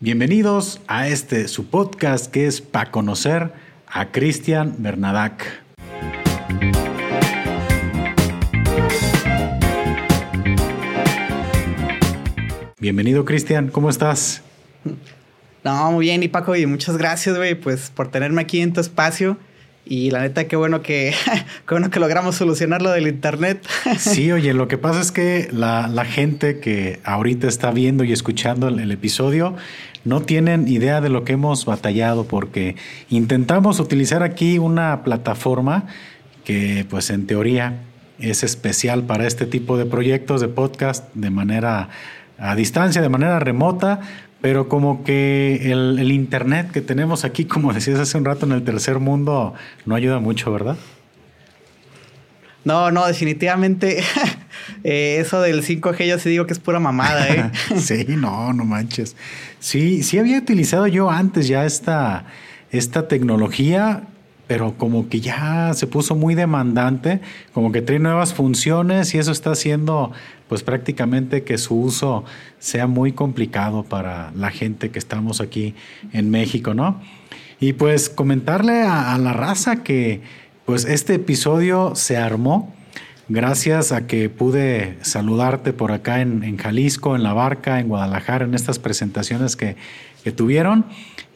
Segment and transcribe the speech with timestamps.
[0.00, 3.50] Bienvenidos a este su podcast que es para conocer
[3.88, 5.44] a Cristian Bernadac.
[12.78, 14.42] Bienvenido Cristian, ¿cómo estás?
[15.64, 18.80] No, muy bien, y Paco, y muchas gracias, güey, pues por tenerme aquí en tu
[18.80, 19.36] espacio.
[19.90, 21.14] Y la neta, qué bueno que,
[21.66, 23.66] qué bueno que logramos solucionar lo del internet.
[23.98, 28.68] Sí, oye, lo que pasa es que la, gente que ahorita está viendo y escuchando
[28.68, 29.56] el, episodio
[30.04, 32.76] no tienen idea de lo que hemos batallado porque
[33.08, 35.86] intentamos utilizar aquí una plataforma
[36.44, 37.80] que pues en teoría
[38.18, 41.88] es especial para este tipo de proyectos de podcast de manera
[42.38, 44.00] a distancia, de manera remota,
[44.40, 48.62] pero como que el, Internet que tenemos aquí, como decías hace un rato, en el
[48.62, 50.76] tercer mundo, no ayuda mucho, ¿verdad?
[52.64, 54.02] No, no, definitivamente
[54.84, 57.50] eh, eso del 5G yo sí digo que es pura mamada, ¿eh?
[57.76, 59.16] sí, no, no manches.
[59.58, 62.26] Sí, sí había utilizado yo antes ya esta,
[62.70, 64.04] esta tecnología
[64.48, 67.20] pero como que ya se puso muy demandante,
[67.52, 70.10] como que trae nuevas funciones y eso está haciendo
[70.48, 72.24] pues prácticamente que su uso
[72.58, 75.74] sea muy complicado para la gente que estamos aquí
[76.12, 77.00] en México, ¿no?
[77.60, 80.22] Y pues comentarle a, la raza que
[80.64, 82.74] pues este episodio se armó
[83.28, 88.46] gracias a que pude saludarte por acá en, en Jalisco, en La Barca, en Guadalajara,
[88.46, 89.76] en estas presentaciones que,
[90.24, 90.86] que tuvieron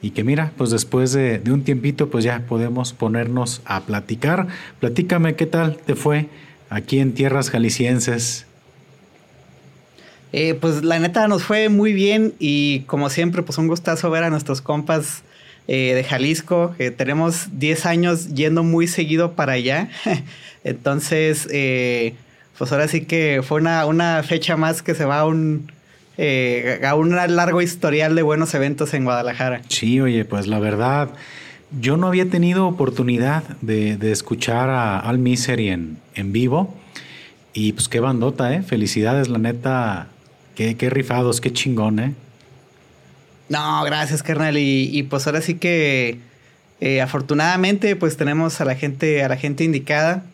[0.03, 4.49] y que mira, pues después de, un tiempito, pues ya podemos ponernos a platicar.
[4.81, 6.27] Platícame qué tal te fue
[6.69, 8.45] aquí en tierras jaliscienses.
[10.33, 14.25] Eh, pues la neta nos fue muy bien y como siempre, pues un gustazo ver
[14.25, 15.23] a nuestros compas
[15.69, 16.75] eh, de Jalisco.
[16.97, 19.89] tenemos 10 años yendo muy seguido para allá.
[20.65, 22.15] Entonces, eh,
[22.59, 25.71] pues ahora sí que fue una, una fecha más que se va a un,
[26.19, 29.63] eh, a un largo historial de buenos eventos en Guadalajara.
[29.69, 31.11] Sí, oye, pues la verdad,
[31.81, 36.75] yo no había tenido oportunidad de, escuchar a Al Misery en, en vivo.
[37.55, 38.63] Y pues qué bandota, ¿eh?
[38.63, 40.09] Felicidades, la neta.
[40.55, 42.15] Qué, qué rifados, qué chingón, ¿eh?
[43.49, 44.57] No, gracias, carnal.
[44.57, 46.19] Y, pues ahora sí que
[46.81, 50.25] eh, afortunadamente pues tenemos a la gente, a la gente indicada.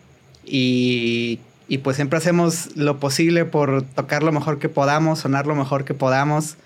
[0.44, 5.54] Y y pues siempre hacemos lo posible por tocar lo mejor que podamos, sonar lo
[5.54, 6.56] mejor que podamos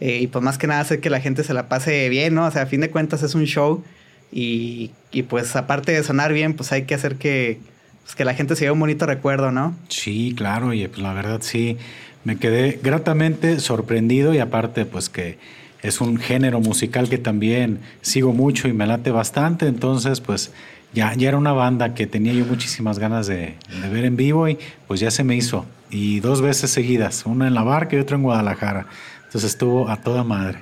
[0.00, 2.46] eh, y pues más que nada hacer que la gente se la pase bien, ¿no?
[2.46, 3.82] O sea, a fin de cuentas es un show
[4.30, 7.58] y, y pues aparte de sonar bien, pues hay que hacer que,
[8.02, 9.76] pues, que la gente se lleve un bonito recuerdo, ¿no?
[9.88, 11.76] Sí, claro, y pues la verdad sí,
[12.24, 15.38] me quedé gratamente sorprendido y aparte pues que
[15.82, 20.52] es un género musical que también sigo mucho y me late bastante, entonces pues
[20.92, 23.54] ya, ya era una banda que tenía yo muchísimas ganas de,
[23.90, 24.58] ver en vivo y
[24.88, 25.66] pues ya se me hizo.
[25.90, 28.86] Y dos veces seguidas, una en la barca y otra en Guadalajara.
[29.24, 30.58] Entonces estuvo a toda madre.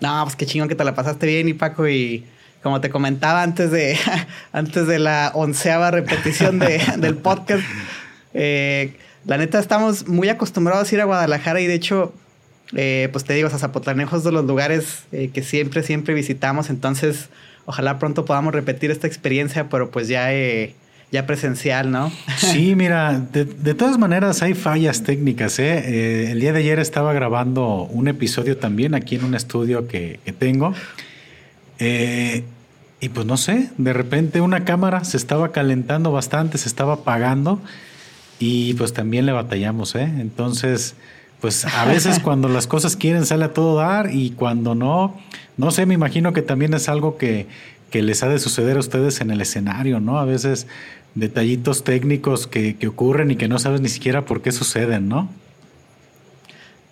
[0.00, 2.24] No, pues qué chingón que te la pasaste bien y Paco y
[2.62, 3.98] como te comentaba antes de,
[4.52, 7.64] antes de la onceava repetición de, del podcast,
[8.34, 12.12] eh, la neta estamos muy acostumbrados a ir a Guadalajara y de hecho,
[12.74, 17.28] eh, pues te digo, a Zapotlanejo de los lugares eh, que siempre, siempre visitamos, entonces
[17.66, 20.74] ojalá pronto podamos repetir esta experiencia, pero pues ya, eh,
[21.12, 22.10] ya presencial, ¿no?
[22.36, 25.58] Sí, mira, de, todas maneras hay fallas técnicas.
[25.58, 25.78] ¿eh?
[25.78, 26.30] ¿eh?
[26.30, 30.74] el día de ayer estaba grabando un episodio también aquí en un estudio que, tengo.
[31.78, 32.44] Eh,
[33.00, 37.60] y pues no sé, de repente una cámara se estaba calentando bastante, se estaba apagando
[38.38, 40.04] y pues también le batallamos, ¿eh?
[40.18, 40.94] Entonces,
[41.46, 45.16] pues a veces cuando las cosas quieren sale a todo dar y cuando no,
[45.56, 47.46] no sé, me imagino que también es algo que,
[47.92, 50.18] les ha de suceder a ustedes en el escenario, ¿no?
[50.18, 50.66] A veces
[51.14, 55.28] detallitos técnicos que, ocurren y que no sabes ni siquiera por qué suceden, ¿no?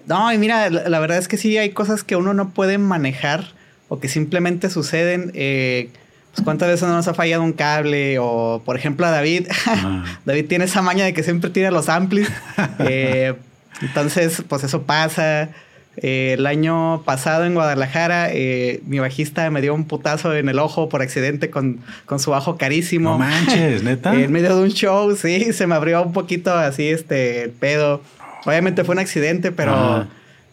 [0.07, 3.55] No, y mira, la, verdad es que sí hay cosas que uno no puede manejar
[3.89, 5.33] o que simplemente suceden.
[5.35, 5.91] Eh,
[6.33, 9.49] pues cuántas veces no nos ha fallado un cable o, por ejemplo, a David.
[9.67, 10.21] Ah.
[10.25, 12.29] David tiene esa maña de que siempre tira los amplis.
[12.79, 13.35] eh,
[13.81, 15.51] entonces, pues eso pasa.
[15.97, 20.59] Eh, el año pasado en Guadalajara, eh, mi bajista me dio un putazo en el
[20.59, 23.11] ojo por accidente con, con su bajo carísimo.
[23.11, 24.13] No manches, neta.
[24.15, 28.03] en medio de un show, sí, se me abrió un poquito así este pedo.
[28.45, 30.07] Obviamente fue un accidente, pero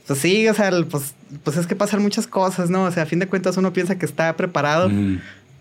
[0.07, 1.13] pues sí, o sea, pues,
[1.43, 2.83] pues es que pasan muchas cosas, ¿no?
[2.83, 4.91] O sea, a fin de cuentas uno piensa que está preparado.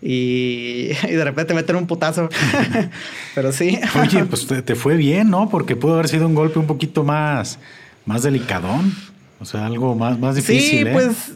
[0.07, 2.29] Y, de repente meten un putazo.
[3.35, 3.79] Pero sí.
[4.01, 5.49] Oye, pues te, fue bien, ¿no?
[5.49, 7.59] Porque pudo haber sido un golpe un poquito más,
[8.05, 8.93] más delicadón.
[9.39, 10.69] O sea, algo más, más difícil.
[10.69, 10.89] Sí, ¿eh?
[10.91, 11.31] pues.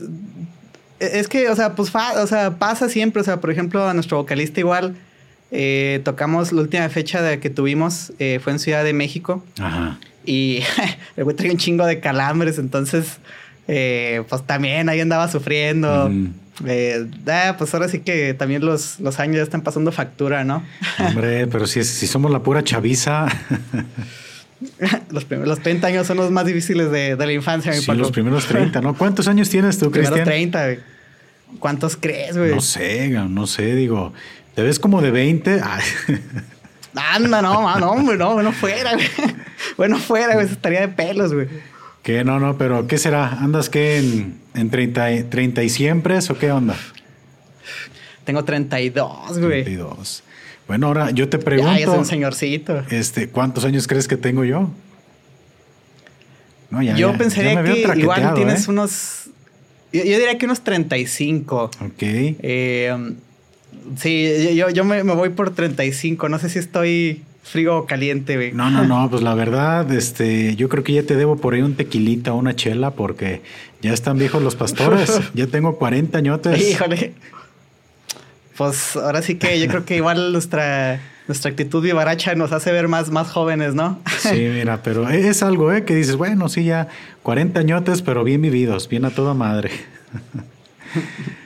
[0.99, 3.21] E, es que, o sea, pues o sea, pasa siempre.
[3.21, 4.95] O sea, por ejemplo, a nuestro vocalista igual.
[5.51, 9.43] Eh, tocamos la última fecha de que tuvimos eh, fue en Ciudad de México.
[9.59, 9.99] Ajá.
[10.25, 10.63] Y
[11.15, 13.19] el güey trae un chingo de calambres, entonces
[13.67, 16.11] eh, pues también ahí andaba sufriendo.
[16.65, 20.63] Eh, ah, pues ahora sí que también los, los años ya están pasando factura, ¿no?
[20.99, 23.27] Hombre, pero si, si somos la pura chaviza.
[25.11, 27.73] los, primeros, los 30 años son los más difíciles de, la infancia.
[27.73, 28.95] Sí, los primeros 30, ¿no?
[28.95, 30.19] ¿Cuántos años tienes tú, Cristian?
[30.19, 30.79] Los 30, güey.
[31.59, 32.51] ¿Cuántos crees, güey?
[32.53, 34.13] No sé, no sé, digo,
[34.55, 35.61] te ves como de 20.
[36.95, 39.07] Anda, no, no, hombre, no, bueno fuera, güey.
[39.75, 41.47] Bueno fuera, güey, estaría de pelos, güey.
[42.05, 42.23] ¿Qué?
[42.23, 43.27] No, no, pero ¿qué será?
[43.27, 46.77] ¿Andas qué en, en 30, 30 y siempre o qué onda?
[48.25, 49.63] Tengo 32, güey.
[49.63, 50.21] 32.
[50.67, 51.73] Bueno, ahora yo te pregunto.
[51.73, 52.83] Ya, es un señorcito.
[52.91, 54.69] Este, ¿cuántos años crees que tengo yo?
[56.69, 58.71] No, ya, yo pensaría que igual tienes ¿eh?
[58.71, 59.29] unos.
[59.91, 61.71] Yo, diría que unos 35.
[61.85, 62.01] Ok.
[62.01, 63.15] Eh,
[63.97, 66.29] sí, yo, yo me, me, voy por 35.
[66.29, 68.51] No sé si estoy frío o caliente, güey.
[68.51, 69.09] No, no, no.
[69.09, 72.55] Pues la verdad, este, yo creo que ya te debo por ahí un tequilita una
[72.55, 73.41] chela porque
[73.81, 75.21] ya están viejos los pastores.
[75.33, 76.59] ya tengo 40 añotes.
[76.59, 77.13] Híjole.
[78.57, 82.87] Pues ahora sí que yo creo que igual nuestra, nuestra actitud vivaracha nos hace ver
[82.87, 83.99] más, más jóvenes, ¿no?
[84.19, 85.83] Sí, mira, pero es algo, ¿eh?
[85.83, 86.87] Que dices, bueno, sí, ya
[87.23, 89.71] 40 añotes, pero bien vividos, bien a toda madre.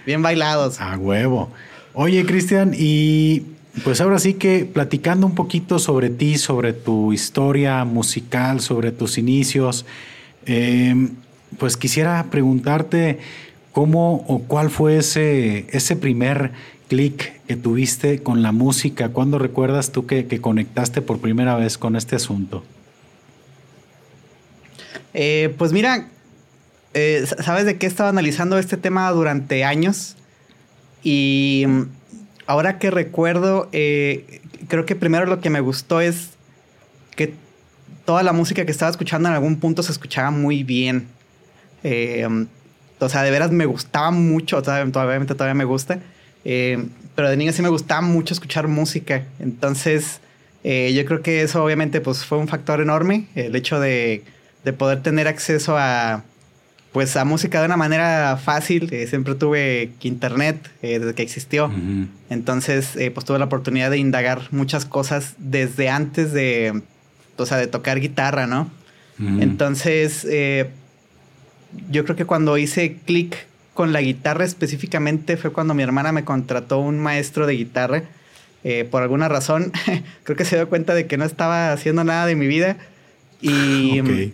[0.06, 0.80] bien bailados.
[0.80, 1.52] A huevo.
[1.94, 3.44] Oye, Cristian, y
[3.84, 9.18] pues ahora sí que platicando un poquito sobre ti, sobre tu historia musical, sobre tus
[9.18, 9.86] inicios,
[10.46, 11.12] em,
[11.58, 13.20] pues quisiera preguntarte
[13.72, 16.52] cómo o cuál fue ese, ese primer
[16.90, 19.10] clic que tuviste con la música?
[19.10, 22.64] ¿Cuándo recuerdas tú que, conectaste por primera vez con este asunto?
[25.14, 26.10] Eh, pues mira,
[26.94, 30.16] eh, sabes de qué estaba analizando este tema durante años
[31.02, 31.84] y mm,
[32.50, 36.32] ahora que recuerdo, eh, creo que primero lo que me gustó es
[37.16, 37.36] que
[38.06, 41.08] toda la música que estaba escuchando en algún punto se escuchaba muy bien.
[41.84, 42.46] Mm,
[43.00, 46.00] o sea, de veras me gustaba mucho, obviamente todavía me gusta.
[46.44, 49.26] Eh, pero de niño sí me gustaba mucho escuchar música.
[49.38, 50.20] Entonces,
[50.64, 53.28] eh, yo creo que eso obviamente pues, fue un factor enorme.
[53.36, 54.24] El hecho de
[54.76, 56.24] poder tener acceso a,
[56.92, 58.92] pues, a música de una manera fácil.
[58.92, 61.72] Eh, siempre tuve internet desde que existió.
[62.30, 66.82] Entonces, pues tuve la oportunidad de indagar muchas cosas desde antes de,
[67.38, 68.70] o sea, de tocar guitarra, ¿no?
[69.20, 70.26] Entonces,
[71.92, 73.50] yo creo que cuando hice clic
[73.80, 78.04] con la guitarra específicamente fue cuando mi hermana me contrató un maestro de guitarra.
[78.66, 79.72] Eh, por alguna razón,
[80.24, 82.76] creo que se dio cuenta de que no estaba haciendo nada de mi vida.
[83.40, 84.34] Y,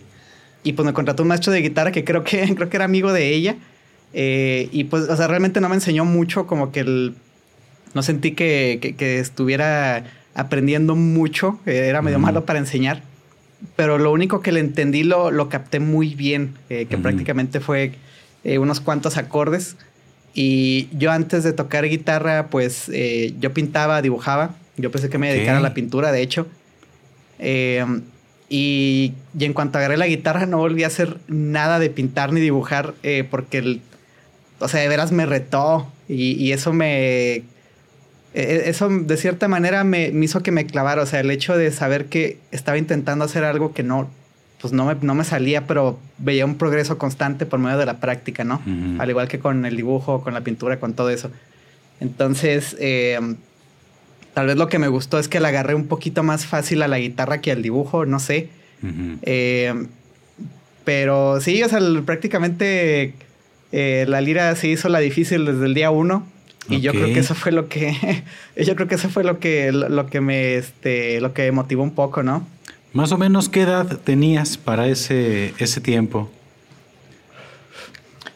[0.66, 3.12] y pues me contrató un maestro de guitarra que creo que, creo que era amigo
[3.12, 3.56] de ella.
[4.12, 7.14] Eh, y pues, o sea, realmente no me enseñó mucho, como que el,
[7.94, 10.04] no sentí que, que, estuviera
[10.34, 13.02] aprendiendo mucho, eh, era medio malo para enseñar.
[13.76, 17.92] Pero lo único que le entendí lo, lo capté muy bien, que prácticamente fue
[18.44, 19.76] eh, unos cuantos acordes.
[20.34, 24.54] Y yo antes de tocar guitarra, pues eh, yo pintaba, dibujaba.
[24.76, 26.46] Yo pensé que me dedicara a la pintura, de hecho.
[28.48, 32.40] Em, y, en cuanto agarré la guitarra, no volví a hacer nada de pintar ni
[32.40, 33.82] dibujar, eh, porque, el,
[34.60, 35.90] o sea, de veras me retó.
[36.08, 37.34] Y, eso me.
[37.36, 37.44] E,
[38.34, 41.02] e, eso de cierta manera me, me, hizo que me clavara.
[41.02, 44.08] O sea, el hecho de saber que estaba intentando hacer algo que no,
[44.60, 47.98] pues no me, no me salía, pero veía un progreso constante por medio de la
[47.98, 48.62] práctica, ¿no?
[48.98, 51.30] Al igual que con el dibujo, con la pintura, con todo eso.
[52.00, 53.18] Entonces, eh,
[54.36, 56.88] tal vez lo que me gustó es que le agarré un poquito más fácil a
[56.88, 58.50] la guitarra que al dibujo, no sé.
[59.22, 59.72] Eh,
[60.84, 63.14] pero sí, o sea, prácticamente
[63.72, 66.26] eh, la lira se hizo la difícil desde el día uno.
[66.68, 67.96] Y yo creo que eso fue lo que,
[68.62, 71.94] yo creo que eso fue lo que, lo, que me, este, lo que motivó un
[71.94, 72.46] poco, ¿no?
[72.92, 76.30] Más o menos, ¿qué edad tenías para ese, ese tiempo?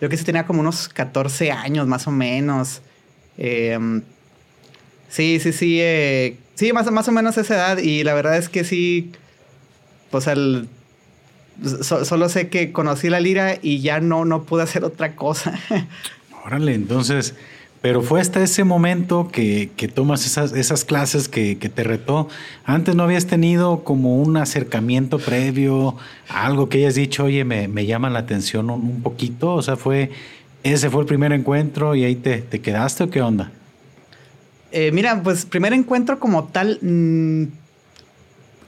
[0.01, 2.81] Yo que sí tenía como unos 14 años, más o menos.
[3.37, 4.01] Em,
[5.11, 5.79] sí, sí, sí.
[5.81, 7.79] Eh, sí, más, más o menos esa edad.
[7.79, 9.13] Y la verdad es que sí.
[10.11, 10.69] Pues el.
[11.83, 15.59] solo sé que conocí la lira y ya no, no pude hacer otra cosa.
[16.47, 17.35] Órale, entonces
[17.81, 22.29] pero fue hasta ese momento que, tomas esas, esas clases que, te retó.
[22.65, 25.97] Antes no habías tenido como un acercamiento previo,
[26.29, 29.55] algo que hayas dicho, oye, me, me llama la atención un, poquito.
[29.55, 30.11] O sea, fue
[30.63, 33.51] ese fue el primer encuentro y ahí te, te quedaste o qué onda?
[34.73, 37.45] Eh, mira, pues primer encuentro como tal, mm,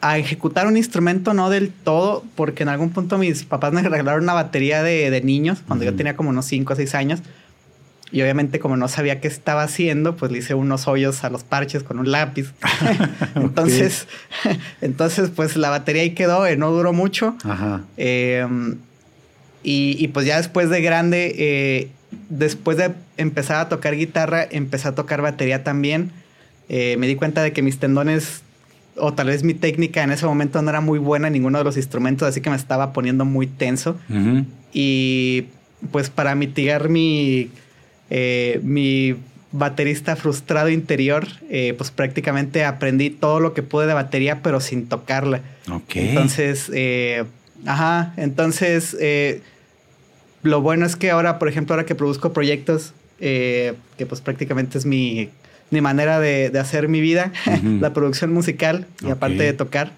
[0.01, 4.25] a ejecutar un instrumento no del todo, porque en algún punto mis papás me regalaron
[4.25, 7.21] una batería de, niños, cuando yo tenía como unos 5 o 6 años.
[8.11, 11.45] Y obviamente como no sabía qué estaba haciendo, pues le hice unos hoyos a los
[11.45, 12.53] parches con un lápiz.
[13.37, 14.07] entonces,
[14.83, 17.35] entonces pues la batería ahí quedó, eh, no duró mucho.
[17.97, 18.77] Em,
[19.63, 21.91] Y, pues ya después de grande, eh,
[22.33, 26.11] después de empezar a tocar guitarra, empecé a tocar batería también.
[26.69, 28.43] Eh, me di cuenta de que mis tendones,
[28.97, 31.65] o tal vez mi técnica en ese momento no era muy buena en ninguno de
[31.65, 33.99] los instrumentos, así que me estaba poniendo muy tenso.
[34.73, 35.45] Y
[35.91, 37.51] pues para mitigar mi,
[38.09, 39.17] eh, mi
[39.51, 44.87] baterista frustrado interior, eh, pues prácticamente aprendí todo lo que pude de batería, pero sin
[44.87, 45.43] tocarla.
[45.71, 45.97] Ok.
[45.97, 46.71] Entonces,
[47.67, 48.97] ajá, entonces,
[50.43, 53.77] lo bueno es que ahora, por ejemplo, ahora que produzco proyectos, que
[54.09, 55.29] pues prácticamente es mi,
[55.71, 57.33] mi manera de, hacer mi vida,
[57.81, 59.93] la producción musical y aparte de tocar,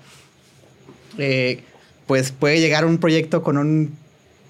[2.07, 3.97] pues puede llegar un proyecto con un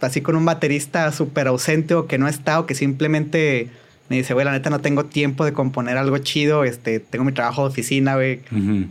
[0.04, 3.70] así con un baterista súper ausente o que no está o que simplemente
[4.08, 7.32] me dice, güey, la neta no tengo tiempo de componer algo chido, este, tengo mi
[7.32, 8.40] trabajo de oficina, güey,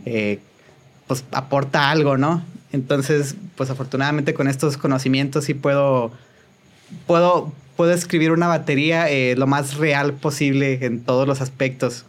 [0.06, 0.40] eh,
[1.06, 2.42] pues aporta algo, ¿no?
[2.72, 6.10] Entonces, pues afortunadamente con estos conocimientos sí puedo,
[7.06, 12.04] puedo, puedo escribir una batería eh, lo más real posible en todos los aspectos.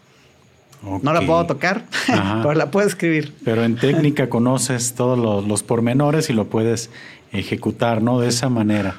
[1.01, 3.34] No la puedo tocar, pero la puedo escribir.
[3.44, 6.91] Pero en técnica conoces todos los, los pormenores y lo puedes
[7.32, 8.20] ejecutar, ¿no?
[8.20, 8.96] De esa manera.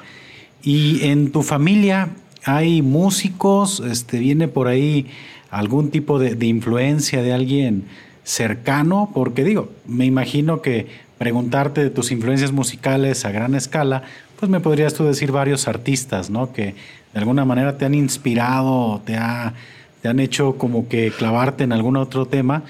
[0.63, 2.09] Y en tu familia
[2.43, 5.07] hay músicos, este, viene por ahí
[5.49, 7.85] algún tipo de, influencia de alguien
[8.23, 14.03] cercano, porque digo, me imagino que preguntarte de tus influencias musicales a gran escala,
[14.39, 16.53] pues me podrías tú decir varios artistas, ¿no?
[16.53, 16.75] Que
[17.13, 19.53] de alguna manera te han inspirado, te, ha,
[20.01, 22.63] te han hecho como que clavarte en algún otro tema,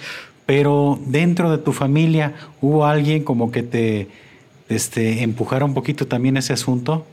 [0.45, 4.07] pero dentro de tu familia hubo alguien como que te,
[4.69, 7.05] este, empujar un poquito también ese asunto?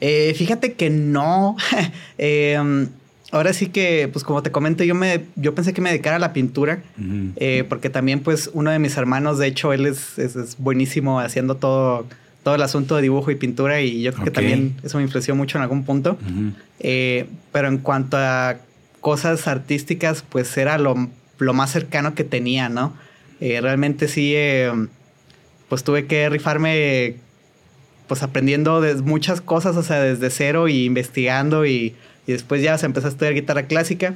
[0.00, 1.56] Eh, fíjate que no.
[2.18, 2.88] Em,
[3.30, 6.18] ahora sí que, pues como te comento, yo me, yo pensé que me dedicara a
[6.18, 6.82] la pintura,
[7.36, 11.56] eh, porque también, pues, uno de mis hermanos, de hecho, él es, es, buenísimo haciendo
[11.56, 12.06] todo,
[12.48, 15.34] todo el asunto de dibujo y pintura, y yo creo que también eso me influenció
[15.34, 16.16] mucho en algún punto.
[16.80, 18.56] Eh, pero en cuanto a
[19.00, 22.94] cosas artísticas, pues era lo, lo más cercano que tenía, ¿no?
[23.40, 24.88] realmente sí em,
[25.68, 27.16] pues tuve que rifarme
[28.08, 31.94] pues aprendiendo de muchas cosas, o sea, desde cero y investigando y,
[32.26, 34.14] después ya se empezó a estudiar guitarra clásica.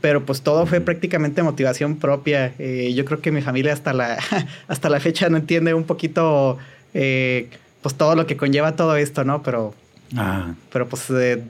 [0.00, 2.54] Pero pues todo fue prácticamente motivación propia.
[2.58, 4.18] Eh, yo creo que mi familia hasta la,
[4.68, 6.58] hasta la fecha no entiende un poquito
[6.98, 7.50] eh,
[7.82, 9.42] pues todo lo que conlleva todo esto, ¿no?
[9.42, 9.74] Pero,
[10.16, 10.54] ah.
[10.72, 11.42] pero pues eh,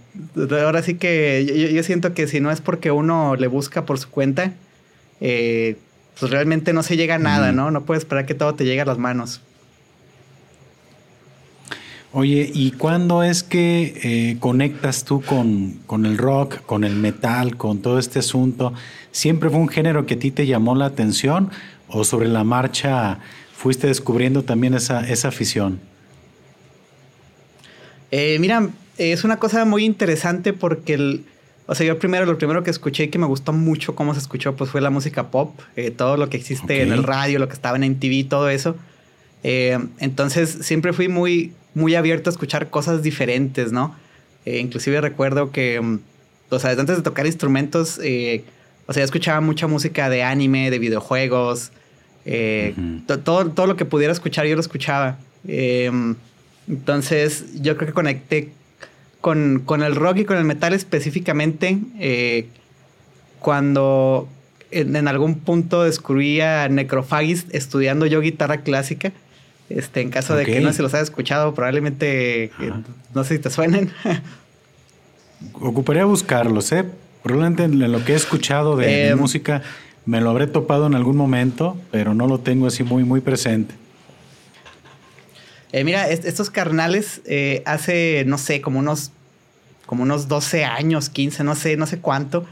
[0.63, 4.11] ahora sí que yo, siento que si no es porque uno le busca por su
[4.11, 4.53] cuenta,
[5.19, 7.71] pues realmente no se llega a nada, ¿no?
[7.71, 9.41] No puedes esperar que todo te llegue a las manos.
[12.13, 17.59] Oye, ¿y cuándo es que eh, conectas tú con, con, el rock, con el metal,
[17.59, 18.73] con todo este asunto?
[19.13, 21.51] ¿Siempre fue un género que a ti te llamó la atención
[21.89, 23.19] o sobre la marcha
[23.57, 25.81] fuiste descubriendo también esa, esa afición?
[28.11, 31.25] Eh, mira, es una cosa muy interesante porque el,
[31.67, 34.21] o sea, yo primero, lo primero que escuché y que me gustó mucho cómo se
[34.21, 37.49] escuchó, pues fue la música pop, eh, todo lo que existe en el radio, lo
[37.49, 38.77] que estaba en MTV, todo eso.
[39.43, 43.97] Eh, entonces siempre fui muy, muy abierto a escuchar cosas diferentes, ¿no?
[44.45, 45.99] Eh, inclusive recuerdo que, mm,
[46.51, 50.79] o sea, antes de tocar instrumentos, o sea, yo escuchaba mucha música de anime, de
[50.79, 51.73] videojuegos,
[53.07, 55.19] todo, todo lo que pudiera escuchar yo lo escuchaba.
[56.69, 58.51] entonces yo creo que conecté
[59.21, 62.47] con, el rock y con el metal específicamente, eh,
[63.41, 64.29] cuando
[64.71, 69.13] en, algún punto descubrí a Necrophagist estudiando yo guitarra clásica.
[69.69, 72.73] Este, en caso de que no se los haya escuchado, probablemente eh,
[73.15, 73.91] no sé si te suenen.
[75.55, 76.85] Ocuparía buscarlos, ¿eh?
[77.25, 79.63] Probablemente en lo que he escuchado de, em, música
[80.07, 83.75] me lo habré topado en algún momento, pero no lo tengo así muy, muy presente.
[85.73, 87.21] Eh, mira, estos carnales
[87.67, 89.13] hace, no sé, como unos
[89.87, 92.45] como unos 12 años, 15, no sé, no sé cuánto,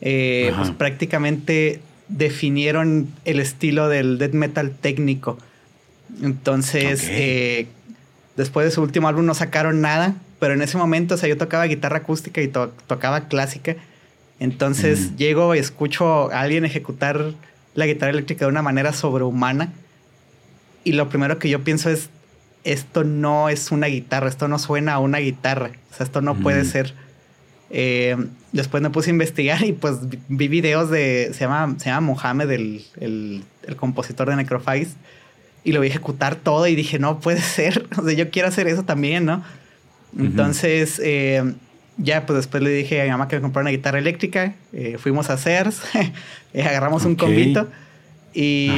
[0.00, 5.36] eh, pues prácticamente definieron el estilo del death metal técnico.
[6.22, 7.66] Entonces, eh,
[8.36, 11.36] después de su último álbum no sacaron nada, pero en ese momento, o sea, yo
[11.36, 13.76] tocaba guitarra acústica y tocaba clásica.
[14.38, 15.16] Entonces mm.
[15.16, 17.34] llego y escucho a alguien ejecutar
[17.74, 19.72] la guitarra eléctrica de una manera sobrehumana.
[20.84, 22.10] Y lo primero que yo pienso es,
[22.64, 26.34] esto no es una guitarra, esto no suena a una guitarra, o sea, esto no
[26.36, 26.94] puede ser.
[27.70, 28.16] Eh,
[28.52, 32.50] después me puse a investigar y pues vi videos de, se llama, se llama Mohamed,
[32.50, 33.42] el, el,
[33.76, 34.96] compositor de Necrophagist,
[35.64, 38.68] y lo vi ejecutar todo y dije, no puede ser, o sea, yo quiero hacer
[38.68, 39.42] eso también, ¿no?
[40.18, 41.54] Entonces, eh,
[41.98, 44.96] ya pues después le dije a mi mamá que me comprara una guitarra eléctrica, eh,
[44.98, 45.70] fuimos a hacer,
[46.54, 47.68] agarramos un convito
[48.34, 48.70] y,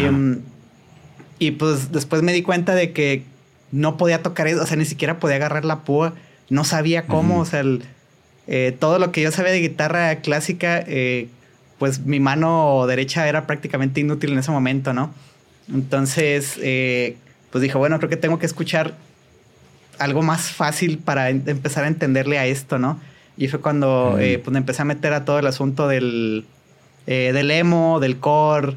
[1.39, 3.25] y pues después me di cuenta de que
[3.73, 6.15] no podía tocar eso, o sea, ni siquiera podía agarrar la púa,
[6.49, 7.63] no sabía cómo, o sea,
[8.47, 11.29] eh, todo lo que yo sabía de guitarra clásica, eh,
[11.79, 15.13] pues mi mano derecha era prácticamente inútil en ese momento, ¿no?
[15.73, 17.17] Entonces, eh,
[17.51, 18.95] pues dije, bueno, creo que tengo que escuchar
[19.99, 23.01] algo más fácil para empezar a entenderle a esto, ¿no?
[23.37, 26.45] Y fue cuando pues, empecé a meter a todo el asunto del,
[27.07, 28.75] del emo, del core,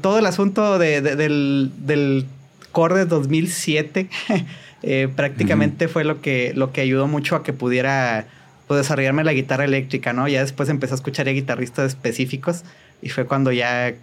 [0.00, 2.26] todo el asunto del, del
[2.74, 4.08] core de 2007
[4.82, 8.26] eh, prácticamente fue lo que, lo que ayudó mucho a que pudiera
[8.66, 10.28] pues, desarrollarme la guitarra eléctrica, ¿no?
[10.28, 12.64] Ya después empecé a escuchar a guitarristas específicos
[13.00, 13.94] y fue cuando ya,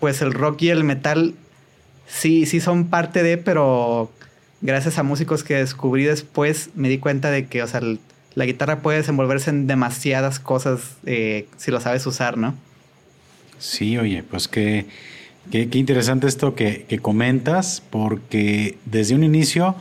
[0.00, 1.34] pues el rock y el metal
[2.10, 4.10] sí, sí son parte de, pero
[4.60, 7.80] gracias a músicos que descubrí después me di cuenta de que, o sea,
[8.34, 12.54] la guitarra puede desenvolverse en demasiadas cosas eh, si lo sabes usar, ¿no?
[13.58, 14.86] Sí, oye, pues qué,
[15.50, 19.74] qué, interesante esto que, comentas, porque desde un inicio,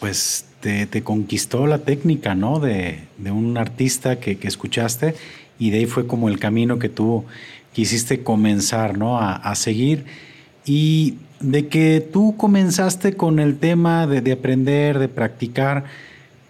[0.00, 2.58] pues te, conquistó la técnica, ¿no?
[2.58, 5.14] De, un artista que, escuchaste
[5.58, 7.24] y de ahí fue como el camino que tú
[7.72, 9.20] quisiste comenzar, ¿no?
[9.20, 10.04] A, seguir.
[10.64, 15.84] Y de que tú comenzaste con el tema de, de aprender, de practicar,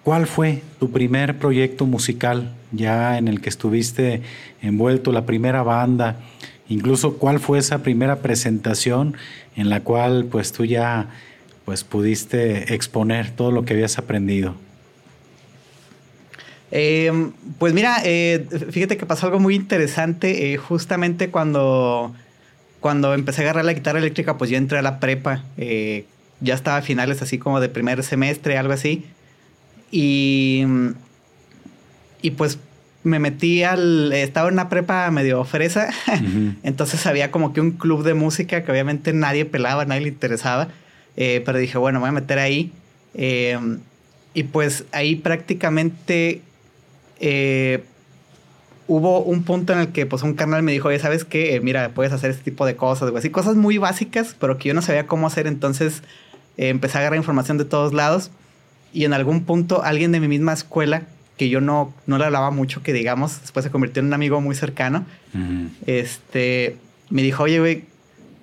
[0.03, 2.53] ¿cuál fue tu primer proyecto musical?
[2.77, 4.23] ya en el que estuviste
[4.63, 6.21] envuelto, la primera banda,
[6.69, 9.17] incluso cuál fue esa primera presentación
[9.57, 11.09] en la cual pues tú ya
[11.65, 14.55] pues pudiste exponer todo lo que habías aprendido.
[16.71, 22.13] Em, pues mira, eh, fíjate que pasó algo muy interesante eh, justamente cuando,
[22.85, 26.05] cuando empecé a agarrar la guitarra eléctrica, pues yo entré a la prepa, eh,
[26.41, 29.07] ya estaba a finales así como de primer semestre, algo así,
[29.91, 30.67] y
[32.21, 32.59] y pues
[33.05, 34.13] me metí al.
[34.13, 35.89] Estaba en una prepa medio fresa.
[36.63, 40.69] Entonces había como que un club de música que obviamente nadie pelaba, nadie le interesaba.
[41.17, 42.71] Eh, pero dije, bueno, me voy a meter ahí.
[43.15, 43.59] Eh,
[44.35, 46.43] y pues ahí prácticamente
[47.19, 47.83] eh,
[48.87, 51.61] hubo un punto en el que pues un canal me dijo, oye, ¿sabes qué?
[51.63, 54.83] mira, puedes hacer este tipo de cosas, así, cosas muy básicas, pero que yo no
[54.83, 55.47] sabía cómo hacer.
[55.47, 56.03] Entonces
[56.57, 58.31] empecé a agarrar información de todos lados.
[58.93, 61.03] Y en algún punto alguien de mi misma escuela
[61.37, 64.41] que yo no, no le hablaba mucho, que digamos, después se convirtió en un amigo
[64.41, 65.05] muy cercano.
[65.87, 66.77] Este
[67.11, 67.85] me dijo, oye, güey,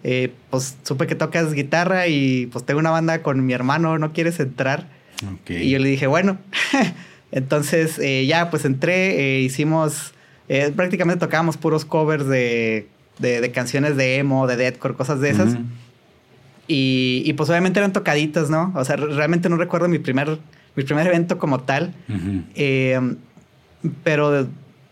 [0.04, 4.12] eh, pues supe que tocas guitarra y pues tengo una banda con mi hermano, ¿no
[4.13, 4.88] quieres entrar?
[5.47, 6.38] Y yo le dije, bueno.
[7.32, 9.45] Entonces eh, ya pues entré,
[10.54, 12.88] eh, prácticamente tocábamos puros covers de,
[13.20, 15.56] de, canciones de emo, de deathcore, cosas de esas.
[16.68, 18.74] y, y pues obviamente eran tocaditas, ¿no?
[18.76, 20.40] O sea, realmente no recuerdo mi primer
[20.76, 21.94] mi primer evento como tal.
[22.56, 23.00] Eh,
[24.04, 24.48] pero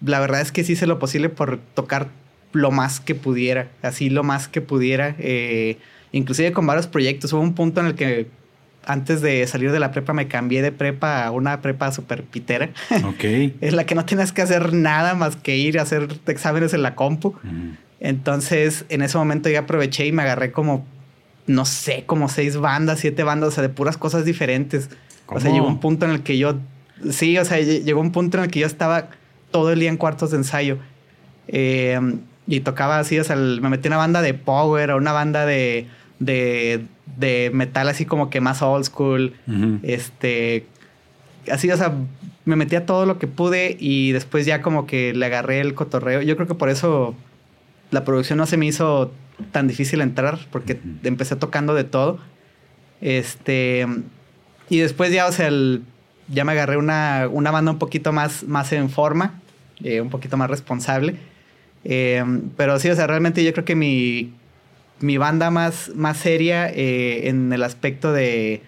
[0.06, 2.10] la verdad es que sí hice lo posible por tocar
[2.52, 5.16] lo más que pudiera, así lo más que pudiera.
[5.20, 5.78] Eh,
[6.12, 7.34] inclusive con varios proyectos.
[7.34, 8.28] Hubo un punto en el que
[8.90, 12.70] antes de salir de la prepa me cambié de prepa a una prepa super pitera.
[13.06, 13.24] Ok.
[13.62, 16.82] es la que no tienes que hacer nada más que ir a hacer exámenes en
[16.82, 17.36] la compu.
[18.00, 20.88] Entonces, en ese momento ya aproveché y me agarré como,
[21.46, 24.90] no sé, como seis bandas, siete bandas, o sea, de puras cosas diferentes.
[25.28, 26.56] O sea, llegó un punto en el que yo,
[27.12, 29.10] sí, o sea, llegó un punto en el que yo estaba
[29.52, 30.80] todo el día en cuartos de ensayo.
[31.48, 35.12] Em, y tocaba así, o sea, me metí en una banda de power o una
[35.12, 35.86] banda de,
[36.18, 36.86] de,
[37.18, 39.34] de metal así como que más old school.
[39.84, 40.66] Este,
[41.52, 41.94] así, o sea,
[42.46, 45.74] me metí a todo lo que pude y después ya como que le agarré el
[45.74, 46.22] cotorreo.
[46.22, 47.16] Yo creo que por eso
[47.92, 49.12] la producción no se me hizo
[49.52, 52.20] tan difícil entrar porque empecé tocando de todo.
[53.02, 53.86] Este,
[54.70, 55.50] y después ya, o sea,
[56.28, 59.40] ya me agarré una, una, banda un poquito más, más en forma,
[59.84, 61.16] eh, un poquito más responsable.
[61.84, 62.24] Eh,
[62.58, 64.34] pero sí, o sea, realmente yo creo que mi,
[65.00, 68.62] mi banda más, más seria eh, en el aspecto de,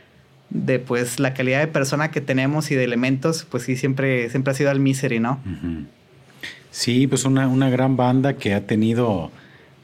[0.88, 4.56] pues, la calidad de persona que tenemos y de elementos, pues sí, siempre, siempre ha
[4.56, 5.40] sido el Misery, ¿no?
[6.72, 9.32] Sí, pues una, una gran banda que ha tenido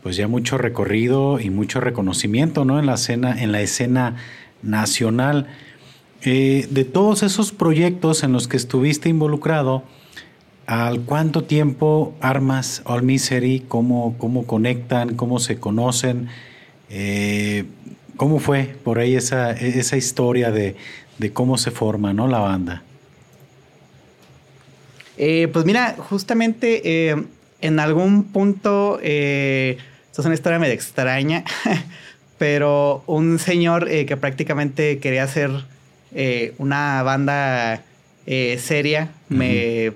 [0.03, 2.79] pues ya mucho recorrido y mucho reconocimiento, ¿no?
[2.79, 4.15] En la escena, en la escena
[4.61, 5.47] nacional.
[6.21, 9.83] Eh, de todos esos proyectos en los que estuviste involucrado,
[10.67, 13.63] ¿al cuánto tiempo armas All Misery?
[13.67, 15.15] ¿Cómo, cómo conectan?
[15.15, 16.29] ¿Cómo se conocen?
[16.89, 17.65] Eh,
[18.15, 20.75] ¿Cómo fue por ahí esa, esa historia de,
[21.33, 22.27] cómo se forma ¿no?
[22.27, 22.83] la banda?
[25.17, 27.09] Eh, pues mira, justamente
[27.61, 31.43] en algún punto, esto es una historia medio extraña,
[32.37, 35.49] pero un señor que prácticamente quería hacer
[36.13, 37.83] eh, una banda
[38.25, 39.91] eh, seria me,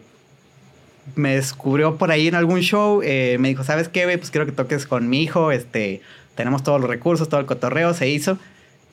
[1.15, 3.01] me descubrió por ahí en algún show.
[3.03, 5.51] Eh, me dijo, ¿sabes qué, Pues quiero que toques con mi hijo.
[5.51, 6.01] Este,
[6.35, 8.37] tenemos todos los recursos, todo el cotorreo, se hizo.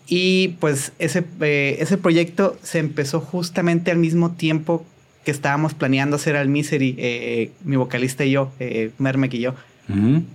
[0.09, 4.85] Y pues ese, eh, ese proyecto se empezó justamente al mismo tiempo
[5.25, 9.55] que estábamos planeando hacer al Misery, eh, mi vocalista y yo, eh, Mermek y yo.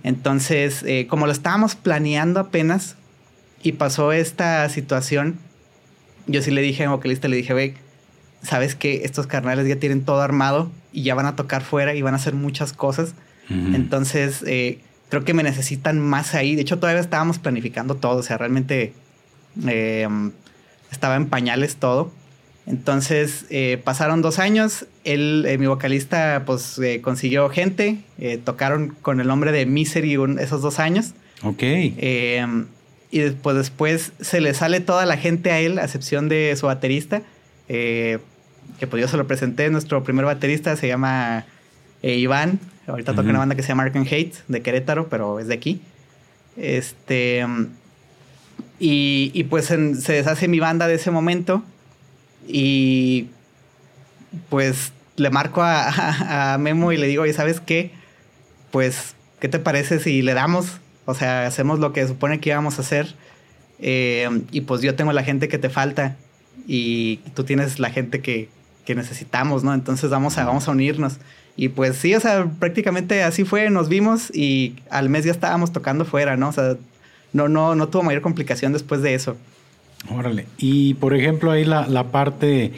[0.03, 2.95] Entonces, como lo estábamos planeando apenas
[3.61, 5.37] y pasó esta situación,
[6.25, 7.75] yo sí le dije a mi vocalista, le dije, ve,
[8.41, 12.01] sabes que estos carnales ya tienen todo armado y ya van a tocar fuera y
[12.01, 13.15] van a hacer muchas cosas.
[13.49, 14.43] Entonces,
[15.09, 16.55] creo que me necesitan más ahí.
[16.55, 18.17] De hecho, todavía estábamos planificando todo.
[18.17, 18.93] O sea, realmente
[19.67, 20.07] eh,
[20.91, 22.11] estaba en pañales todo.
[22.65, 27.97] Entonces eh, pasaron dos años, él, eh, mi vocalista, pues consiguió gente,
[28.45, 31.13] tocaron con el nombre de Misery esos dos años.
[31.43, 31.61] Ok.
[31.61, 36.67] y después, después se le sale toda la gente a él, a excepción de su
[36.67, 37.21] baterista,
[38.79, 41.45] que pues yo se lo presenté, nuestro primer baterista se llama
[42.01, 45.53] Iván, ahorita toca una banda que se llama American Hate, de Querétaro, pero es de
[45.53, 45.81] aquí.
[46.57, 47.45] Este...
[48.79, 51.63] Y, pues se deshace mi banda de ese momento.
[52.47, 53.29] Y
[54.49, 57.91] pues le marco a, Memo y le digo, oye, ¿sabes qué?
[58.71, 60.79] Pues, ¿qué te parece si le damos?
[61.05, 63.15] O sea, hacemos lo que supone que íbamos a hacer.
[63.79, 66.15] Eh, y pues yo tengo la gente que te falta.
[66.67, 68.49] Y tú tienes la gente que,
[68.85, 69.73] que necesitamos, ¿no?
[69.73, 71.17] Entonces vamos a, vamos a unirnos.
[71.55, 75.71] Y pues sí, o sea, prácticamente así fue, nos vimos y al mes ya estábamos
[75.71, 76.49] tocando fuera, ¿no?
[76.49, 76.77] O sea,
[77.31, 79.37] no, no, no tuvo mayor complicación después de eso.
[80.09, 80.45] Órale.
[80.57, 82.71] Y por ejemplo, ahí la, parte,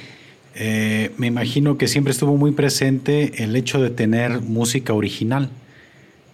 [0.56, 5.50] eh, me imagino que siempre estuvo muy presente el hecho de tener música original,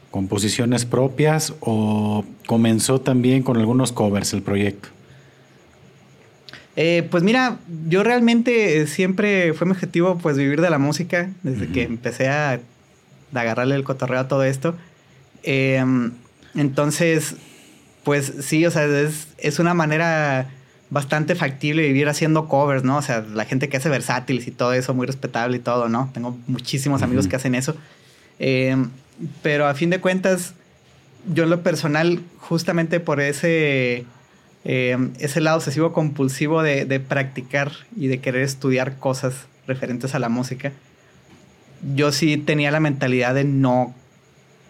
[0.10, 4.90] composiciones propias, o comenzó también con algunos covers el proyecto.
[6.84, 11.67] Eh, pues mira, yo realmente siempre fue mi objetivo pues vivir de la música desde
[11.67, 12.60] que empecé a,
[13.36, 14.74] agarrarle el cotorreo a todo esto.
[15.44, 16.12] Em,
[16.56, 17.36] entonces,
[18.04, 20.50] pues sí, o sea, es, una manera
[20.89, 22.98] bastante factible vivir haciendo covers, ¿no?
[22.98, 26.10] O sea, la gente que hace versátiles y todo eso, muy respetable y todo, ¿no?
[26.15, 27.76] Tengo muchísimos amigos que hacen eso.
[28.39, 28.76] Eh,
[29.44, 30.56] pero a fin de cuentas,
[31.32, 34.04] yo en lo personal, justamente por ese,
[34.63, 39.34] eh, ese lado obsesivo compulsivo de, de, practicar y de querer estudiar cosas
[39.67, 40.71] referentes a la música,
[41.95, 43.93] yo sí tenía la mentalidad de no,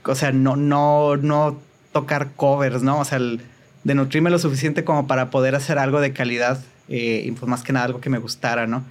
[0.06, 1.60] o sea, no, no, no
[1.92, 3.00] tocar covers, ¿no?
[3.00, 7.32] O sea, de nutrirme lo suficiente como para poder hacer algo de calidad eh, y
[7.32, 8.84] pues más que nada algo que me gustara, ¿no?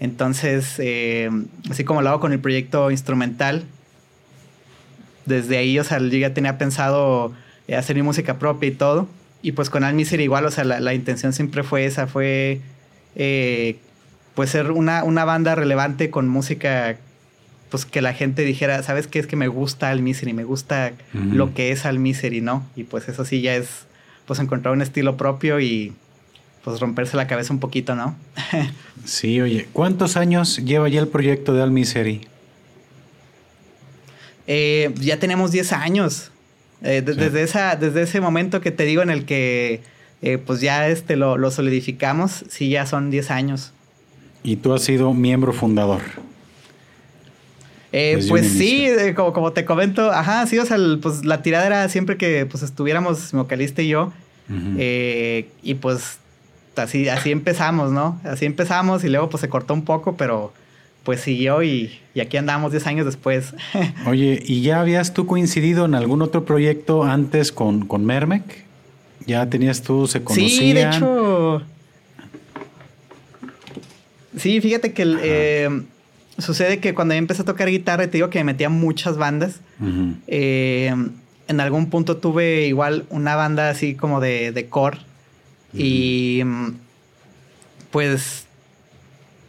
[0.00, 1.30] Entonces, eh,
[1.70, 3.64] así como lo hago con el proyecto instrumental,
[5.26, 7.32] desde ahí, o sea, yo ya tenía pensado
[7.68, 9.06] eh, hacer mi música propia y todo.
[9.42, 12.60] Y pues con Al era igual, o sea, la, intención siempre fue esa, fue
[14.34, 16.96] pues ser una, una banda relevante con música
[17.72, 19.18] pues que la gente dijera, ¿sabes qué?
[19.18, 22.66] Es que me gusta Al Misery, me gusta lo que es Al Misery, ¿no?
[22.76, 23.86] Y pues eso sí ya es,
[24.26, 25.94] pues encontrar un estilo propio y
[26.62, 28.14] pues romperse la cabeza un poquito, ¿no?
[29.06, 32.28] sí, oye, ¿cuántos años lleva ya el proyecto de Al Misery?
[34.46, 36.30] Eh, ya tenemos 10 años.
[36.84, 39.82] Eh, desde, esa, desde ese momento que te digo en el que
[40.20, 43.72] eh, pues ya este lo, lo solidificamos, sí, ya son 10 años.
[44.42, 46.00] Y tú has sido miembro fundador.
[47.92, 51.88] Eh, pues sí, como, como, te comento, ajá, sí, o sea, pues la tirada era
[51.88, 54.12] siempre que pues estuviéramos mi vocalista y yo.
[54.48, 56.18] Y pues
[56.76, 58.20] así, así empezamos, ¿no?
[58.24, 60.52] Así empezamos y luego pues se cortó un poco, pero
[61.04, 63.54] pues siguió y, y aquí andamos 10 años después.
[64.06, 68.64] Oye, ¿y ya habías tú coincidido en algún otro proyecto antes con, con Mermec?
[69.26, 70.50] ¿Ya tenías tú, se conocían?
[70.50, 71.62] Sí, de hecho...
[74.36, 75.86] Sí, fíjate que el,
[76.38, 79.60] sucede que cuando yo empecé a tocar guitarra, te digo que me metía muchas bandas.
[80.26, 80.94] Eh,
[81.48, 84.98] en algún punto tuve igual una banda así como de, de core.
[85.74, 86.42] Y
[87.90, 88.46] pues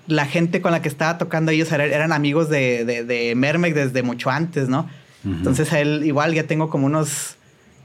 [0.07, 4.29] la gente con la que estaba tocando ellos eran amigos de, de, Mermec desde mucho
[4.29, 4.89] antes, ¿no?
[5.25, 7.37] Entonces a él igual ya tengo como unos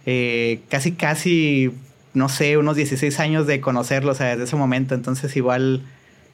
[0.06, 1.70] eh, casi, casi,
[2.14, 4.96] no sé, unos 16 años de conocerlo, o sea, desde ese momento.
[4.96, 5.84] Entonces igual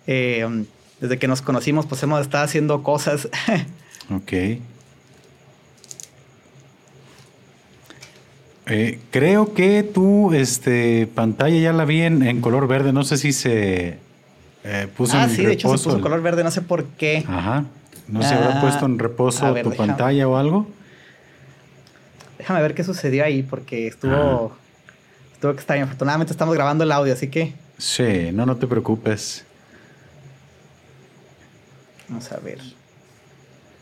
[0.07, 0.65] eh,
[1.01, 3.29] desde que nos conocimos, pues hemos estado haciendo cosas.
[4.11, 4.33] ok.
[8.67, 12.93] Eh, creo que tu este, pantalla ya la vi en, color verde.
[12.93, 13.99] No sé si se
[14.65, 15.33] eh, puso ah, en reposo.
[15.33, 17.25] Ah, sí, de hecho se puso color verde, no sé por qué.
[17.29, 17.65] Ajá.
[18.09, 20.67] No se habrá ah, puesto en reposo tu pantalla o algo.
[22.39, 24.55] Déjame ver qué sucedió ahí, porque estuvo,
[25.33, 25.85] estuvo extraño.
[25.85, 27.55] Afortunadamente estamos grabando el audio, así que.
[27.79, 29.45] Sí, no, no te preocupes.
[32.09, 32.59] Vamos a ver.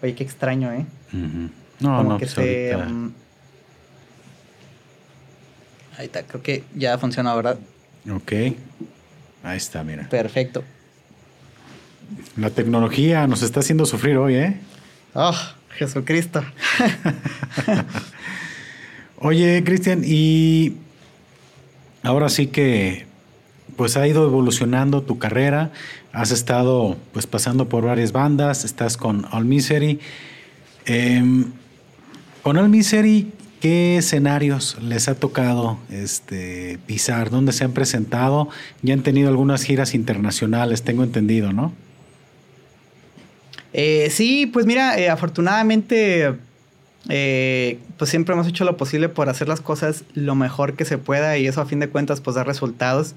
[0.03, 0.87] Oye, qué extraño, ¿eh?
[1.81, 3.13] No, no, que pues se, um,
[5.99, 7.59] Ahí está, creo que ya funciona, ¿verdad?
[8.11, 8.33] Ok.
[9.43, 10.09] Ahí está, mira.
[10.09, 10.63] Perfecto.
[12.37, 14.61] La tecnología nos está haciendo sufrir hoy, ¿eh?
[15.15, 15.35] Oh,
[15.71, 16.43] Jesucristo.
[19.19, 20.77] Oye, Cristian, y
[22.03, 23.07] ahora sí que
[23.77, 25.73] pues ha ido evolucionando tu carrera,
[26.13, 30.01] has estado pues pasando por varias bandas, estás con All Misery.
[30.85, 31.53] Em,
[32.43, 37.31] con All Misery, ¿qué escenarios les ha tocado este, pisar?
[37.31, 38.49] ¿Dónde se han presentado?
[38.83, 41.73] Ya han tenido algunas giras internacionales, tengo entendido, ¿no?
[43.73, 46.35] Eh, sí, pues mira, eh, afortunadamente,
[47.09, 50.99] eh, pues siempre hemos hecho lo posible por hacer las cosas lo mejor que se
[50.99, 53.15] pueda y eso a fin de cuentas pues da resultados.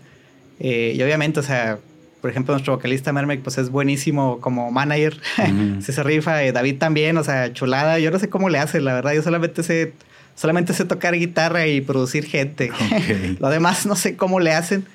[0.60, 1.80] y obviamente, o sea,
[2.22, 5.20] por ejemplo, nuestro vocalista Mermek pues es buenísimo como manager,
[5.82, 7.98] se, rifa, David también, o sea, chulada.
[7.98, 9.94] Yo no sé cómo le hace, la verdad, yo solamente sé,
[10.36, 12.72] solamente sé tocar guitarra y producir gente.
[13.40, 14.86] lo demás no sé cómo le hacen.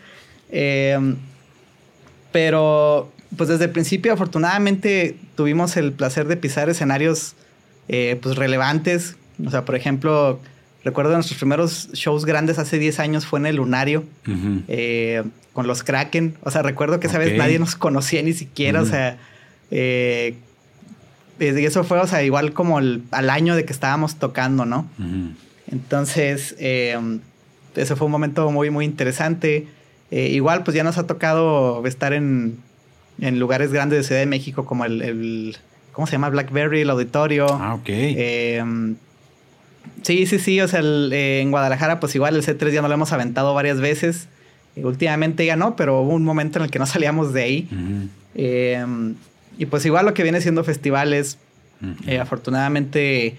[2.32, 7.34] pero pues desde el principio afortunadamente tuvimos el placer de pisar escenarios
[7.88, 9.16] eh, pues relevantes.
[9.44, 10.40] O sea, por ejemplo,
[10.84, 14.04] recuerdo nuestros primeros shows grandes hace 10 años fue en el Lunario
[14.68, 16.36] eh, con los Kraken.
[16.42, 18.80] O sea, recuerdo que esa vez nadie nos conocía ni siquiera.
[18.82, 19.18] O sea,
[19.70, 20.34] eh,
[21.40, 24.86] y eso fue, o sea, igual como al año de que estábamos tocando, ¿no?
[25.70, 29.66] Entonces, ese fue un momento muy, muy interesante.
[30.10, 32.58] igual, pues ya nos ha tocado estar en
[33.20, 35.56] en lugares grandes de Ciudad de México como el,
[35.92, 36.30] ¿cómo se llama?
[36.30, 37.46] Blackberry, el auditorio.
[37.50, 37.88] Ah, ok.
[37.88, 38.96] Em,
[40.02, 42.94] sí, sí, sí, o sea, eh, en Guadalajara pues igual el C3 ya no lo
[42.94, 44.28] hemos aventado varias veces.
[44.76, 47.68] últimamente ya no, pero hubo un momento en el que no salíamos de ahí.
[49.58, 51.38] Y pues igual lo que viene siendo festivales,
[52.06, 53.36] eh, afortunadamente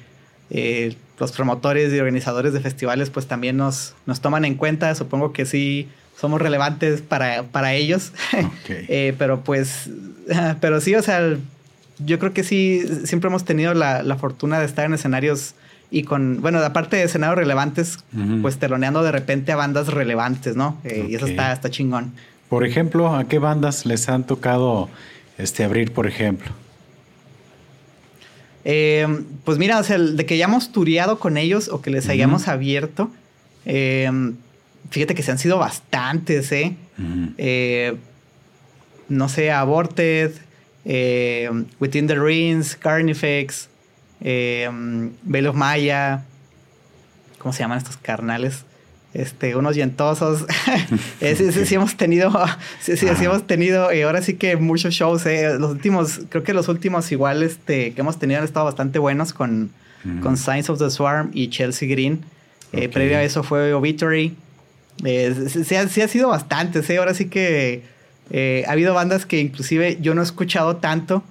[0.49, 5.33] eh, los promotores y organizadores de festivales pues también nos, nos toman en cuenta, supongo
[5.33, 5.87] que sí
[6.19, 8.13] somos relevantes para, para ellos.
[8.69, 9.89] Eh, pero pues,
[10.61, 11.35] pero sí, o sea,
[11.99, 15.55] yo creo que sí, siempre hemos tenido la, la fortuna de estar en escenarios
[15.91, 17.99] y con, bueno, aparte de escenarios relevantes,
[18.41, 20.79] pues teloneando de repente a bandas relevantes, ¿no?
[20.85, 22.13] Eh, y eso está, está chingón.
[22.47, 24.89] Por ejemplo, ¿a qué bandas les han tocado
[25.41, 26.51] este, abrir, por ejemplo?
[28.63, 29.07] Eh,
[29.43, 33.09] pues mira, o sea, de que hayamos tureado con ellos o que les hayamos abierto,
[33.63, 36.75] fíjate que se han sido bastantes, ¿eh?
[37.37, 37.95] eh
[39.09, 40.31] no sé, Aborted,
[40.85, 41.49] eh,
[41.79, 43.67] Within the Rings, Carnifex,
[44.21, 44.69] eh,
[45.23, 46.23] Veil of Maya,
[47.37, 48.63] ¿cómo se llaman estos carnales?
[49.13, 50.45] Este, unos yentosos.
[51.19, 52.31] sí, sí, sí, hemos tenido,
[52.79, 55.57] sí, sí, sí hemos tenido, y ahora sí que muchos shows, eh.
[55.59, 59.33] los últimos, creo que los últimos igual este, que hemos tenido han estado bastante buenos
[59.33, 59.71] con,
[60.21, 62.23] con Signs of the Swarm y Chelsea Green.
[62.71, 64.35] previo a eso fue Obituary.
[65.03, 66.97] Eh, sí, ha, sido bastante, ¿eh?
[66.97, 67.81] ahora sí que
[68.29, 71.23] eh, ha habido bandas que inclusive yo no he escuchado tanto,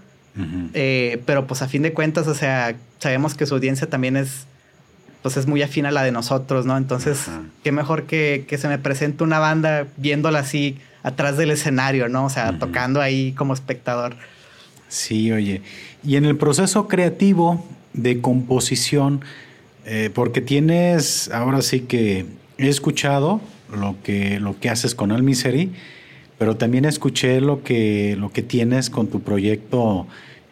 [0.74, 4.46] eh, pero pues a fin de cuentas, o sea, sabemos que su audiencia también es,
[5.22, 6.76] pues es muy afín a la de nosotros, ¿no?
[6.76, 7.26] Entonces,
[7.62, 12.26] qué mejor que, que, se me presente una banda viéndola así atrás del escenario, ¿no?
[12.26, 14.16] O sea, tocando ahí como espectador.
[14.88, 15.62] Sí, oye.
[16.02, 19.22] Y en el proceso creativo de composición,
[20.14, 22.26] porque tienes ahora sí que
[22.58, 23.40] he escuchado
[23.74, 25.72] lo que, lo que haces con Al Misery,
[26.38, 30.06] pero también escuché lo que, lo que tienes con tu proyecto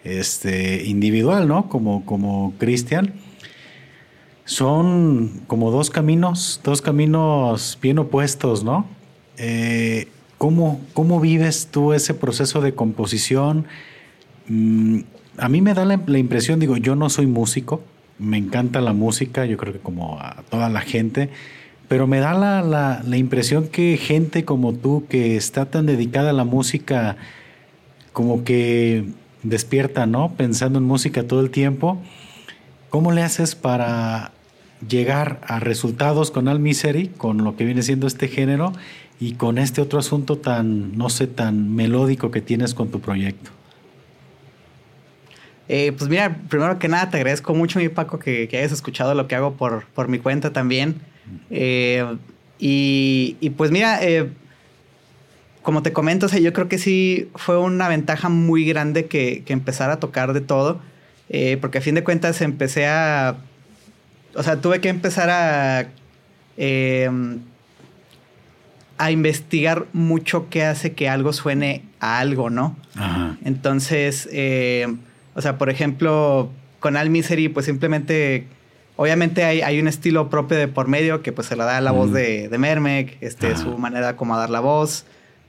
[0.05, 1.69] este, individual, ¿no?
[1.69, 3.15] Como, como Cristian.
[4.49, 8.87] Son como dos caminos, dos caminos bien opuestos, ¿no?
[9.37, 10.09] Eh,
[10.39, 13.67] ¿cómo, ¿cómo, vives tú ese proceso de composición?
[14.47, 15.01] Mm,
[15.37, 17.83] a mí me da la, la, impresión, digo, yo no soy músico,
[18.19, 21.29] me encanta la música, yo creo que como a toda la gente,
[21.87, 26.33] pero me da la, la, impresión que gente como tú, que está tan dedicada a
[26.33, 27.19] la música,
[28.15, 29.05] como que
[29.43, 30.33] despierta, ¿no?
[30.39, 32.01] Pensando en música todo el tiempo.
[32.89, 34.33] ¿Cómo le haces para
[34.87, 38.73] llegar a resultados con Al Misery, con lo que viene siendo este género,
[39.21, 43.51] y con este otro asunto tan, no sé, tan melódico que tienes con tu proyecto?
[45.69, 49.27] Eh, pues mira, primero que nada te agradezco mucho, mi Paco, que, hayas escuchado lo
[49.29, 50.97] que hago por, por mi cuenta también.
[51.51, 52.05] Eh,
[52.59, 54.31] y, pues mira, eh,
[55.63, 59.91] como te comento, yo creo que sí fue una ventaja muy grande que, que empezar
[59.91, 60.81] a tocar de todo,
[61.61, 63.37] porque a fin de cuentas empecé a,
[64.39, 65.89] o sea, tuve que empezar a,
[68.99, 72.77] a investigar mucho qué hace que algo suene a algo, ¿no?
[73.45, 74.29] Entonces,
[75.35, 78.47] o sea, por ejemplo, con Al Misery, pues simplemente
[79.01, 81.93] Obviamente hay, hay, un estilo propio de por medio que pues se la da la
[81.93, 85.05] voz de, de Mermek, este, su manera de acomodar la voz,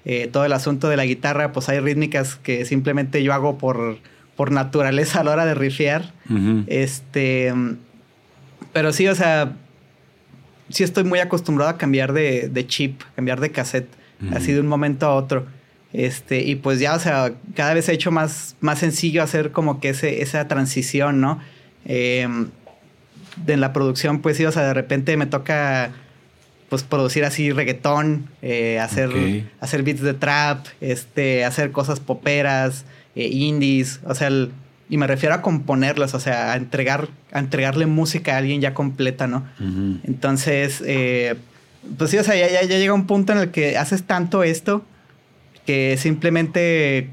[0.05, 3.97] eh, todo el asunto de la guitarra, pues hay rítmicas que simplemente yo hago por,
[4.35, 6.13] por naturaleza a la hora de rifear.
[6.67, 7.51] Este,
[8.79, 9.57] pero sí, o sea,
[10.69, 13.89] sí estoy muy acostumbrado a cambiar de, de chip, cambiar de cassette,
[14.33, 15.47] así de un momento a otro.
[15.91, 19.81] Este, y pues ya, o sea, cada vez he hecho más, más sencillo hacer como
[19.81, 21.41] que ese, esa transición, ¿no?
[21.83, 22.25] Eh,
[23.47, 25.91] en la producción, pues sí, o sea, de repente me toca
[26.69, 29.09] pues producir así reggaetón, eh, hacer,
[29.59, 32.85] hacer beats de trap, este, hacer cosas poperas,
[33.17, 34.29] eh, indies, o sea,
[34.89, 38.73] y me refiero a componerlas, o sea, a entregar, a entregarle música a alguien ya
[38.73, 39.45] completa, ¿no?
[40.03, 41.35] Entonces, eh,
[41.97, 44.83] pues sí, o sea, ya, ya, llega un punto en el que haces tanto esto
[45.65, 47.11] que simplemente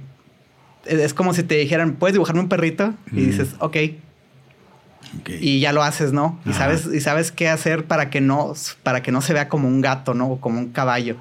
[0.86, 2.94] es como si te dijeran, ¿puedes dibujarme un perrito?
[3.12, 3.76] Y dices, ok,
[5.28, 6.40] y ya lo haces, ¿no?
[6.46, 9.68] Y sabes, y sabes qué hacer para que no, para que no se vea como
[9.68, 10.28] un gato, ¿no?
[10.30, 11.16] O como un caballo.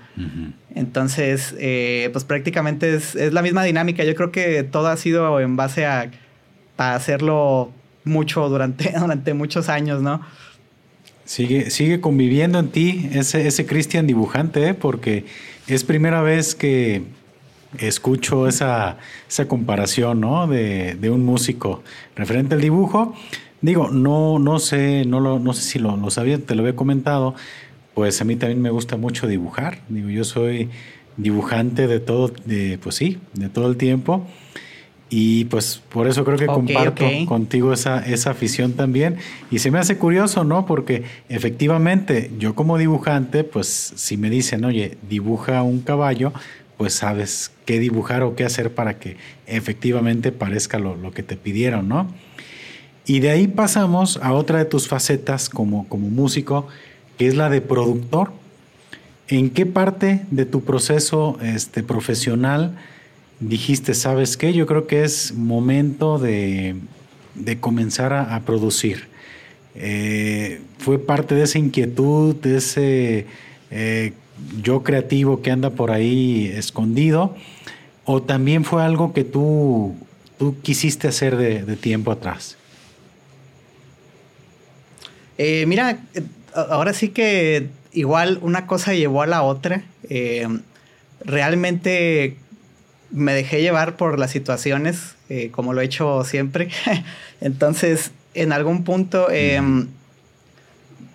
[0.73, 4.03] Entonces, eh, pues prácticamente es, la misma dinámica.
[4.03, 6.11] Yo creo que todo ha sido en base a,
[6.77, 7.71] hacerlo
[8.03, 10.21] mucho durante, durante muchos años, ¿no?
[11.25, 14.73] Sigue, sigue conviviendo en ti ese, ese Cristian dibujante, ¿eh?
[14.75, 15.25] porque
[15.67, 17.01] es primera vez que
[17.79, 20.47] escucho esa, esa comparación, ¿no?
[20.47, 21.83] De, de un músico
[22.15, 23.15] referente al dibujo.
[23.61, 26.75] Digo, no, no sé, no, lo, no sé si lo, lo, sabía, te lo había
[26.75, 27.33] comentado,
[27.95, 29.79] pues a mí también me gusta mucho dibujar.
[29.89, 30.69] Digo, yo soy
[31.17, 34.27] dibujante de todo, de, pues sí, de todo el tiempo.
[35.17, 39.15] Y pues por eso creo que comparto contigo esa, esa afición también.
[39.49, 40.65] Y se me hace curioso, ¿no?
[40.65, 46.33] Porque efectivamente yo como dibujante, pues si me dicen, oye, dibuja un caballo,
[46.75, 49.15] pues sabes qué dibujar o qué hacer para que
[49.47, 52.07] efectivamente parezca lo, lo que te pidieron, ¿no?
[53.05, 56.67] Y de ahí pasamos a otra de tus facetas como, como músico,
[57.17, 58.33] que es la de productor.
[59.29, 62.75] ¿En qué parte de tu proceso este, profesional
[63.39, 64.53] dijiste, sabes qué?
[64.53, 66.75] Yo creo que es momento de,
[67.59, 69.07] comenzar a, producir.
[69.75, 73.25] Eh, ¿Fue parte de esa inquietud, de ese
[73.71, 74.13] eh,
[74.61, 77.35] yo creativo que anda por ahí escondido?
[78.05, 79.95] ¿O también fue algo que tú,
[80.37, 82.57] tú quisiste hacer de tiempo atrás?
[85.37, 85.99] Eh, mira,
[86.53, 89.83] ahora sí que igual una cosa llevó a la otra.
[91.25, 92.37] Realmente
[93.11, 96.69] me dejé llevar por las situaciones, eh, como lo he hecho siempre.
[97.41, 99.27] Entonces, en algún punto,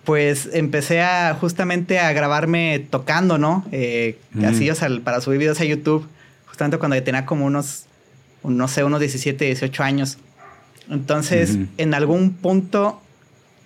[0.03, 3.65] pues empecé a justamente a grabarme tocando, ¿no?
[4.43, 6.07] Así, o sea, para subir videos a YouTube,
[6.47, 7.85] justamente cuando tenía como unos,
[8.43, 10.17] no sé, unos 17, 18 años.
[10.89, 13.01] Entonces, en algún punto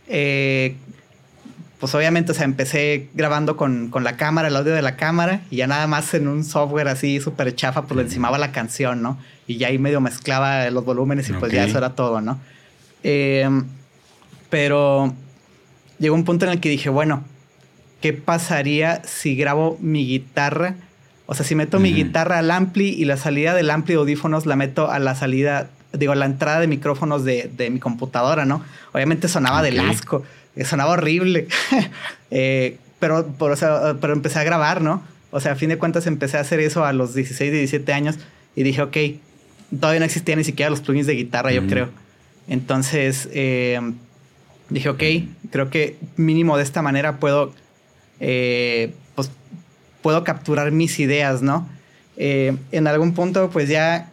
[0.08, 0.76] eh,
[1.86, 5.58] pues obviamente, o sea, empecé grabando con, la cámara, el audio de la cámara, y
[5.58, 9.20] ya nada más en un software así súper chafa, pues le encimaba la canción, ¿no?
[9.46, 12.40] Y ya ahí medio mezclaba los volúmenes y pues ya eso era todo, ¿no?
[13.04, 13.48] Eh,
[14.50, 15.14] pero
[16.00, 17.24] llegó un punto en el que dije, bueno,
[18.02, 20.74] ¿qué pasaría si grabo mi guitarra?
[21.28, 24.48] O sea, si meto mi guitarra al ampli y la salida del ampli de audífonos
[24.48, 28.64] la meto a la salida digo, la entrada de micrófonos de, mi computadora, ¿no?
[28.92, 31.48] Obviamente sonaba de asco, eh, sonaba horrible,
[32.32, 35.04] eh, pero, pero empecé a grabar, ¿no?
[35.32, 38.16] O sea, a fin de cuentas empecé a hacer eso a los 16, 17 años
[38.56, 38.98] y dije, ok,
[39.78, 41.90] todavía no existían ni siquiera los plugins de guitarra, yo creo.
[42.48, 43.82] Entonces, eh,
[44.70, 45.04] dije, ok,
[45.52, 47.54] creo que mínimo de esta manera puedo,
[48.18, 49.32] pues,
[50.02, 51.68] puedo capturar mis ideas, ¿no?
[52.18, 54.10] en algún punto, pues ya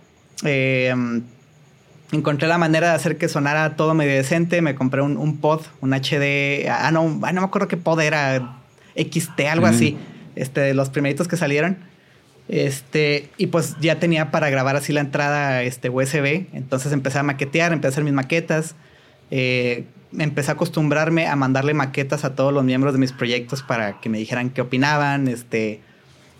[2.12, 4.62] encontré la manera de hacer que sonara todo medio decente.
[4.62, 6.68] Me compré un, pod, un HD.
[6.68, 8.58] Ah, no, ah, no me acuerdo qué pod era.
[8.94, 9.96] XT, algo así.
[10.36, 11.78] Este, los primeritos que salieron.
[12.48, 16.46] Este, y pues ya tenía para grabar así la entrada este, USB.
[16.52, 18.74] Entonces empecé a maquetear, empecé a hacer mis maquetas.
[19.30, 19.84] Eh,
[20.18, 24.08] empecé a acostumbrarme a mandarle maquetas a todos los miembros de mis proyectos para que
[24.08, 25.28] me dijeran qué opinaban.
[25.28, 25.80] Este,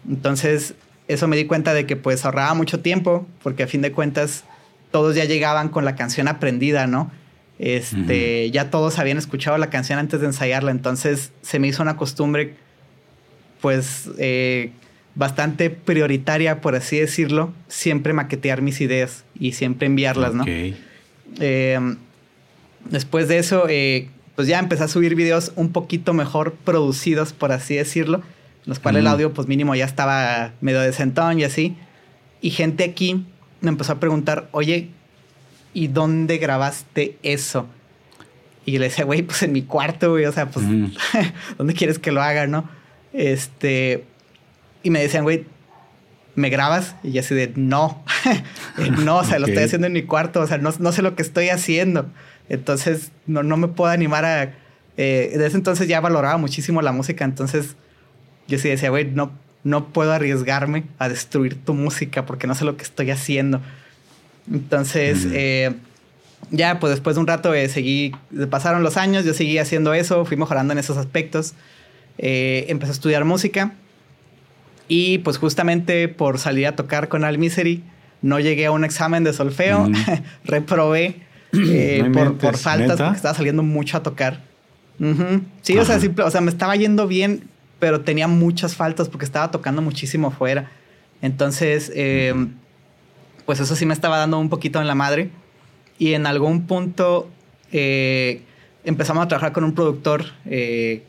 [0.08, 0.74] entonces,
[1.08, 4.44] eso me di cuenta de que pues ahorraba mucho tiempo, porque a fin de cuentas
[4.93, 7.11] todos ya llegaban con la canción aprendida, ¿no?
[7.59, 11.97] Este, ya todos habían escuchado la canción antes de ensayarla, entonces se me hizo una
[11.97, 12.55] costumbre,
[13.61, 14.72] pues, eh,
[15.14, 20.45] bastante prioritaria, por así decirlo, siempre maquetear mis ideas y siempre enviarlas, ¿no?
[21.38, 21.97] Em,
[22.84, 27.53] después de eso, eh, pues ya empecé a subir videos un poquito mejor producidos, por
[27.53, 28.22] así decirlo,
[28.64, 31.76] los cuales el audio, pues mínimo, ya estaba medio decentón y así.
[32.40, 33.26] Y gente aquí
[33.62, 34.90] me empezó a preguntar, oye,
[35.72, 37.66] ¿y dónde grabaste eso?
[38.64, 40.66] Y le decía, güey, pues en mi cuarto, güey, o sea, pues,
[41.58, 42.68] ¿dónde quieres que lo haga, no?
[43.12, 44.04] Este,
[44.82, 45.46] y me decían, güey,
[46.34, 46.96] ¿me grabas?
[47.02, 48.04] Y yo así de, no,
[49.04, 51.16] no, o sea, lo estoy haciendo en mi cuarto, o sea, no, no sé lo
[51.16, 52.10] que estoy haciendo.
[52.48, 54.54] Entonces, no, no me puedo animar a...
[54.98, 57.76] Eh, desde entonces ya valoraba muchísimo la música, entonces
[58.46, 59.32] yo sí decía, güey, no,
[59.64, 63.60] no puedo arriesgarme a destruir tu música porque no sé lo que estoy haciendo.
[64.50, 65.72] Entonces, eh,
[66.50, 68.12] ya, pues después de un rato eh, seguí,
[68.50, 71.54] pasaron los años, yo seguí haciendo eso, fui mejorando en esos aspectos.
[72.18, 73.72] Eh, empecé a estudiar música
[74.88, 77.82] y pues justamente por salir a tocar con Al Misery,
[78.20, 79.88] no llegué a un examen de solfeo,
[80.44, 81.22] reprobé
[82.40, 84.40] por, faltas porque estaba saliendo mucho a tocar.
[85.62, 87.48] Sí, o sea, o sea, me estaba yendo bien,
[87.82, 90.70] pero tenía muchas faltas porque estaba tocando muchísimo fuera.
[91.20, 92.52] Entonces, em,
[93.44, 95.30] pues eso sí me estaba dando un poquito en la madre.
[95.98, 97.28] Y en algún punto
[97.72, 98.42] eh,
[98.84, 101.02] empezamos a trabajar con un productor eh,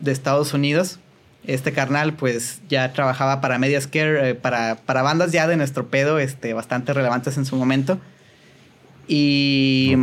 [0.00, 0.98] de Estados Unidos.
[1.44, 5.88] Este carnal, pues ya trabajaba para Media Scare, eh, para, para, bandas ya de nuestro
[5.88, 7.98] pedo, este, bastante relevantes en su momento.
[9.06, 9.94] Y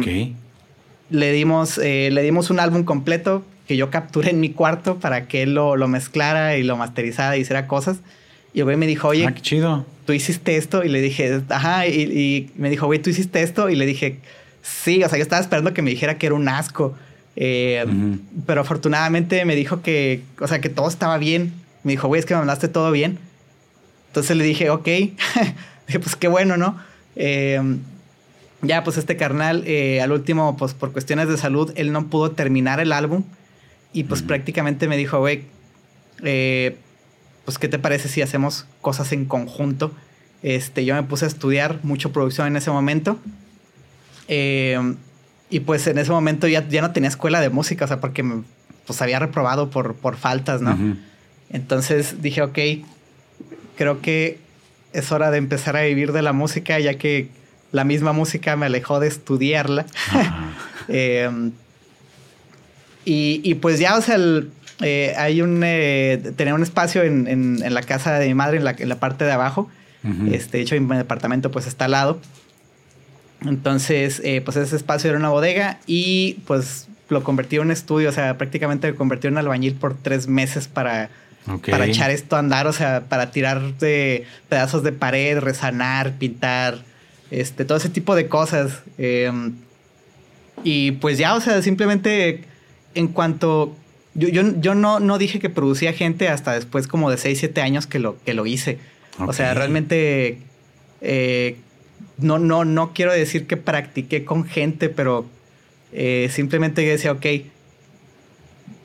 [1.10, 5.44] le, dimos, le dimos un álbum completo que yo capturé en mi cuarto para que
[5.44, 7.98] él lo, lo mezclara y lo masterizara y hiciera cosas.
[8.54, 9.86] Y el güey me dijo, oye, ah, qué chido.
[10.06, 13.76] Tú hiciste esto y le dije, ajá, y, me dijo, güey, tú hiciste esto y
[13.76, 14.20] le dije,
[14.62, 16.96] sí, o sea, yo estaba esperando que me dijera que era un asco.
[17.36, 17.86] Eh,
[18.46, 21.54] pero afortunadamente me dijo que, o sea, que todo estaba bien.
[21.84, 23.20] Me dijo, güey, es que me mandaste todo bien.
[24.08, 24.86] Entonces le dije, ok,
[25.88, 26.78] dije, pues qué bueno, ¿no?
[27.16, 27.60] Eh,
[28.62, 32.32] ya, pues este carnal, eh, al último, pues por cuestiones de salud, él no pudo
[32.32, 33.24] terminar el álbum.
[33.96, 35.44] Y pues prácticamente me dijo, güey,
[36.22, 36.76] eh,
[37.46, 39.94] pues ¿qué te parece si hacemos cosas en conjunto?
[40.44, 43.18] Este, yo me puse a estudiar mucho producción en ese momento.
[44.28, 44.78] Eh,
[45.50, 48.22] y pues en ese momento ya, ya no tenía escuela de música, o sea, porque
[48.22, 48.44] me,
[48.86, 50.78] pues había reprobado por, por faltas, ¿no?
[51.50, 52.60] Entonces dije, ok,
[53.78, 54.40] creo que
[54.92, 57.30] es hora de empezar a vivir de la música, ya que
[57.72, 59.86] la misma música me alejó de estudiarla.
[60.90, 61.30] eh,
[63.06, 64.18] y, pues ya, o sea,
[64.82, 65.62] eh, hay un...
[65.64, 69.00] Eh, tenía un espacio en, en, la casa de mi madre, en la, en la
[69.00, 69.70] parte de abajo.
[70.32, 72.20] este, de hecho, mi departamento pues está al lado.
[73.42, 78.10] Entonces, eh, pues ese espacio era una bodega y pues lo convertí en un estudio,
[78.10, 81.10] o sea, prácticamente lo convertí en albañil por tres meses para,
[81.70, 86.80] para echar esto a andar, o sea, para tirar de pedazos de pared, resanar, pintar,
[87.30, 88.82] este, todo ese tipo de cosas.
[88.98, 89.54] Em,
[90.64, 92.44] y pues ya, o sea, simplemente
[92.96, 93.76] en cuanto...
[94.16, 97.86] Yo, yo, no, no dije que producía gente hasta después como de 6, 7 años
[97.86, 98.80] que lo, que lo hice.
[99.20, 100.40] O sea, realmente...
[101.02, 101.58] Eh,
[102.18, 105.26] no, no, no quiero decir que practiqué con gente, pero
[105.92, 107.26] eh, simplemente decía, ok,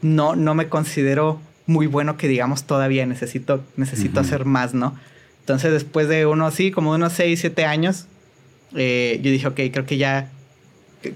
[0.02, 4.98] no, no me considero muy bueno que digamos todavía, necesito, necesito hacer más, ¿no?
[5.40, 8.06] Entonces después de uno así, como de unos 6, 7 años,
[8.74, 10.30] eh, yo dije, ok, creo que ya,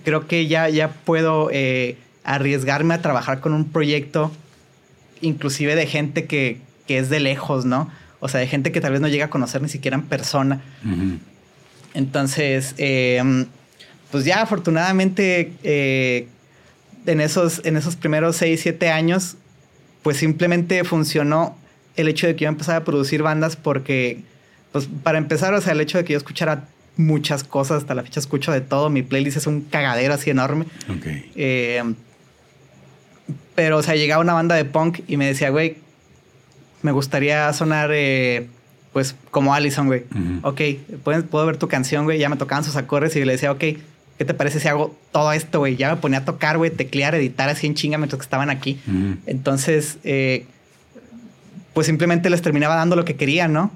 [0.05, 1.51] creo que ya, ya puedo
[2.25, 4.33] arriesgarme a trabajar con un proyecto,
[5.21, 7.91] inclusive de gente que, que, es de lejos, ¿no?
[8.21, 10.63] O sea, de gente que tal vez no llega a conocer ni siquiera en persona.
[11.93, 13.47] Entonces, em,
[14.11, 16.27] pues ya afortunadamente eh,
[17.07, 19.37] en, esos, en esos primeros 6, 7 años,
[20.03, 21.57] pues simplemente funcionó
[21.97, 24.23] el hecho de que yo empezara a producir bandas porque,
[24.73, 28.03] pues para empezar, o sea, el hecho de que yo escuchara muchas cosas, hasta la
[28.03, 30.67] fecha escucho de todo, mi playlist es un cagadero así enorme.
[30.99, 31.31] Okay.
[31.37, 31.83] Eh,
[33.55, 35.77] pero, o sea, llegaba una banda de punk y me decía, güey,
[36.83, 38.49] me gustaría sonar, eh,
[38.93, 40.05] pues, como Allison, güey.
[40.43, 40.61] Ok,
[41.03, 42.19] puedo ver tu canción, güey.
[42.19, 43.65] Ya me tocaban sus acordes y le decía, ok,
[44.19, 45.77] ¿qué te parece si hago todo esto, güey?
[45.77, 48.79] Ya me ponía a tocar, güey, teclear, editar así en chinga mientras que estaban aquí.
[49.27, 50.47] Entonces, eh,
[51.73, 53.73] pues simplemente les terminaba dando lo que querían, ¿no?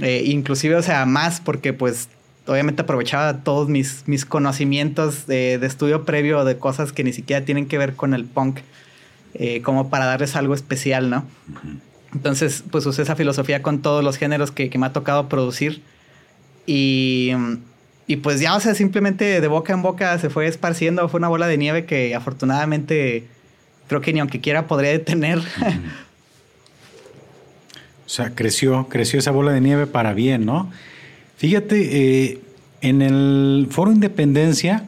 [0.00, 2.08] Eh, inclusive, o sea, más porque pues
[2.46, 7.44] obviamente aprovechaba todos mis, mis conocimientos de, de, estudio previo de cosas que ni siquiera
[7.44, 8.60] tienen que ver con el punk.
[9.38, 11.26] Eh, como para darles algo especial, ¿no?
[12.14, 15.82] Entonces, pues usé esa filosofía con todos los géneros que, me ha tocado producir.
[16.64, 17.32] Y,
[18.06, 21.06] y, pues ya, o sea, simplemente de boca en boca se fue esparciendo.
[21.10, 23.26] Fue una bola de nieve que afortunadamente
[23.88, 25.40] creo que ni aunque quiera podría detener.
[28.06, 30.70] O sea, creció, creció esa bola de nieve para bien, ¿no?
[31.36, 32.38] Fíjate, eh,
[32.80, 34.86] en el Foro Independencia,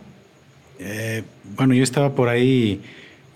[0.78, 1.22] eh,
[1.56, 2.80] bueno, yo estaba por ahí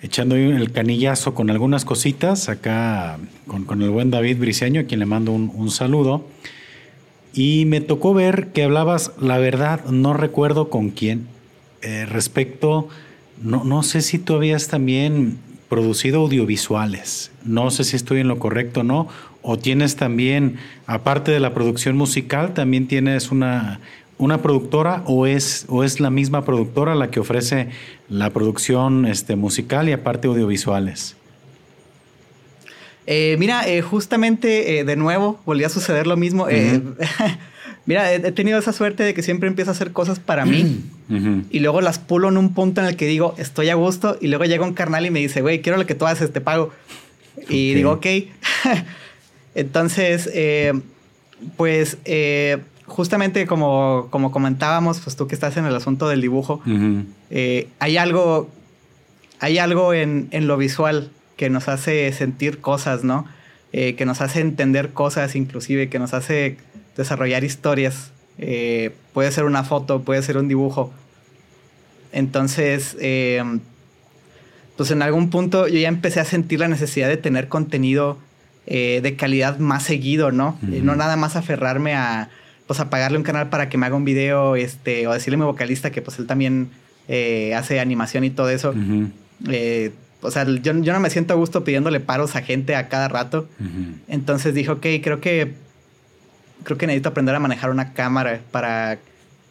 [0.01, 5.07] echando el canillazo con algunas cositas acá con, el buen David Briceño, a quien le
[5.07, 6.27] mando un, saludo.
[7.35, 11.27] Y me tocó ver que hablabas, la verdad, no recuerdo con quién,
[11.83, 12.89] eh, respecto
[13.43, 15.39] no, no sé si tú habías también
[15.69, 17.31] producido audiovisuales.
[17.45, 19.09] No sé si estoy en lo correcto o no.
[19.43, 23.81] O tienes también, aparte de la producción musical, también tienes una,
[24.19, 27.71] una productora o es, o es la misma productora la que ofrece
[28.09, 31.17] la producción este, musical y aparte audiovisuales.
[33.07, 36.47] Eh, mira, eh, justamente eh, de nuevo volvió a suceder lo mismo.
[37.87, 40.85] mira, he, tenido esa suerte de que siempre empiezo a hacer cosas para mí
[41.51, 44.29] y luego las pulo en un punto en el que digo, estoy a gusto y
[44.29, 46.71] luego llega un carnal y me dice, güey, quiero lo que tú haces, te pago.
[47.49, 48.07] Y digo, ok.
[49.55, 50.31] Entonces,
[51.57, 51.99] pues
[52.87, 56.63] justamente como, como comentábamos, pues tú que estás en el asunto del dibujo,
[57.79, 58.51] hay algo,
[59.41, 63.27] hay algo en, en lo visual que nos hace sentir cosas, ¿no?
[63.73, 66.59] Eh, que nos hace entender cosas, inclusive, que nos hace
[66.97, 68.13] desarrollar historias.
[68.37, 70.93] Eh, puede ser una foto, puede ser un dibujo.
[72.13, 72.95] Entonces,
[74.77, 78.19] pues en algún punto yo ya empecé a sentir la necesidad de tener contenido
[78.67, 80.59] eh, de calidad más seguido, ¿no?
[80.63, 82.31] no nada más aferrarme a,
[82.67, 85.39] pues, a pagarle un canal para que me haga un video, este, o decirle a
[85.39, 86.71] mi vocalista que pues él también
[87.55, 88.75] hace animación y todo eso
[90.23, 93.49] o sea, yo, no me siento a gusto pidiéndole paros a gente a cada rato.
[94.09, 95.55] Entonces dije, ok, creo que
[96.63, 98.99] creo que necesito aprender a manejar una cámara para,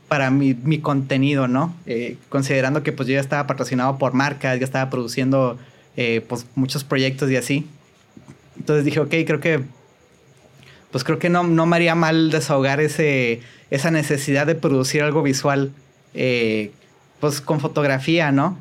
[0.08, 1.76] para mi, contenido, ¿no?
[1.86, 5.60] Eh, considerando que pues yo ya estaba patrocinado por marcas, ya estaba produciendo
[5.98, 7.68] eh, pues muchos proyectos y así.
[8.62, 9.64] Entonces dije, ok, creo que
[10.92, 13.42] pues creo que no, no me haría mal desahogar ese,
[13.72, 15.72] esa necesidad de producir algo visual
[16.14, 16.72] eh,
[17.20, 18.60] pues con fotografía, ¿no?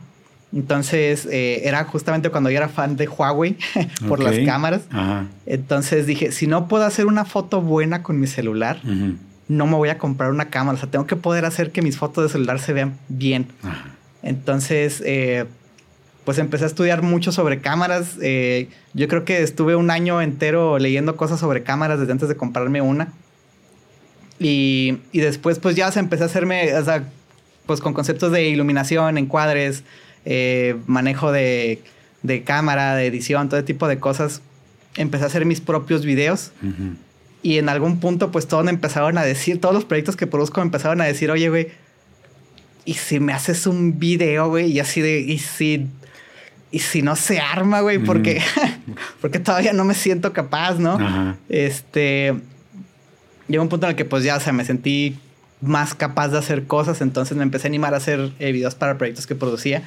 [0.55, 3.59] Entonces, eh, era justamente cuando yo era fan de Huawei
[4.09, 4.83] por las cámaras.
[5.45, 8.81] Entonces dije, si no puedo hacer una foto buena con mi celular,
[9.49, 10.77] no me voy a comprar una cámara.
[10.77, 13.49] O sea, tengo que poder hacer que mis fotos de celular se vean bien.
[14.23, 15.45] Entonces, eh,
[16.31, 18.17] pues empecé a estudiar mucho sobre cámaras.
[18.23, 22.37] Eh, yo creo que estuve un año entero leyendo cosas sobre cámaras desde antes de
[22.37, 23.13] comprarme una.
[24.39, 27.03] Y, y después, pues ya se empecé a hacerme, o sea,
[27.67, 29.83] pues con conceptos de iluminación, encuadres,
[30.25, 31.83] eh, manejo de,
[32.45, 34.41] cámara, de edición, todo tipo de cosas,
[34.95, 36.53] empecé a hacer mis propios videos.
[37.43, 40.61] Y en algún punto, pues todos me empezaron a decir, todos los proyectos que produzco
[40.61, 41.71] me empezaron a decir, oye, güey,
[42.85, 44.71] ¿y si me haces un video, güey?
[44.71, 45.89] Y así de, ¿y si,
[46.71, 47.99] y si no se arma, güey?
[47.99, 48.43] Porque,
[49.21, 51.37] porque todavía no me siento capaz, ¿no?
[51.49, 52.35] Este,
[53.49, 55.19] llegó un punto en el que pues ya, o sea, me sentí
[55.61, 58.97] más capaz de hacer cosas, entonces me empecé a animar a hacer eh, videos para
[58.97, 59.83] proyectos que producía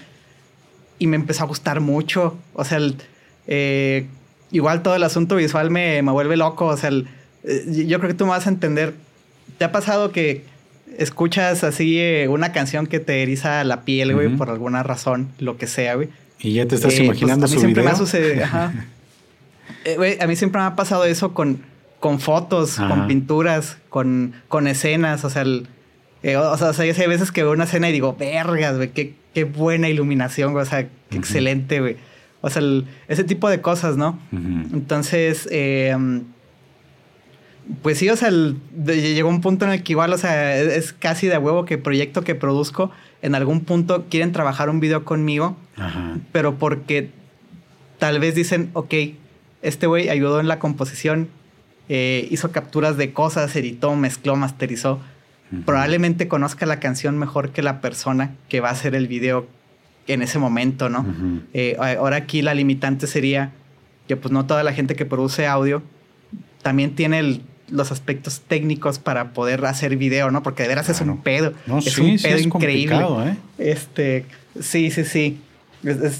[0.99, 2.37] y me empezó a gustar mucho.
[2.53, 2.79] O sea,
[3.47, 4.07] eh,
[4.51, 6.67] igual todo el asunto visual me, me vuelve loco.
[6.67, 6.91] O sea,
[7.43, 8.93] eh, yo creo que tú me vas a entender.
[9.57, 10.45] ¿Te ha pasado que
[10.97, 15.57] escuchas así eh, una canción que te eriza la piel, güey, por alguna razón, lo
[15.57, 16.09] que sea, güey?
[16.43, 18.73] Y ya te estás pues, imaginando a mí siempre me ha sucedido, ajá.
[20.19, 21.61] a mí siempre me ha pasado eso con,
[21.99, 25.23] con fotos, con pinturas, con, con escenas.
[25.23, 29.15] O sea, o sea, hay veces que veo una escena y digo, vergas, güey, qué,
[29.33, 31.97] qué buena iluminación, o sea, qué excelente, güey.
[32.41, 32.61] O sea,
[33.07, 34.19] ese tipo de cosas, ¿no?
[34.33, 36.23] Entonces, em,
[37.81, 41.27] pues sí, o sea, llegó un punto en el que igual, o sea, es, casi
[41.27, 42.91] de huevo que proyecto que produzco,
[43.23, 45.57] en algún punto quieren trabajar un video conmigo,
[46.33, 47.09] pero porque
[47.97, 48.93] tal vez dicen, ok,
[49.61, 51.29] este güey ayudó en la composición,
[51.87, 54.99] eh, hizo capturas de cosas, editó, mezcló, masterizó.
[55.65, 59.47] Probablemente conozca la canción mejor que la persona que va a hacer el video
[60.07, 61.05] en ese momento, ¿no?
[61.53, 63.51] Eh, ahora aquí la limitante sería
[64.07, 65.81] que pues no toda la gente que produce audio
[66.61, 67.41] también tiene
[67.73, 70.43] los aspectos técnicos para poder hacer video, ¿no?
[70.43, 71.53] Porque de veras es un pedo.
[71.83, 73.03] es un pedo increíble.
[73.25, 73.35] ¿eh?
[73.57, 74.25] Este,
[74.61, 75.39] sí, sí, sí.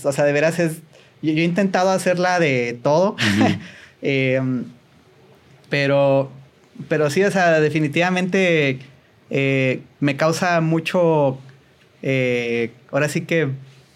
[0.03, 0.77] o sea, de veras es.
[1.21, 3.15] Yo, he intentado hacerla de todo.
[4.01, 4.65] Em,
[5.69, 6.29] pero.
[6.89, 8.79] Pero sí, o sea, definitivamente
[9.29, 11.37] eh, me causa mucho,
[12.01, 13.49] eh, ahora sí que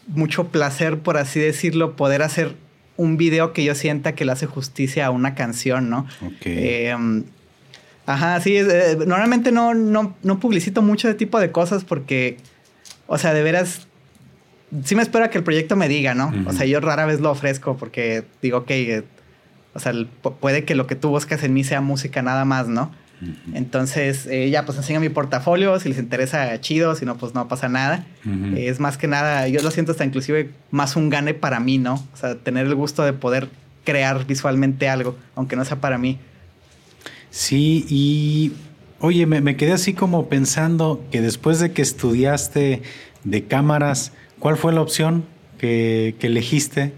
[0.07, 2.55] mucho placer, por así decirlo, poder hacer
[2.97, 6.07] un video que yo sienta que le hace justicia a una canción, ¿no?
[6.41, 7.23] Em,
[8.07, 12.37] ajá, sí, eh, normalmente no, no, no publicito mucho de tipo de cosas porque,
[13.05, 13.87] o sea, de veras,
[14.83, 16.33] sí me espero que el proyecto me diga, ¿no?
[16.47, 19.03] O sea, yo rara vez lo ofrezco porque digo, que
[19.77, 19.93] o sea,
[20.39, 22.91] puede que lo que tú buscas en mí sea música nada más, ¿no?
[23.53, 27.47] Entonces, eh, ya pues enseño mi portafolio, si les interesa, chido, si no, pues no
[27.47, 28.05] pasa nada.
[28.55, 31.95] es más que nada, yo lo siento hasta inclusive más un gane para mí, ¿no?
[32.13, 33.49] O sea, tener el gusto de poder
[33.83, 36.19] crear visualmente algo, aunque no sea para mí.
[37.37, 38.51] Sí, y
[38.99, 42.81] Oye, me, quedé así como pensando que después de que estudiaste
[43.23, 45.23] de cámaras, ¿cuál fue la opción
[45.59, 46.93] que, elegiste?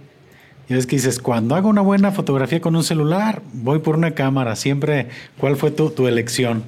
[0.69, 4.11] Y es que dices, cuando hago una buena fotografía con un celular, voy por una
[4.11, 4.55] cámara.
[4.55, 6.63] Siempre, ¿cuál fue tu, elección?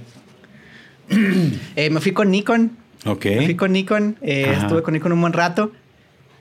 [1.75, 2.71] Eh, me fui con Nikon.
[3.05, 3.25] Ok.
[3.25, 4.17] Me fui con Nikon.
[4.21, 5.71] Eh, estuve con Nikon un buen rato.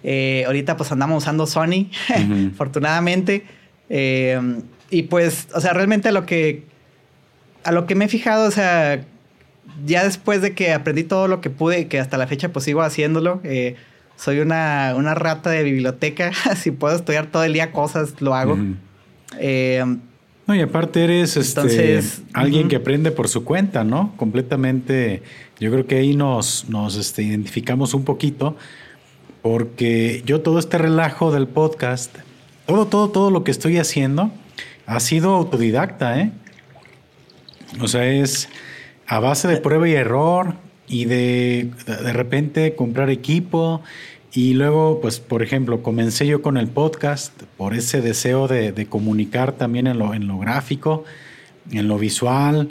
[0.02, 1.90] Eh, ahorita pues andamos usando Sony,
[2.52, 3.44] afortunadamente.
[3.88, 6.69] y pues, o sea, realmente lo que
[7.64, 9.04] a lo que me he fijado, o sea,
[9.84, 12.64] ya después de que aprendí todo lo que pude y que hasta la fecha pues
[12.64, 13.76] sigo haciéndolo, eh,
[14.16, 16.32] soy una, una, rata de biblioteca.
[16.56, 18.58] si puedo estudiar todo el día cosas, lo hago.
[19.38, 19.84] Eh,
[20.46, 22.00] no, y aparte eres este,
[22.32, 24.12] alguien que aprende por su cuenta, ¿no?
[24.16, 25.22] Completamente.
[25.60, 28.56] Yo creo que ahí nos, nos este, identificamos un poquito.
[29.42, 32.14] Porque yo todo este relajo del podcast,
[32.66, 34.30] todo, todo, todo lo que estoy haciendo
[34.86, 36.32] ha sido autodidacta, ¿eh?
[37.80, 38.48] O sea, es
[39.06, 40.54] a base de prueba y error
[40.88, 43.82] y de de repente comprar equipo.
[44.32, 49.52] Y luego, pues, por ejemplo, comencé yo con el podcast por ese deseo de, comunicar
[49.52, 51.04] también en lo, en lo gráfico,
[51.72, 52.68] en lo visual,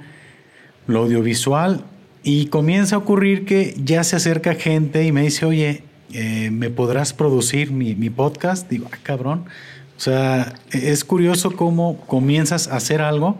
[0.88, 1.84] lo audiovisual.
[2.24, 5.84] Y comienza a ocurrir que ya se acerca gente y me dice, oye,
[6.14, 8.70] eh, ¿me podrás producir mi, mi, podcast?
[8.70, 9.46] Digo, ah, cabrón.
[9.98, 13.38] O sea, es curioso cómo comienzas a hacer algo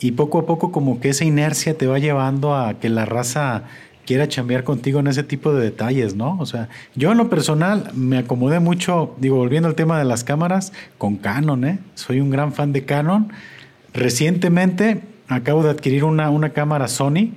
[0.00, 3.64] y poco a poco como que esa inercia te va llevando a que la raza
[4.06, 6.36] quiera chambear contigo en ese tipo de detalles, ¿no?
[6.40, 10.24] O sea, yo en lo personal me acomodé mucho, digo, volviendo al tema de las
[10.24, 11.78] cámaras, con Canon, ¿eh?
[11.94, 13.30] Soy un gran fan de Canon.
[13.92, 17.34] Recientemente acabo de adquirir una, una cámara Sony.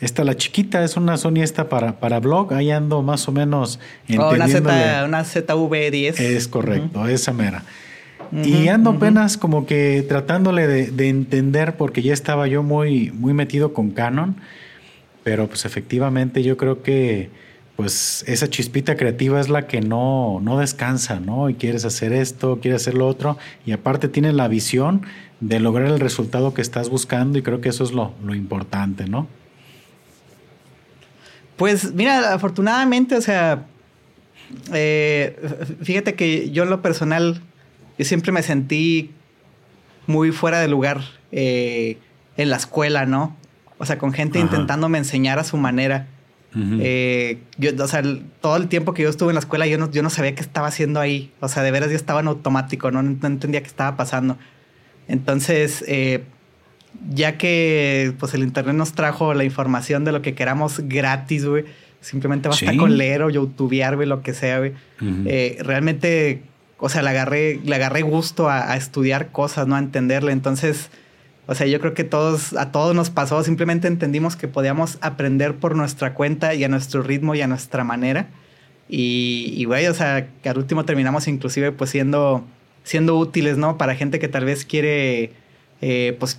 [0.00, 2.54] Esta, la chiquita, es una Sony esta para, para blog.
[2.54, 4.70] Ahí ando más o menos entendiendo.
[4.70, 6.20] Oh, una, ZV-10.
[6.20, 7.64] Es correcto, esa mera
[8.32, 13.72] y ando apenas como que tratándole de, entender, porque ya estaba yo muy, muy metido
[13.72, 14.36] con Canon,
[15.22, 17.30] pero pues efectivamente yo creo que
[17.76, 21.50] pues esa chispita creativa es la que no, no descansa, ¿no?
[21.50, 25.02] Y quieres hacer esto, quieres hacer lo otro, y aparte tienes la visión
[25.40, 29.08] de lograr el resultado que estás buscando, y creo que eso es lo, lo importante,
[29.08, 29.26] ¿no?
[31.56, 33.66] Pues mira, afortunadamente, o sea,
[34.72, 35.36] eh,
[35.82, 37.40] fíjate que yo en lo personal
[37.98, 39.10] yo siempre me sentí
[40.06, 41.98] muy fuera de lugar eh,
[42.36, 43.36] en la escuela, ¿no?
[43.78, 46.08] O sea, con gente intentándome enseñar a su manera.
[46.56, 48.00] Eh, yo, o sea,
[48.40, 50.40] todo el tiempo que yo estuve en la escuela, yo no, yo no sabía qué
[50.40, 51.32] estaba haciendo ahí.
[51.40, 54.38] O sea, de veras yo estaba en automático, no, no entendía qué estaba pasando.
[55.08, 56.22] Entonces, eh,
[57.10, 61.64] ya que pues el internet nos trajo la información de lo que queramos gratis, güey.
[62.00, 64.74] Simplemente basta con leer o youtubear, güey, lo que sea, güey.
[65.58, 66.42] realmente
[66.78, 69.76] o sea, le agarré, le agarré gusto a, estudiar cosas, ¿no?
[69.76, 70.32] A entenderle.
[70.32, 70.90] Entonces,
[71.46, 75.54] o sea, yo creo que todos, a todos nos pasó, simplemente entendimos que podíamos aprender
[75.56, 78.28] por nuestra cuenta y a nuestro ritmo y a nuestra manera.
[78.88, 82.44] Y, güey, o sea, que al último terminamos inclusive pues siendo,
[82.82, 83.78] siendo útiles, ¿no?
[83.78, 85.32] Para gente que tal vez quiere,
[85.80, 86.38] eh, pues,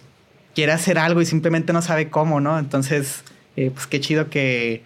[0.54, 2.60] quiere hacer algo y simplemente no sabe cómo, ¿no?
[2.60, 3.24] Entonces,
[3.56, 4.84] eh, pues qué chido que,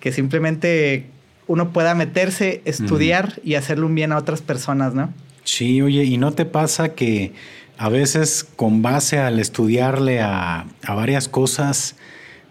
[0.00, 1.06] que simplemente
[1.48, 5.12] uno pueda meterse, estudiar y hacerle un bien a otras personas, ¿no?
[5.44, 7.32] Sí, oye, ¿y no te pasa que
[7.78, 11.96] a veces con base al estudiarle a, varias cosas,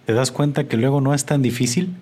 [0.05, 1.95] te das cuenta que luego no es tan difícil?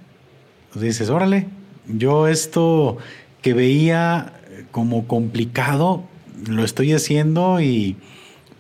[0.72, 1.48] Pues dices, órale,
[1.88, 2.98] yo esto
[3.42, 4.34] que veía
[4.72, 6.04] como complicado,
[6.48, 7.98] lo estoy haciendo y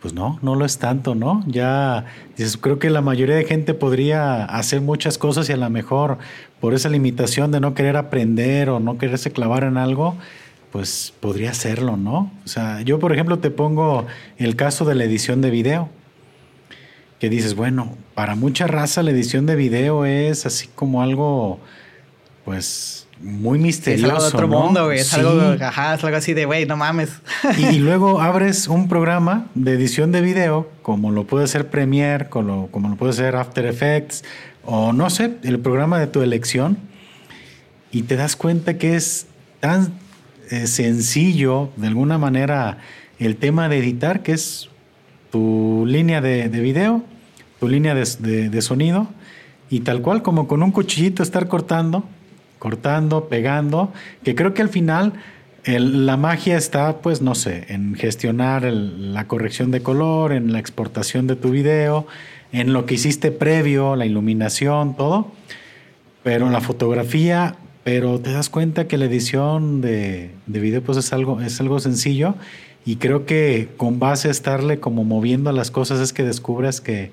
[0.01, 1.43] pues no, no lo es tanto, ¿no?
[1.47, 2.05] Ya
[2.37, 6.19] dices, creo que la mayoría de gente podría hacer muchas cosas y a lo mejor
[6.65, 10.15] por esa limitación de no querer aprender o no quererse clavar en algo,
[10.71, 12.31] pues podría hacerlo, ¿no?
[12.43, 14.07] O sea, yo por ejemplo te pongo
[14.39, 15.89] el caso de la edición de video,
[17.19, 21.59] que dices, bueno, para mucha raza la edición de video es así como algo,
[22.45, 24.07] pues muy misterioso.
[24.07, 24.99] Es algo de otro mundo, güey.
[24.99, 27.11] Es, algo, ajá, es algo así de, güey, no mames.
[27.59, 32.69] Y, luego abres un programa de edición de video, como lo puede ser Premiere, como
[32.71, 34.23] como lo puede ser After Effects,
[34.65, 36.77] o no sé, el programa de tu elección
[37.91, 39.27] y te das cuenta que es
[39.59, 39.93] tan
[40.51, 42.79] eh, sencillo, de alguna manera,
[43.19, 44.69] el tema de editar, que es
[45.31, 47.03] tu línea de, video,
[47.59, 49.07] tu línea de, sonido,
[49.69, 52.03] y tal cual como con un cuchillito estar cortando,
[52.59, 53.93] cortando, pegando,
[54.23, 55.13] que creo que al final
[55.65, 61.27] la magia está, pues, no sé, en gestionar la corrección de color, en la exportación
[61.27, 62.07] de tu video,
[62.55, 65.27] en lo que hiciste previo, la iluminación, todo,
[66.23, 71.11] pero la fotografía, pero te das cuenta que la edición de, de video pues es
[71.11, 72.35] algo, es algo sencillo
[72.85, 77.11] y creo que con base a estarle como moviendo las cosas es que descubres que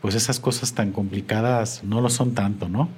[0.00, 2.88] pues esas cosas tan complicadas no lo son tanto, ¿no?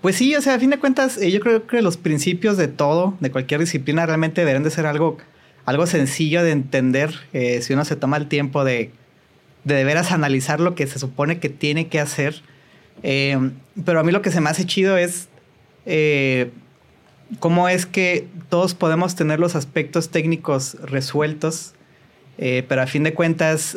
[0.00, 2.66] Pues sí, o sea, a fin de cuentas, eh, yo creo que los principios de
[2.66, 5.16] todo, de cualquier disciplina, realmente deberían de ser algo,
[5.64, 8.90] algo sencillo de entender eh, si uno se toma el tiempo de,
[9.64, 12.42] de, veras analizar lo que se supone que tiene que hacer.
[13.02, 13.38] Eh,
[13.84, 15.28] pero a mí lo que se me hace chido es
[17.40, 21.74] cómo es que todos podemos tener los aspectos técnicos resueltos,
[22.36, 23.76] pero a fin de cuentas,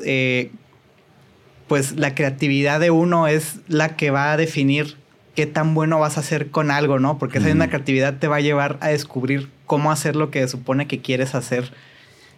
[1.68, 4.98] pues la creatividad de uno es la que va a definir
[5.36, 7.20] qué tan bueno vas a hacer con algo, ¿no?
[7.20, 10.88] Porque esa misma creatividad te va a llevar a descubrir cómo hacer lo que supone
[10.88, 11.72] que quieres hacer.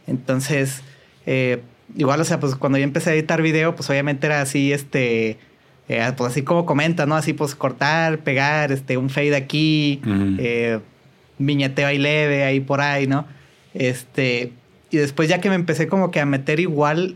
[0.08, 0.82] Entonces,
[1.26, 1.62] eh,
[1.96, 5.38] igual, o sea, pues cuando yo empecé a editar video, pues obviamente era así, este,
[5.88, 7.16] eh, pues así como comenta, ¿no?
[7.16, 10.02] Así pues cortar, pegar, este, un fade aquí,
[10.40, 10.80] eh,
[11.38, 13.26] viñeteo ahí leve, ahí por ahí, ¿no?
[13.74, 14.52] Este,
[14.90, 17.16] y después ya que me empecé como que a meter igual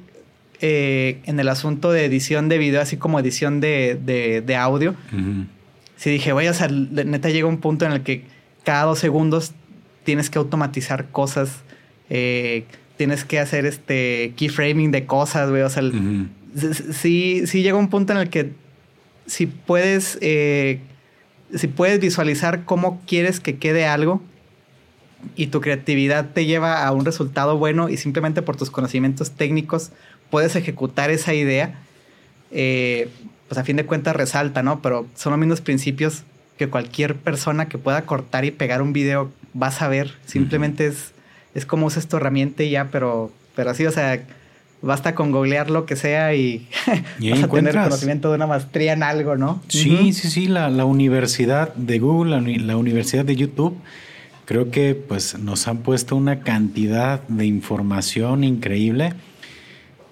[0.64, 3.98] en el asunto de edición de video, así como edición de,
[4.46, 4.94] de, audio,
[5.96, 8.26] si dije, güey, o sea, neta llega un punto en el que
[8.64, 9.54] cada dos segundos
[10.04, 11.64] tienes que automatizar cosas,
[12.10, 12.66] eh,
[13.02, 15.82] tienes que hacer este keyframing de cosas, güey, o sea,
[16.94, 18.52] sí, sí llega un punto en el que
[19.26, 20.82] si puedes, eh,
[21.56, 24.22] si puedes visualizar cómo quieres que quede algo
[25.36, 29.90] y tu creatividad te lleva a un resultado bueno y simplemente por tus conocimientos técnicos
[30.30, 31.80] puedes ejecutar esa idea,
[32.52, 33.10] eh,
[33.48, 34.84] pues a fin de cuentas resalta, ¿no?
[34.84, 36.22] Pero son los mismos principios
[36.60, 40.20] que cualquier persona que pueda cortar y pegar un video va a saber.
[40.28, 41.14] Simplemente es,
[41.54, 44.24] es como usas tu herramienta y ya, pero, pero así, o sea,
[44.82, 46.68] basta con googlear lo que sea y,
[47.30, 49.62] vas a tener conocimiento de una maestría en algo, ¿no?
[49.68, 53.76] Sí, sí, sí, la, universidad de Google, la, la, universidad de YouTube,
[54.46, 59.14] creo que pues nos han puesto una cantidad de información increíble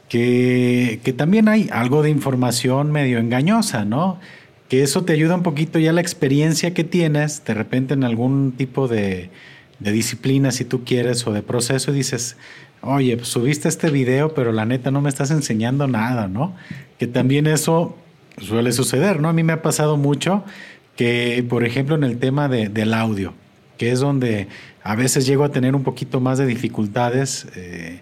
[0.10, 4.20] que, también hay algo de información medio engañosa, ¿no?
[4.68, 8.52] Que eso te ayuda un poquito ya la experiencia que tienes, de repente en algún
[8.52, 9.30] tipo de,
[9.80, 12.38] disciplina, si tú quieres, o de proceso, y dices,
[12.82, 16.56] oye, pues subiste este video, pero la neta no me estás enseñando nada, ¿no?
[16.98, 17.98] Que también eso
[18.38, 19.30] suele suceder, ¿no?
[19.30, 20.44] A mí me ha pasado mucho
[20.96, 23.34] que, por ejemplo, en el tema del audio,
[23.78, 24.48] que es donde
[24.84, 27.48] a veces llego a tener un poquito más de dificultades.
[27.56, 28.02] Eh,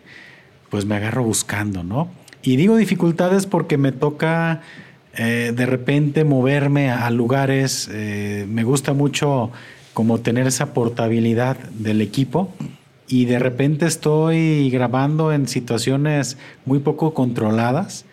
[0.70, 2.10] pues me agarro buscando, ¿no?
[2.42, 4.62] Y digo dificultades porque me toca
[5.16, 9.52] eh, de repente moverme a, lugares, eh, me gusta mucho
[9.98, 12.54] como tener esa portabilidad del equipo
[13.08, 18.06] y de repente estoy grabando en situaciones muy poco controladas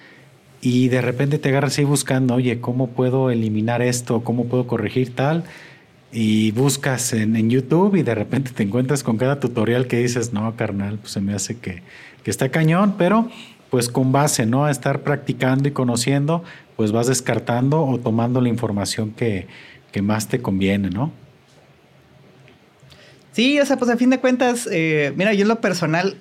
[0.62, 4.24] y de repente te agarras ahí buscando, oye, ¿cómo puedo eliminar esto?
[4.24, 5.44] ¿Cómo puedo corregir tal?
[6.10, 10.56] Y buscas en, YouTube y de repente te encuentras con cada tutorial que dices, no,
[10.56, 11.82] carnal, pues se me hace que
[12.22, 13.28] que está cañón, pero
[13.68, 14.64] pues con base, ¿no?
[14.64, 16.42] A estar practicando y conociendo,
[16.76, 19.46] pues vas descartando o tomando la información que,
[20.02, 21.12] más te conviene, ¿no?
[23.34, 26.16] Sí, o sea, pues a fin de cuentas, eh, mira, yo en lo personal,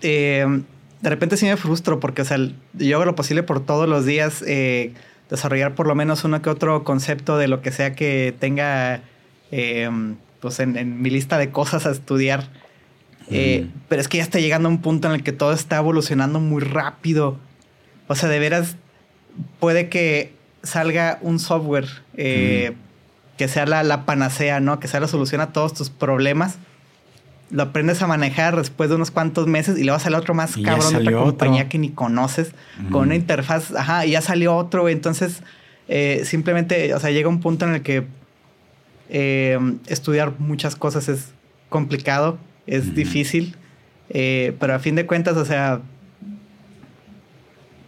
[0.00, 0.62] eh,
[1.00, 2.38] de repente sí me frustro porque, o sea,
[2.74, 4.92] yo hago lo posible por todos los días eh,
[5.28, 9.02] desarrollar por lo menos uno que otro concepto de lo que sea que tenga,
[10.40, 12.48] pues en, en, mi lista de cosas a estudiar.
[13.28, 16.38] Pero es que ya está llegando a un punto en el que todo está evolucionando
[16.38, 17.38] muy rápido.
[18.06, 18.76] O sea, de veras,
[19.58, 22.72] puede que salga un software eh,
[23.36, 24.80] que sea la, panacea, ¿no?
[24.80, 26.58] Que sea la solución a todos tus problemas.
[27.50, 30.34] Lo aprendes a manejar después de unos cuantos meses y le va a salir otro
[30.34, 32.52] más cabrón de otra compañía que ni conoces,
[32.90, 35.42] con una interfaz, ajá, y ya salió otro, Entonces,
[35.86, 38.06] eh, simplemente, o sea, llega un punto en el que
[39.08, 41.28] estudiar muchas cosas es
[41.68, 43.54] complicado es difícil,
[44.10, 45.80] eh, pero a fin de cuentas, o sea,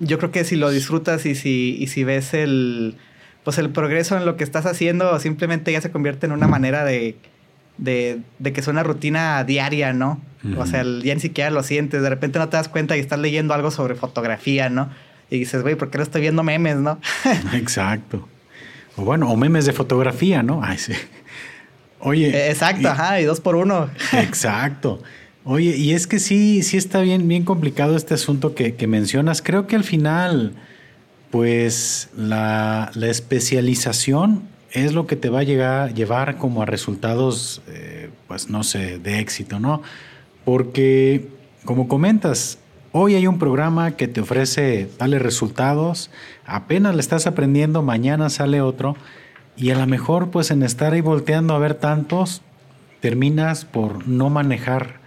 [0.01, 2.97] yo creo que si lo disfrutas y si, y si ves el,
[3.45, 6.85] pues el progreso en lo que estás haciendo, simplemente ya se convierte en una manera
[6.85, 7.17] de,
[7.79, 10.21] de, de que es una rutina diaria, ¿no?
[10.57, 13.19] O sea, ya ni siquiera lo sientes, de repente no te das cuenta y estás
[13.19, 14.89] leyendo algo sobre fotografía, ¿no?
[15.31, 17.01] Y dices, güey, ¿por qué no estoy viendo memes, no?
[17.53, 18.29] Exacto.
[18.97, 20.61] O bueno, o memes de fotografía, ¿no?
[20.63, 20.93] Ay, sí.
[22.01, 22.29] Oye.
[22.29, 23.91] Eh, exacto, ajá, y dos por uno.
[24.13, 25.03] Exacto.
[25.45, 29.41] Oye, y es que sí, sí está bien, bien complicado este asunto que, mencionas.
[29.41, 30.55] Creo que al final,
[31.31, 38.11] pues, la, especialización es lo que te va a llegar, llevar como a resultados, eh,
[38.27, 39.83] pues, no sé, de éxito, ¿no?
[40.45, 41.29] Porque,
[41.65, 42.59] como comentas,
[42.93, 46.11] hoy hay un programa que te ofrece tales resultados,
[46.47, 48.97] apenas le estás aprendiendo, mañana sale otro
[49.57, 52.43] y a lo mejor pues en estar ahí volteando a ver tantos,
[53.01, 55.01] terminas por no manejar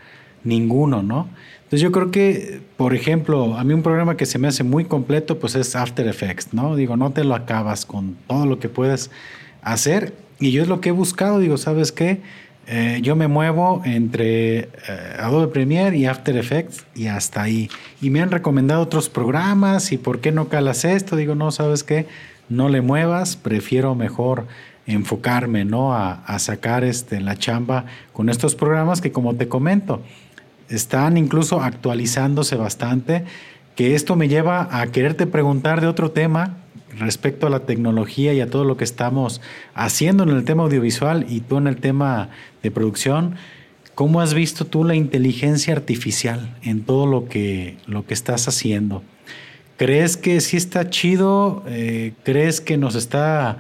[0.43, 1.29] ninguno, ¿no?
[1.71, 4.83] Entonces yo creo que, por ejemplo, a mí un programa que se me hace muy
[4.83, 6.75] completo, pues es After Effects, ¿no?
[6.75, 9.09] Digo, no te lo acabas con todo lo que puedes
[9.61, 10.13] hacer.
[10.37, 12.19] Y yo es lo que he buscado, digo, ¿sabes qué?
[12.67, 14.67] Eh, yo me muevo entre eh,
[15.17, 17.69] Adobe Premiere y After Effects y hasta ahí.
[18.01, 21.15] Y me han recomendado otros programas y por qué no calas esto.
[21.15, 22.05] Digo, no, ¿sabes qué?
[22.49, 24.45] No le muevas, prefiero mejor
[24.87, 25.93] enfocarme, ¿no?
[25.93, 30.01] A, a sacar este, la chamba con estos programas que como te comento,
[30.71, 33.25] están incluso actualizándose bastante,
[33.75, 36.57] que esto me lleva a quererte preguntar de otro tema
[36.97, 39.41] respecto a la tecnología y a todo lo que estamos
[39.73, 42.29] haciendo en el tema audiovisual y tú en el tema
[42.63, 43.35] de producción.
[43.95, 49.03] ¿Cómo has visto tú la inteligencia artificial en todo lo que, lo que estás haciendo?
[49.77, 51.63] ¿Crees que sí está chido?
[51.67, 53.57] Eh, ¿Crees que nos está,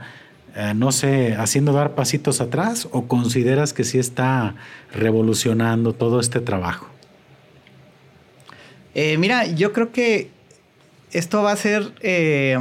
[0.55, 2.87] eh, no sé, haciendo dar pasitos atrás?
[2.91, 4.55] ¿O consideras que sí está
[4.93, 6.90] revolucionando todo este trabajo?
[8.93, 10.29] Eh, mira, yo creo que
[11.11, 12.57] esto va a ser, eh,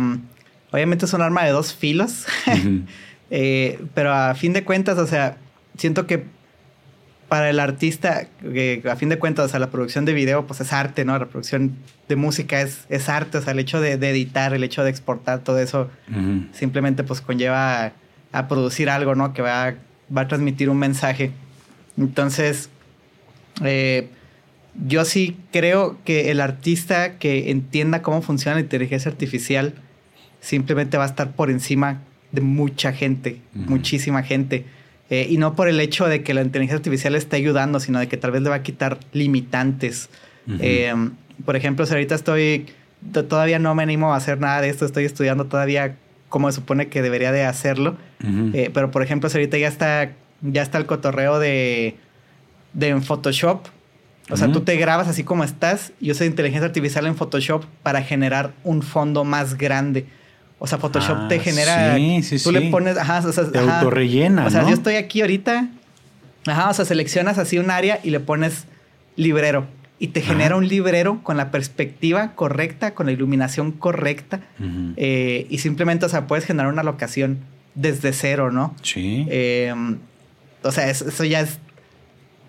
[0.71, 2.27] obviamente es un arma de dos filos,
[3.31, 5.39] eh, pero a fin de cuentas, o sea,
[5.77, 6.25] siento que
[7.29, 8.27] para el artista,
[8.91, 11.17] a fin de cuentas, o sea, la producción de video, pues es arte, ¿no?
[11.17, 11.77] La producción
[12.09, 15.45] de música es, es arte, o sea, el hecho de, editar, el hecho de exportar
[15.45, 15.89] todo eso,
[16.53, 17.93] simplemente pues conlleva
[18.33, 19.33] a, producir algo, ¿no?
[19.33, 19.75] Que va,
[20.17, 21.31] va a transmitir un mensaje.
[21.97, 22.69] Entonces,
[23.63, 24.09] eh,
[24.75, 29.75] yo sí creo que el artista que entienda cómo funciona la inteligencia artificial
[30.41, 32.01] simplemente va a estar por encima
[32.33, 34.65] de mucha gente, muchísima gente.
[35.11, 38.07] Eh, y no por el hecho de que la inteligencia artificial esté ayudando, sino de
[38.07, 40.09] que tal vez le va a quitar limitantes.
[40.61, 40.95] Eh,
[41.45, 42.67] por ejemplo, si ahorita estoy,
[43.13, 45.97] todavía no me animo a hacer nada de esto, estoy estudiando todavía
[46.29, 47.97] cómo se supone que debería de hacerlo.
[48.55, 50.13] Eh, pero por ejemplo, si ahorita ya está,
[50.43, 51.97] ya está el cotorreo de,
[52.73, 53.67] de Photoshop,
[54.31, 58.03] o sea, tú te grabas así como estás y usas inteligencia artificial en Photoshop para
[58.03, 60.07] generar un fondo más grande.
[60.59, 61.97] O sea, Photoshop te ah, genera.
[61.97, 62.99] Sí, sí, tú le pones.
[62.99, 64.47] Ajá, o sea, te autorrellena.
[64.47, 65.69] O sea, yo estoy aquí ahorita.
[66.47, 68.67] Ajá, o sea, seleccionas así un área y le pones
[69.17, 69.67] librero.
[69.99, 74.41] Y te genera un librero con la perspectiva correcta, con la iluminación correcta.
[74.97, 77.39] Eh, y simplemente, o sea, puedes generar una locación
[77.75, 78.75] desde cero, ¿no?
[78.83, 79.27] Sí.
[79.31, 79.99] Em,
[80.63, 81.59] o sea, eso ya es.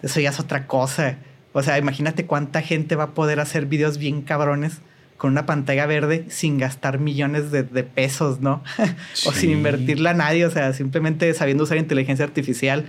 [0.01, 1.17] Eso ya es otra cosa.
[1.53, 4.79] O sea, imagínate cuánta gente va a poder hacer videos bien cabrones
[5.21, 8.63] con una pantalla verde sin gastar millones de, pesos, ¿no?
[9.27, 12.85] o sin invertirla a nadie, o sea, simplemente sabiendo usar inteligencia artificial.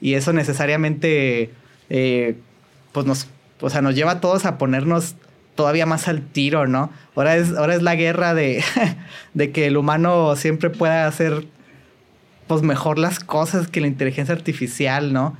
[0.00, 1.52] Y eso necesariamente,
[1.88, 2.36] eh,
[2.90, 3.28] pues nos,
[3.60, 5.14] o sea, nos lleva a todos a ponernos
[5.54, 6.90] todavía más al tiro, ¿no?
[7.14, 8.64] Ahora es, ahora es la guerra de,
[9.34, 11.46] de que el humano siempre pueda hacer,
[12.48, 15.36] pues, mejor las cosas que la inteligencia artificial, ¿no?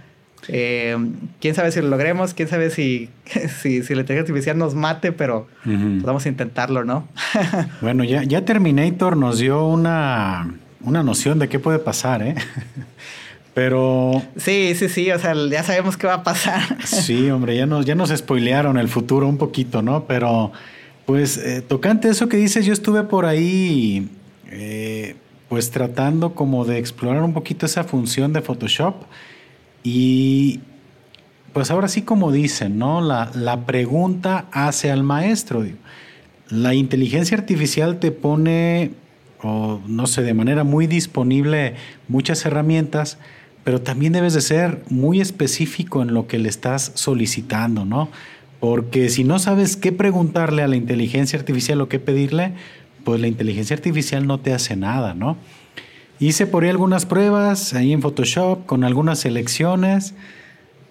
[0.46, 0.96] Eh,
[1.40, 3.10] quién sabe si lo logremos, quién sabe si,
[3.60, 7.08] si, si la inteligencia artificial nos mate, pero pues vamos a intentarlo, ¿no?
[7.80, 12.34] bueno, ya, ya Terminator nos dio una, una noción de qué puede pasar, ¿eh?
[13.58, 14.22] Pero.
[14.36, 15.10] Sí, sí, sí.
[15.10, 16.76] O sea, ya sabemos qué va a pasar.
[16.84, 20.04] sí, hombre, ya nos, ya nos spoilearon el futuro un poquito, ¿no?
[20.04, 20.52] Pero,
[21.06, 24.08] pues, eh, tocante eso que dices, yo estuve por ahí,
[24.52, 25.16] eh,
[25.48, 28.94] pues, tratando como de explorar un poquito esa función de Photoshop.
[29.90, 30.60] Y
[31.54, 33.00] pues ahora sí como dicen, ¿no?
[33.00, 35.64] La, la pregunta hace al maestro.
[36.50, 38.90] La inteligencia artificial te pone,
[39.42, 41.74] o no sé, de manera muy disponible
[42.06, 43.16] muchas herramientas,
[43.64, 48.10] pero también debes de ser muy específico en lo que le estás solicitando, ¿no?
[48.60, 52.52] Porque si no sabes qué preguntarle a la inteligencia artificial o qué pedirle,
[53.04, 55.38] pues la inteligencia artificial no te hace nada, ¿no?
[56.20, 60.14] Hice por ahí algunas pruebas ahí en Photoshop con algunas selecciones.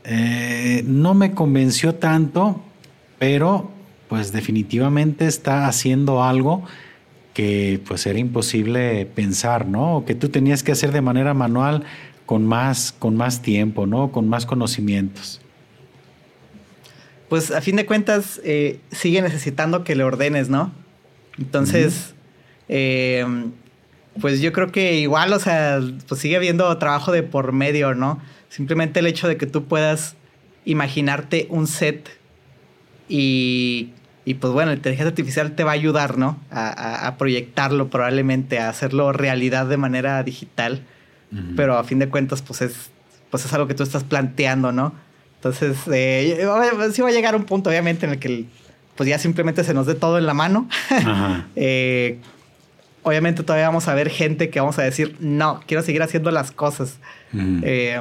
[0.06, 2.62] Eh, no me convenció tanto,
[3.20, 3.70] pero
[4.08, 6.64] pues definitivamente está haciendo algo
[7.34, 9.98] que pues era imposible pensar, ¿no?
[9.98, 11.84] O que tú tenías que hacer de manera manual
[12.26, 14.12] con más, con más tiempo, ¿no?
[14.14, 15.42] Con más conocimientos.
[17.28, 20.72] Pues a fin de cuentas eh, sigue necesitando que le ordenes, ¿no?
[21.38, 22.16] Entonces,
[24.22, 28.22] pues yo creo que igual, o sea, pues sigue habiendo trabajo de por medio, ¿no?
[28.50, 30.16] Simplemente el hecho de que tú puedas
[30.66, 32.10] imaginarte un set
[33.10, 33.92] y,
[34.26, 36.38] y pues bueno, la inteligencia artificial te va a ayudar, ¿no?
[36.52, 40.84] A, proyectarlo probablemente, a hacerlo realidad de manera digital.
[41.58, 42.90] Pero a fin de cuentas, pues es,
[43.30, 44.94] pues es algo que tú estás planteando, ¿no?
[45.36, 46.46] Entonces, eh,
[46.94, 48.46] sí va a llegar un punto, obviamente, en el que
[48.98, 50.68] pues ya simplemente se nos dé todo en la mano.
[51.56, 52.20] eh,
[53.08, 56.52] obviamente todavía vamos a ver gente que vamos a decir, no, quiero seguir haciendo las
[56.52, 56.98] cosas.
[57.34, 58.00] Eh,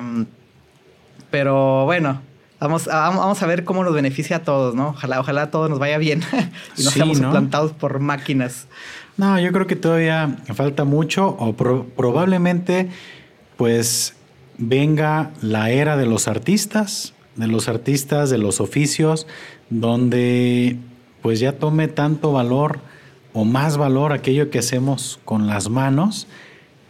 [1.30, 2.20] pero bueno,
[2.59, 4.88] vamos, a, vamos a ver cómo nos beneficia a todos, ¿no?
[4.88, 6.22] Ojalá, ojalá todo nos vaya bien
[6.76, 8.66] y no seamos suplantados por máquinas.
[9.16, 12.88] No, yo creo que todavía falta mucho o probablemente
[13.57, 14.14] pues
[14.59, 19.26] venga la era de los artistas, de los artistas, de los oficios,
[19.70, 20.76] donde
[21.22, 22.80] pues ya tome tanto valor
[23.37, 26.26] o más valor aquello que hacemos con las manos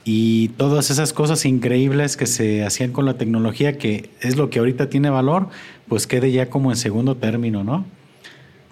[0.05, 4.61] y todas esas cosas increíbles que se hacían con la tecnología, que es lo que
[4.61, 5.49] ahorita tiene valor,
[5.89, 7.85] pues quede ya como en segundo término, ¿no?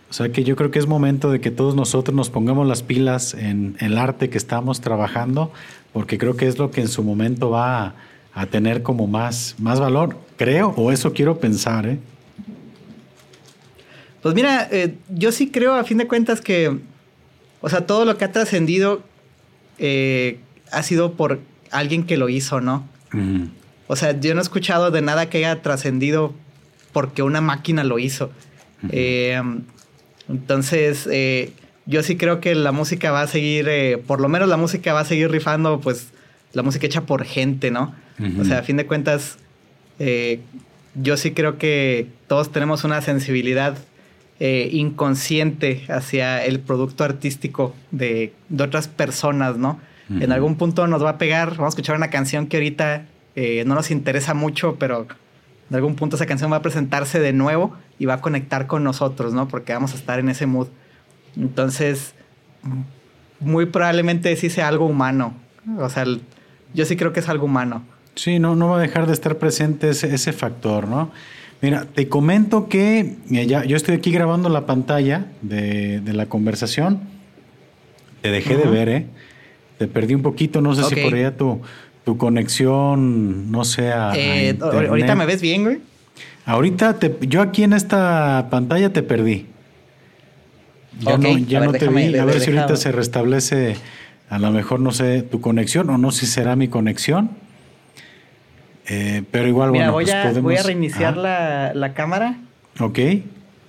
[0.09, 2.85] O sea que yo creo que es momento de que todos nosotros nos pongamos las
[2.85, 5.51] pilas en, el arte que estamos trabajando,
[5.93, 7.97] porque creo que es lo que en su momento va
[8.33, 11.99] a, tener como más, más valor, creo, o eso quiero pensar, ¿eh?
[14.22, 16.79] Pues mira, eh, yo sí creo a fin de cuentas que,
[17.64, 19.02] o sea, todo lo que ha trascendido
[19.78, 20.38] eh,
[20.70, 21.40] ha sido por
[21.70, 22.86] alguien que lo hizo, ¿no?
[23.86, 26.34] O sea, yo no he escuchado de nada que haya trascendido
[26.92, 28.30] porque una máquina lo hizo.
[28.90, 29.40] Eh,
[30.28, 31.52] entonces, eh,
[31.86, 33.66] yo sí creo que la música va a seguir,
[34.06, 36.08] por lo menos la música va a seguir rifando, pues,
[36.52, 37.94] la música hecha por gente, ¿no?
[38.38, 39.38] O sea, a fin de cuentas,
[39.98, 43.78] yo sí creo que todos tenemos una sensibilidad
[44.41, 49.80] inconsciente hacia el producto artístico de, de otras personas, ¿no?
[50.11, 53.07] En algún punto nos va a pegar, vamos a escuchar una canción que ahorita
[53.37, 55.07] eh, no nos interesa mucho, pero
[55.70, 58.85] en algún punto esa canción va a presentarse de nuevo y va a conectar con
[58.85, 59.49] nosotros, ¿no?
[59.49, 60.68] Porque vamos a estar en ese mood.
[61.37, 62.14] Entonces,
[63.41, 65.35] muy probablemente sí sea algo humano.
[65.78, 66.05] O sea,
[66.74, 67.82] yo sí creo que es algo humano.
[68.14, 71.11] Sí, no, no va a dejar de estar presente ese, factor, ¿no?
[71.61, 77.00] Mira, te comento que ya, yo estoy aquí grabando la pantalla de, la conversación.
[78.20, 79.07] Te dejé de ver, ¿eh?
[79.78, 81.61] Te perdí un poquito, no sé si por allá tu,
[82.05, 84.12] tu conexión no sea.
[84.14, 85.78] Eh, ahorita me ves bien, güey.
[86.46, 89.46] Ahorita te, yo aquí en esta pantalla te perdí.
[91.00, 92.16] Ya no, ya no te vi.
[92.16, 93.76] A ver si ahorita se restablece,
[94.28, 97.30] a lo mejor, no sé, tu conexión o no sé si será mi conexión.
[98.87, 100.43] Eh, pero igual, bueno, voy, pues a, podemos...
[100.43, 102.37] voy a reiniciar la, la, cámara.
[102.80, 102.99] Ok.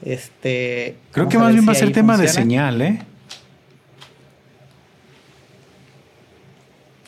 [0.03, 0.95] Este.
[1.11, 2.99] Creo que más bien va a ser tema de señal, ¿eh?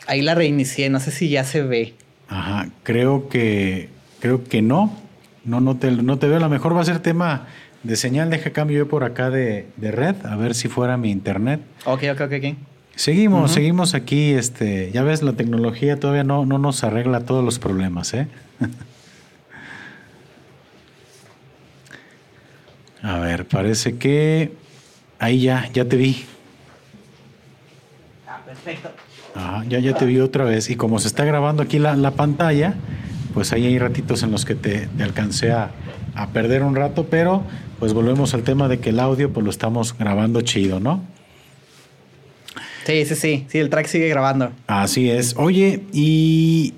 [0.06, 1.94] Ahí la reinicié, no sé si ya se ve.
[2.28, 3.90] Ajá, creo que
[4.20, 4.96] creo que no.
[5.44, 6.36] No, no te, no te veo.
[6.36, 7.46] A lo mejor va a ser tema
[7.82, 8.30] de señal.
[8.30, 11.60] Deja cambio yo por acá de, red, a ver si fuera mi internet.
[11.84, 12.56] Ok, ok, ok,
[12.98, 14.32] Seguimos, seguimos aquí.
[14.32, 18.26] Este, ya ves, la tecnología todavía no, no nos arregla todos los problemas, ¿eh?
[23.02, 24.52] a ver, parece que
[25.20, 26.26] ahí ya, ya te vi.
[28.26, 28.90] Ah, perfecto
[29.68, 30.68] ya, ya te vi otra vez.
[30.68, 32.74] Y como se está grabando aquí la, la pantalla,
[33.32, 35.70] pues ahí hay ratitos en los que te, alcancé a,
[36.16, 37.44] a, perder un rato, pero
[37.78, 41.00] pues volvemos al tema de que el audio pues lo estamos grabando chido, ¿no?
[42.88, 44.50] Sí, sí, sí, sí, el track sigue grabando.
[44.66, 45.34] Así es.
[45.36, 46.72] Oye, y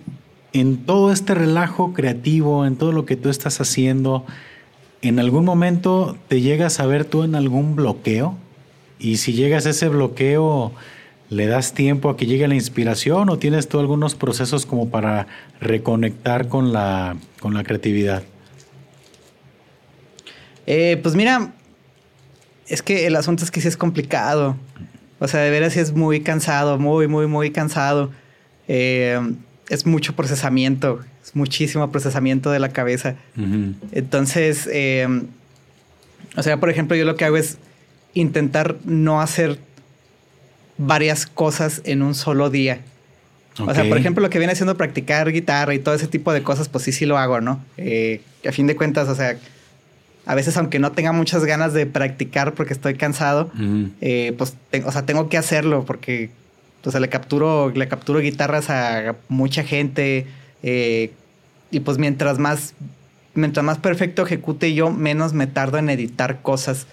[0.53, 4.27] en todo este relajo creativo, en todo lo que tú estás haciendo,
[5.03, 8.37] ¿en algún momento te llegas a ver tú en algún bloqueo?
[8.99, 10.73] Y si llegas a ese bloqueo,
[11.29, 15.29] ¿Le das tiempo a que llegue la inspiración o tienes tú algunos procesos como para
[15.61, 18.25] reconectar con la, con la creatividad?
[20.67, 21.53] Eh, pues mira,
[22.67, 24.57] es que el asunto es que sí es complicado.
[25.21, 28.11] O sea, de veras sí es muy cansado, muy, muy, muy cansado.
[28.67, 29.21] Eh,
[29.69, 33.15] es mucho procesamiento, es muchísimo procesamiento de la cabeza.
[33.93, 35.07] Entonces, eh,
[36.37, 37.59] o sea, por ejemplo, yo lo que hago es
[38.15, 39.59] intentar no hacer
[40.77, 42.81] varias cosas en un solo día.
[43.59, 46.43] O sea, por ejemplo, lo que viene haciendo practicar guitarra y todo ese tipo de
[46.43, 47.63] cosas, pues sí, sí lo hago, ¿no?
[47.77, 49.37] Eh, a fin de cuentas, o sea,
[50.27, 53.51] a veces aunque no tenga muchas ganas de practicar porque estoy cansado,
[54.01, 54.55] eh, pues,
[54.85, 56.31] o sea, tengo que hacerlo porque,
[56.85, 60.27] sea, le capturo, le capturo guitarras a mucha gente
[60.63, 61.13] eh,
[61.71, 62.75] y pues mientras más
[63.33, 66.87] mientras más perfecto ejecute yo, menos me tardo en editar cosas.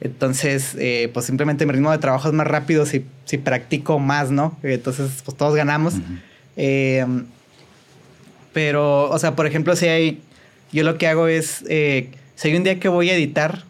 [0.00, 4.30] Entonces, eh, pues simplemente mi ritmo de trabajo es más rápido si, si practico más,
[4.30, 4.56] ¿no?
[4.62, 5.94] Entonces, pues todos ganamos.
[8.52, 10.20] Pero, o sea, por ejemplo, si hay,
[10.70, 11.64] yo lo que hago es,
[12.40, 13.64] si hay un día que voy a editar,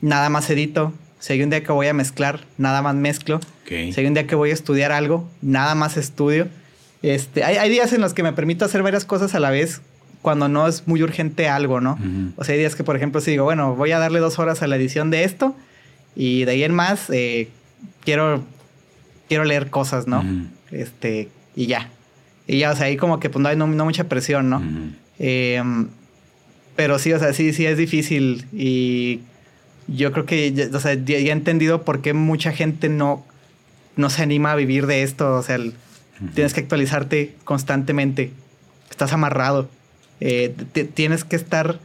[0.00, 0.94] nada más edito.
[1.18, 3.38] Si hay un día que voy a mezclar, nada más mezclo.
[3.68, 6.48] Si hay un día que voy a estudiar algo, nada más estudio.
[7.02, 9.82] Este, hay, hay días en los que me permito hacer varias cosas a la vez,
[10.22, 11.98] cuando no es muy urgente algo, ¿no?
[12.38, 14.62] O sea, hay días que, por ejemplo, si digo, bueno, voy a darle dos horas
[14.62, 15.54] a la edición de esto
[16.16, 17.50] y de ahí en más eh,
[18.06, 18.42] quiero,
[19.28, 20.24] quiero leer cosas, ¿no?
[20.70, 21.90] Este, y ya.
[22.46, 24.62] Y ya, o sea, ahí como que pues no hay no, mucha presión, ¿no?
[26.76, 28.46] Pero sí, o sea, sí, sí es difícil.
[28.52, 29.20] Y
[29.86, 33.24] yo creo que, ya, o sea, ya, he entendido por qué mucha gente no,
[33.96, 35.36] no se anima a vivir de esto.
[35.36, 35.58] O sea,
[36.34, 38.32] tienes que actualizarte constantemente.
[38.90, 39.68] Estás amarrado.
[40.20, 40.54] Eh,
[40.94, 41.78] tienes que estar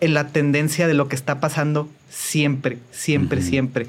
[0.00, 3.86] en la tendencia de lo que está pasando siempre, siempre, siempre.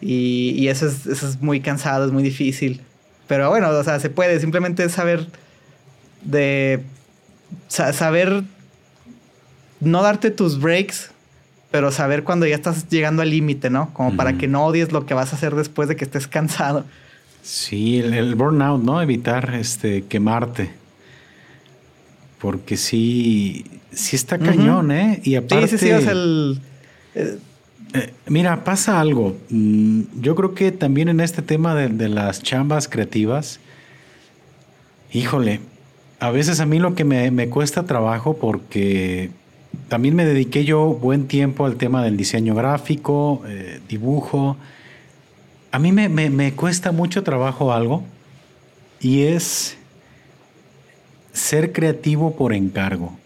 [0.00, 2.82] Y, eso, es, eso es muy cansado, es muy difícil.
[3.26, 4.38] Pero bueno, o sea, se puede.
[4.40, 5.26] Simplemente saber
[6.22, 6.82] de...
[7.68, 8.44] saber
[9.80, 11.10] no darte tus breaks,
[11.70, 13.92] pero saber cuando ya estás llegando al límite, ¿no?
[13.92, 16.84] Como para que no odies lo que vas a hacer después de que estés cansado.
[17.42, 19.02] Sí, el, burnout, ¿no?
[19.02, 20.70] Evitar este quemarte.
[22.38, 25.20] Porque sí, sí está cañón, ¿eh?
[25.24, 25.68] Y aparte.
[25.68, 26.60] Sí, sí, sí, es el.
[27.14, 27.38] Eh,
[27.94, 29.36] eh, mira, pasa algo.
[29.50, 33.60] Mm, yo creo que también en este tema de, las chambas creativas,
[35.12, 35.60] híjole,
[36.18, 39.30] a veces a mí lo que me, cuesta trabajo porque
[39.88, 44.56] también me dediqué yo buen tiempo al tema del diseño gráfico, eh, dibujo.
[45.70, 48.02] A mí me, me, cuesta mucho trabajo algo
[49.00, 49.76] y es
[51.32, 53.16] ser creativo por encargo.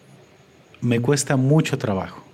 [0.81, 2.29] Me cuesta mucho trabajo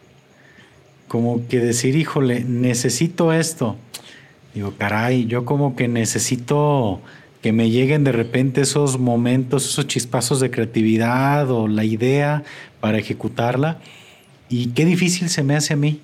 [1.15, 3.77] como que decir, híjole, necesito esto.
[4.53, 7.01] Digo, caray, yo como que necesito
[7.41, 12.43] que me lleguen de repente esos momentos, esos chispazos de creatividad o la idea
[12.81, 13.79] para ejecutarla.
[14.49, 16.01] Y qué difícil se me hace a mí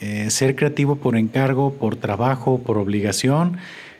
[0.00, 3.58] eh, ser creativo por encargo, por trabajo, por obligación.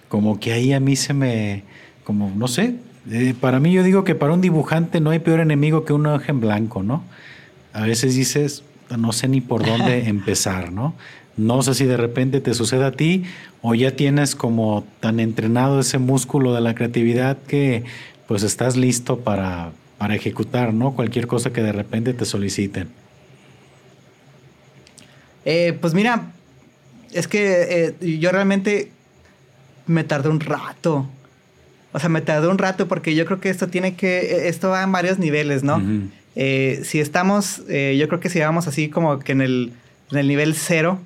[0.09, 1.63] Como que ahí a mí se me,
[2.05, 2.75] como, no sé,
[3.11, 6.07] eh, para mí yo digo que para un dibujante no hay peor enemigo que un
[6.07, 7.03] hoja en blanco, ¿no?
[7.73, 8.65] A veces dices,
[8.97, 10.95] no sé ni por dónde empezar, ¿no?
[11.37, 13.25] No sé si de repente te sucede a ti
[13.63, 17.85] o ya tienes como tan entrenado ese músculo de la creatividad que
[18.29, 20.95] pues estás listo para, para ejecutar, ¿no?
[20.95, 22.89] Cualquier cosa que de repente te soliciten.
[25.45, 26.33] Eh, pues mira,
[27.13, 28.91] es que eh, yo realmente
[29.87, 31.09] me tardé un rato.
[31.93, 34.83] O sea, me tardé un rato porque yo creo que esto tiene que, esto va
[34.83, 35.83] en varios niveles, ¿no?
[36.35, 39.73] Eh, si estamos, eh, yo creo que si vamos así como que en el,
[40.11, 40.99] en el nivel cero,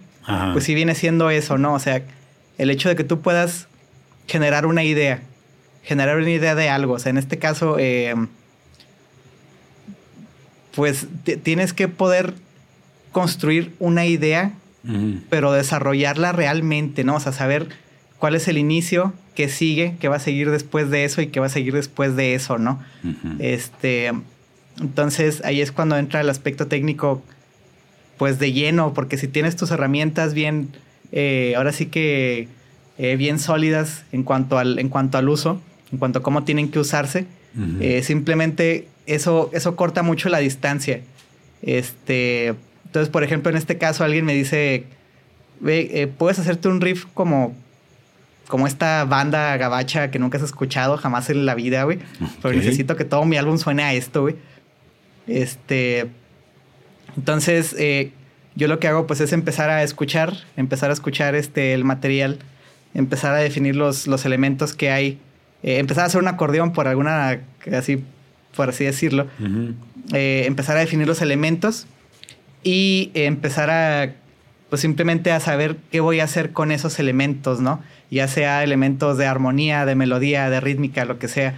[0.52, 1.74] pues sí viene siendo eso, ¿no?
[1.74, 2.02] O sea,
[2.58, 3.66] el hecho de que tú puedas
[4.28, 5.20] generar una idea,
[5.82, 8.14] generar una idea de algo, o sea, en este caso, eh,
[10.74, 11.06] pues
[11.42, 12.34] tienes que poder
[13.16, 14.52] construir una idea,
[15.30, 17.14] pero desarrollarla realmente, ¿no?
[17.14, 17.66] O sea, saber
[18.18, 21.40] cuál es el inicio, qué sigue, qué va a seguir después de eso y qué
[21.40, 22.78] va a seguir después de eso, ¿no?
[23.38, 24.12] Este
[24.78, 27.22] entonces ahí es cuando entra el aspecto técnico
[28.18, 30.68] pues de lleno, porque si tienes tus herramientas bien,
[31.10, 32.48] eh, ahora sí que
[32.98, 35.58] eh, bien sólidas en cuanto, al, en cuanto al uso,
[35.90, 37.24] en cuanto a cómo tienen que usarse,
[37.80, 41.00] eh, simplemente eso, eso corta mucho la distancia.
[41.62, 42.54] Este,
[42.96, 44.84] entonces, por ejemplo, en este caso alguien me dice,
[45.60, 47.54] Ve, puedes hacerte un riff como
[48.48, 51.98] como esta banda gabacha que nunca has escuchado jamás en la vida, güey.
[52.40, 54.36] Pero necesito que todo mi álbum suene a esto, güey.
[55.26, 56.06] Este,
[57.16, 58.12] entonces, eh,
[58.54, 62.38] yo lo que hago pues es empezar a escuchar, empezar a escuchar este, el material,
[62.94, 65.18] empezar a definir los, los elementos que hay,
[65.62, 67.40] eh, empezar a hacer un acordeón por alguna,
[67.76, 68.04] así,
[68.54, 69.26] por así decirlo,
[70.12, 71.86] eh, empezar a definir los elementos
[72.62, 74.12] y empezar a,
[74.68, 77.80] pues simplemente a saber qué voy a hacer con esos elementos, ¿no?
[78.10, 81.54] Ya sea elementos de armonía, de melodía, de rítmica, lo que sea.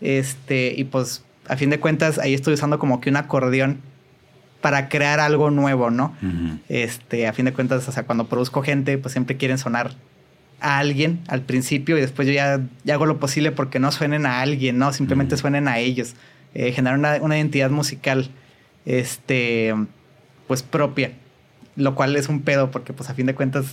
[0.00, 3.80] Este, y pues a fin de cuentas ahí estoy usando como que un acordeón
[4.60, 6.14] para crear algo nuevo, ¿no?
[6.68, 9.92] Este, a fin de cuentas, o sea, cuando produzco gente, pues siempre quieren sonar
[10.60, 12.60] a alguien al principio y después yo ya,
[12.92, 14.92] hago lo posible porque no suenen a alguien, ¿no?
[14.92, 16.14] Simplemente suenen a ellos.
[16.54, 18.30] Eh, generar una, identidad musical,
[18.84, 19.74] este,
[20.50, 21.12] pues propia,
[21.76, 23.66] lo cual es un pedo porque, pues a fin de cuentas,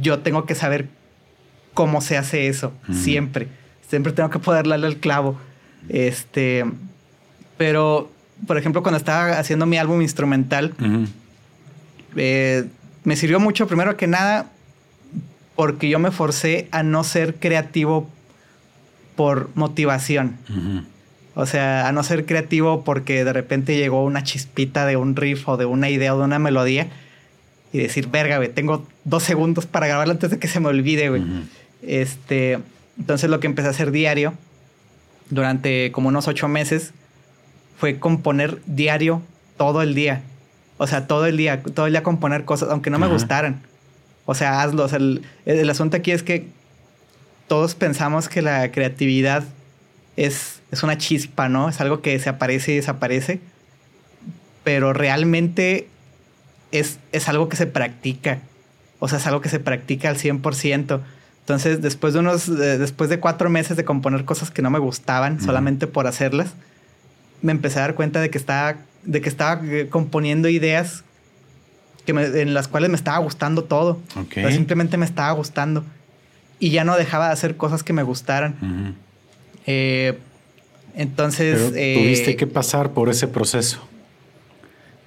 [0.00, 0.88] yo tengo que saber
[1.74, 3.46] cómo se hace eso, siempre.
[3.88, 5.38] Siempre tengo que poder darle el clavo.
[5.88, 6.64] Este,
[7.56, 8.10] pero,
[8.48, 10.74] por ejemplo, cuando estaba haciendo mi álbum instrumental,
[12.16, 12.64] eh,
[13.04, 14.50] me sirvió mucho, primero que nada,
[15.54, 18.10] porque yo me forcé a no ser creativo
[19.14, 20.36] por motivación.
[21.40, 25.48] O sea, a no ser creativo porque de repente llegó una chispita de un riff
[25.48, 26.88] o de una idea o de una melodía
[27.72, 31.10] y decir, verga, güey, tengo dos segundos para grabarlo antes de que se me olvide,
[31.10, 31.22] güey.
[31.82, 32.58] Este,
[32.98, 34.34] entonces lo que empecé a hacer diario
[35.30, 36.92] durante como unos ocho meses
[37.78, 39.22] fue componer diario
[39.56, 40.22] todo el día.
[40.76, 43.62] O sea, todo el día, todo el día componer cosas, aunque no me gustaran.
[44.26, 44.82] O sea, hazlo.
[44.82, 46.48] O sea, el, asunto aquí es que
[47.46, 49.44] todos pensamos que la creatividad
[50.16, 51.68] es, es una chispa, ¿no?
[51.68, 53.40] Es algo que se aparece y desaparece.
[54.64, 55.88] pero realmente
[56.72, 58.40] es, es algo que se practica.
[58.98, 61.00] O sea, es algo que se practica al 100%.
[61.40, 65.40] Entonces, después de unos, después de cuatro meses de componer cosas que no me gustaban
[65.40, 66.48] solamente por hacerlas,
[67.40, 71.04] me empecé a dar cuenta de que estaba, de que estaba eh, componiendo ideas
[72.04, 73.98] que en las cuales me estaba gustando todo.
[74.50, 75.84] simplemente me estaba gustando.
[76.58, 78.96] Y ya no dejaba de hacer cosas que me gustaran.
[79.66, 80.18] Eh,
[80.98, 81.68] entonces...
[81.68, 83.86] tuviste eh, que pasar por ese proceso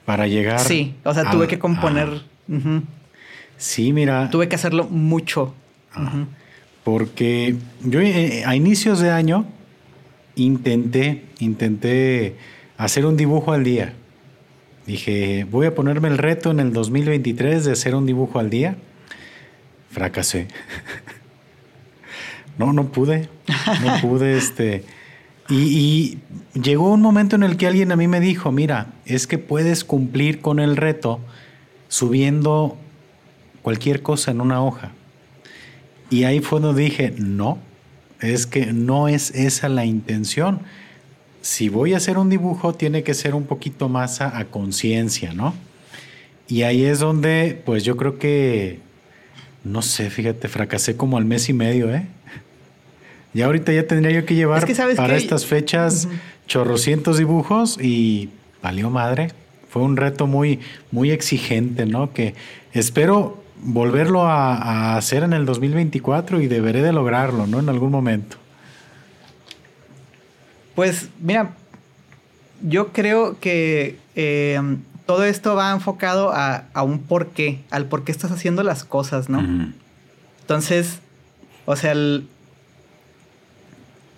[0.06, 0.62] para llegar.
[0.62, 2.22] Sí, o sea, tuve que componer.
[3.58, 4.30] Sí, mira.
[4.30, 5.54] Tuve que hacerlo mucho.
[6.86, 9.46] Porque yo eh, a inicios de año
[10.36, 12.38] intenté, intenté
[12.78, 13.94] hacer un dibujo al día.
[14.88, 18.78] Dije, voy a ponerme el reto en el 2023 de hacer un dibujo al día.
[19.92, 20.48] Fracasé.
[22.58, 23.28] no, no pude.
[23.84, 24.84] No pude, este.
[25.52, 26.20] Y,
[26.54, 29.84] llegó un momento en el que alguien a mí me dijo, mira, es que puedes
[29.84, 31.20] cumplir con el reto
[31.90, 32.78] subiendo
[33.62, 34.92] cualquier cosa en una hoja.
[36.10, 37.58] Y ahí fue donde dije, no,
[38.22, 40.62] es que no es esa la intención.
[41.42, 45.54] Si voy a hacer un dibujo, tiene que ser un poquito más a, conciencia, ¿no?
[46.48, 48.80] Y ahí es donde, pues yo creo que,
[49.66, 52.06] no sé, fíjate, fracasé como al mes y medio, ¿eh?
[53.34, 56.08] Y ahorita ya tendría yo que llevar para estas fechas
[56.48, 58.30] chorrocientos dibujos y
[58.62, 59.32] valió madre.
[59.70, 60.60] Fue un reto muy,
[60.92, 62.12] muy exigente, ¿no?
[62.12, 62.36] Que
[62.74, 67.60] espero volverlo a, hacer en el 2024 y deberé de lograrlo, ¿no?
[67.60, 68.36] En algún momento.
[70.76, 71.52] Pues mira,
[72.62, 74.60] yo creo que eh,
[75.06, 79.72] todo esto va enfocado a, un porqué, al por qué estás haciendo las cosas, ¿no?
[80.42, 81.00] Entonces,
[81.66, 82.28] o sea, el,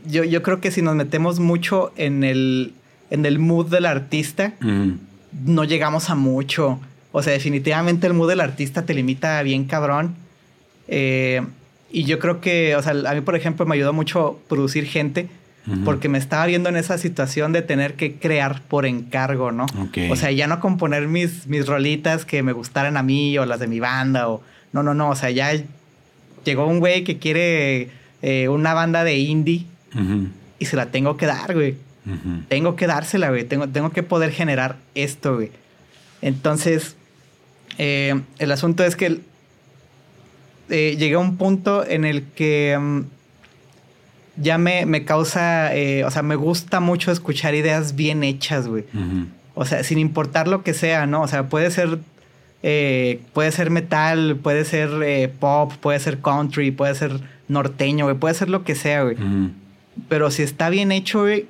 [0.05, 2.73] yo, yo creo que si nos metemos mucho en el,
[3.09, 6.79] en el mood del artista, no llegamos a mucho.
[7.11, 10.15] O sea, definitivamente el mood del artista te limita bien cabrón.
[10.87, 11.41] Eh,
[11.91, 15.29] y yo creo que, o sea, a mí, por ejemplo, me ayudó mucho producir gente
[15.85, 19.65] porque me estaba viendo en esa situación de tener que crear por encargo, ¿no?
[20.09, 23.59] O sea, ya no componer mis, mis rolitas que me gustaran a mí o las
[23.59, 24.41] de mi banda o...
[24.73, 25.51] No, no, no, o sea, ya
[26.43, 27.89] llegó un güey que quiere
[28.21, 29.65] eh, una banda de indie
[30.59, 31.75] y se la tengo que dar, güey.
[32.49, 33.45] Tengo que dársela, güey.
[33.45, 35.51] Tengo, tengo que poder generar esto, güey.
[36.21, 36.95] Entonces,
[37.77, 39.19] eh, el asunto es que
[40.69, 43.01] eh, llegué a un punto en el que mm,
[44.37, 48.85] ya me, me causa, eh, o sea, me gusta mucho escuchar ideas bien hechas, güey.
[49.53, 51.21] O sea, sin importar lo que sea, ¿no?
[51.21, 51.99] O sea, puede ser,
[53.33, 58.49] puede ser metal, puede ser pop, puede ser country, puede ser norteño, güey, puede ser
[58.49, 59.17] lo que sea, güey.
[60.09, 61.47] Pero si está bien hecho, güey,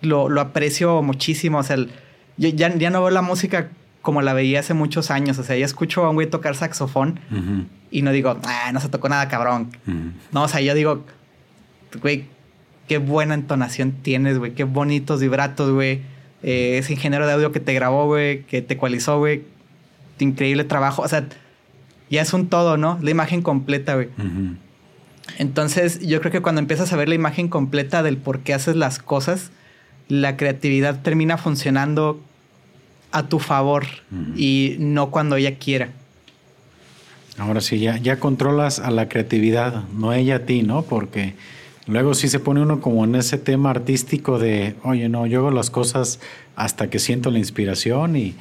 [0.00, 1.58] lo, lo aprecio muchísimo.
[1.58, 3.70] O sea, yo ya, ya no veo la música
[4.02, 5.38] como la veía hace muchos años.
[5.38, 7.18] O sea, ya escucho a un güey tocar saxofón
[7.90, 9.70] y no digo, ah, no se tocó nada cabrón.
[10.30, 11.04] No, o sea, yo digo,
[12.00, 12.26] güey,
[12.86, 16.02] qué buena entonación tienes, güey, qué bonitos vibratos, güey.
[16.42, 19.44] Eh, ese ingeniero de audio que te grabó, güey, que te ecualizó, güey.
[20.18, 21.02] Increíble trabajo.
[21.02, 21.26] O sea,
[22.10, 22.98] ya es un todo, ¿no?
[23.00, 24.08] La imagen completa, güey.
[25.38, 28.76] Entonces, yo creo que cuando empiezas a ver la imagen completa del por qué haces
[28.76, 29.50] las cosas,
[30.08, 32.20] la creatividad termina funcionando
[33.10, 33.86] a tu favor
[34.36, 35.90] y no cuando ella quiera.
[37.38, 40.82] Ahora sí, ya, ya controlas a la creatividad, no ella a ti, ¿no?
[40.82, 41.34] Porque
[41.86, 45.50] luego sí se pone uno como en ese tema artístico de, oye, no, yo hago
[45.50, 46.20] las cosas
[46.56, 48.34] hasta que siento la inspiración y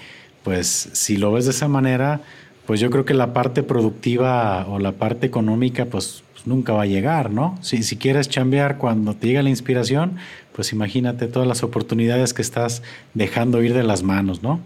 [0.44, 2.22] pues si lo ves de esa manera,
[2.66, 6.86] pues yo creo que la parte productiva o la parte económica, pues nunca va a
[6.86, 7.58] llegar, ¿no?
[7.62, 10.18] Si, si quieres chambear cuando te llega la inspiración,
[10.54, 12.84] pues imagínate todas las oportunidades que estás
[13.14, 14.60] dejando ir de las manos, ¿no?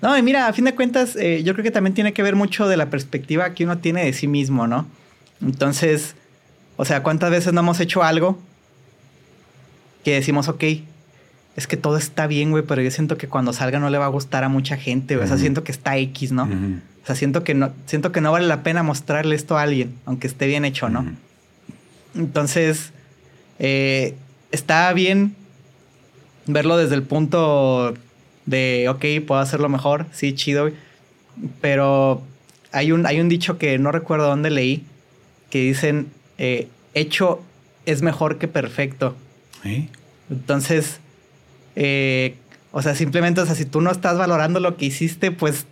[0.00, 2.36] No, y mira, a fin de cuentas, eh, yo creo que también tiene que ver
[2.36, 4.86] mucho de la perspectiva que uno tiene de sí mismo, ¿no?
[5.42, 6.14] Entonces,
[6.76, 8.38] o sea, ¿cuántas veces no hemos hecho algo
[10.04, 10.64] que decimos, ok,
[11.56, 14.04] es que todo está bien, güey, pero yo siento que cuando salga no le va
[14.04, 15.26] a gustar a mucha gente, güey.
[15.26, 16.48] O sea, siento que está X, ¿no?
[17.08, 20.26] Sea, siento que no, siento que no vale la pena mostrarle esto a alguien, aunque
[20.26, 21.06] esté bien hecho, ¿no?
[22.14, 22.92] Entonces,
[23.58, 24.14] eh,
[24.52, 25.34] está bien
[26.46, 27.94] verlo desde el punto
[28.44, 30.70] de, ok, puedo hacerlo mejor, sí, chido,
[31.62, 32.22] pero
[32.72, 34.84] hay un, hay un dicho que no recuerdo dónde leí,
[35.48, 37.42] que dicen, eh, hecho
[37.86, 39.16] es mejor que perfecto.
[40.30, 41.00] Entonces,
[41.74, 42.34] eh,
[42.70, 45.64] o sea, simplemente, o sea, si tú no estás valorando lo que hiciste, pues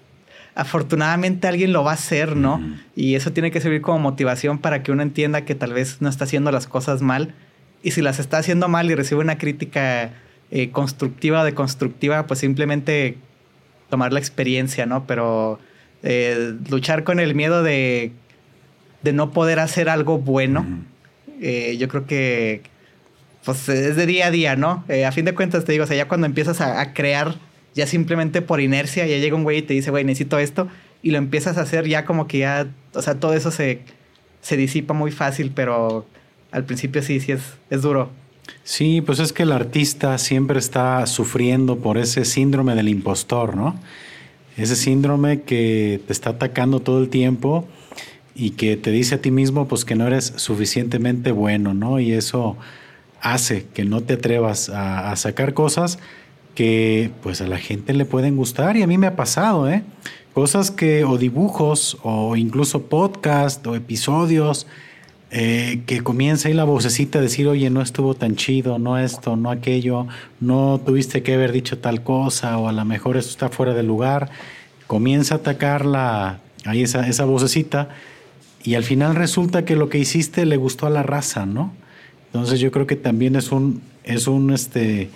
[0.56, 2.60] afortunadamente alguien lo va a hacer, ¿no?
[2.96, 6.08] Y eso tiene que servir como motivación para que uno entienda que tal vez no
[6.08, 7.34] está haciendo las cosas mal.
[7.82, 10.12] Y si las está haciendo mal y recibe una crítica
[10.50, 13.18] eh, constructiva o deconstructiva, pues simplemente
[13.90, 15.06] tomar la experiencia, ¿no?
[15.06, 15.58] Pero
[16.02, 18.12] eh, luchar con el miedo de,
[19.02, 20.64] de, no poder hacer algo bueno,
[21.40, 22.62] eh, yo creo que
[23.44, 24.84] pues es de día a día, ¿no?
[25.06, 27.36] a fin de cuentas te digo, o sea, ya cuando empiezas a, crear,
[27.76, 30.66] ya simplemente por inercia, ya llega un güey y te dice, güey, necesito esto,
[31.02, 33.82] y lo empiezas a hacer ya como que ya, o sea, todo eso se,
[34.40, 36.06] se disipa muy fácil, pero
[36.50, 38.10] al principio sí, sí es, es duro.
[38.64, 43.78] Sí, pues es que el artista siempre está sufriendo por ese síndrome del impostor, ¿no?
[44.56, 47.68] Ese síndrome que te está atacando todo el tiempo
[48.34, 52.00] y que te dice a ti mismo pues que no eres suficientemente bueno, ¿no?
[52.00, 52.56] Y eso
[53.20, 55.98] hace que no te atrevas a, sacar cosas
[56.56, 59.84] que pues a la gente le pueden gustar y a mí me ha pasado, ¿eh?
[60.34, 64.66] Cosas que o dibujos o incluso podcast o episodios
[65.30, 69.36] eh, que comienza ahí la vocecita a decir, oye, no estuvo tan chido, no esto,
[69.36, 70.06] no aquello,
[70.40, 73.82] no tuviste que haber dicho tal cosa, o a lo mejor esto está fuera de
[73.82, 74.30] lugar,
[74.86, 77.90] comienza a atacar la, ahí esa, esa vocecita,
[78.62, 81.72] y al final resulta que lo que hiciste le gustó a la raza, ¿no?
[82.26, 85.10] Entonces yo creo que también es un, es un este,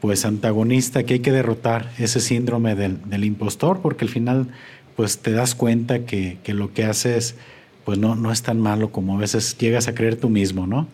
[0.00, 4.48] pues antagonista que hay que derrotar, ese síndrome del, del impostor, porque al final
[4.94, 7.36] pues te das cuenta que, que lo que haces
[7.84, 10.88] pues no, no es tan malo como a veces llegas a creer tú mismo, ¿no?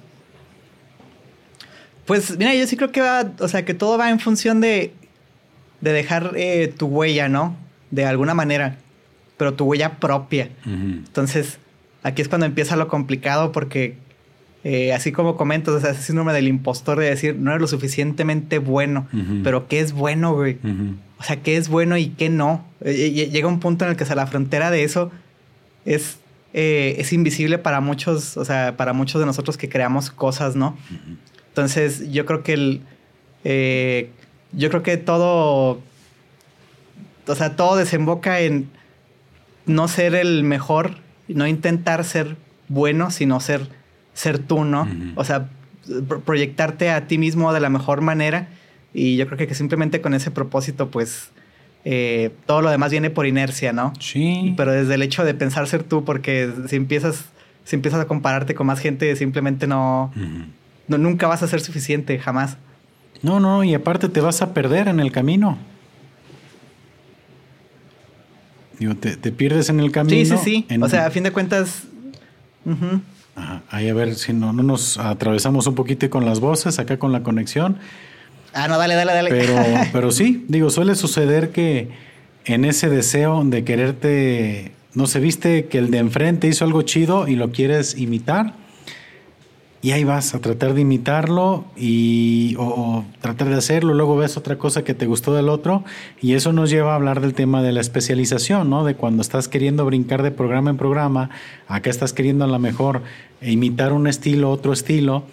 [2.04, 4.92] Pues mira, yo sí creo que va, o sea, que todo va en función de,
[5.80, 7.56] de dejar eh, tu huella, ¿no?
[7.90, 8.76] De alguna manera,
[9.38, 10.50] pero tu huella propia.
[10.66, 11.58] Entonces,
[12.02, 13.96] aquí es cuando empieza lo complicado porque,
[14.64, 17.66] eh, así como comentas, o sea, ese síndrome del impostor de decir, no eres lo
[17.66, 19.08] suficientemente bueno,
[19.42, 20.58] pero ¿qué es bueno, güey?
[21.18, 22.64] O sea, ¿qué es bueno y qué no?
[22.80, 25.10] Eh, llega un punto en el que o la frontera de eso
[25.84, 26.18] es
[26.54, 30.76] eh, es invisible para muchos, o sea, para muchos de nosotros que creamos cosas, ¿no?
[31.48, 32.82] Entonces, yo creo que el.
[33.44, 34.10] Eh,
[34.52, 35.80] yo creo que todo.
[37.26, 38.68] O sea, todo desemboca en
[39.64, 40.96] no ser el mejor,
[41.28, 42.36] no intentar ser
[42.68, 43.68] bueno, sino ser,
[44.14, 44.88] ser tú, ¿no?
[45.16, 45.48] O sea,
[46.24, 48.48] proyectarte a ti mismo de la mejor manera.
[48.94, 51.30] Y yo creo que, que simplemente con ese propósito, pues
[51.84, 53.92] eh, todo lo demás viene por inercia, ¿no?
[53.98, 54.54] Sí.
[54.56, 57.24] Pero desde el hecho de pensar ser tú, porque si empiezas,
[57.64, 60.12] si empiezas a compararte con más gente, simplemente no,
[60.88, 62.56] no nunca vas a ser suficiente, jamás.
[63.22, 65.58] No, no, y aparte te vas a perder en el camino.
[68.78, 70.24] Digo, te, pierdes en el camino.
[70.24, 70.80] Sí, sí, sí.
[70.80, 71.84] O sea, a fin de cuentas.
[73.70, 77.12] Ahí a ver si no, no nos atravesamos un poquito con las voces, acá con
[77.12, 77.78] la conexión.
[78.52, 79.30] Ah, no, dale, dale, dale.
[79.30, 79.56] Pero,
[79.92, 81.88] pero sí, digo, suele suceder que
[82.44, 87.28] en ese deseo de quererte, no se viste que el de enfrente hizo algo chido
[87.28, 88.54] y lo quieres imitar.
[89.84, 94.56] Y ahí vas a tratar de imitarlo y, o, tratar de hacerlo, luego ves otra
[94.56, 95.82] cosa que te gustó del otro
[96.20, 98.84] y eso nos lleva a hablar del tema de la especialización, ¿no?
[98.84, 101.30] De cuando estás queriendo brincar de programa en programa,
[101.66, 103.02] acá estás queriendo a lo mejor
[103.40, 105.24] imitar un estilo, otro estilo,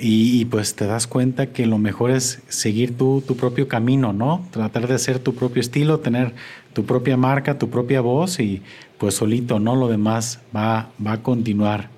[0.00, 4.46] y, pues te das cuenta que lo mejor es seguir tu, tu propio camino, ¿no?
[4.52, 6.34] Tratar de hacer tu propio estilo, tener
[6.72, 8.62] tu propia marca, tu propia voz y
[8.96, 9.74] pues solito, ¿no?
[9.74, 11.97] Lo demás va, va a continuar.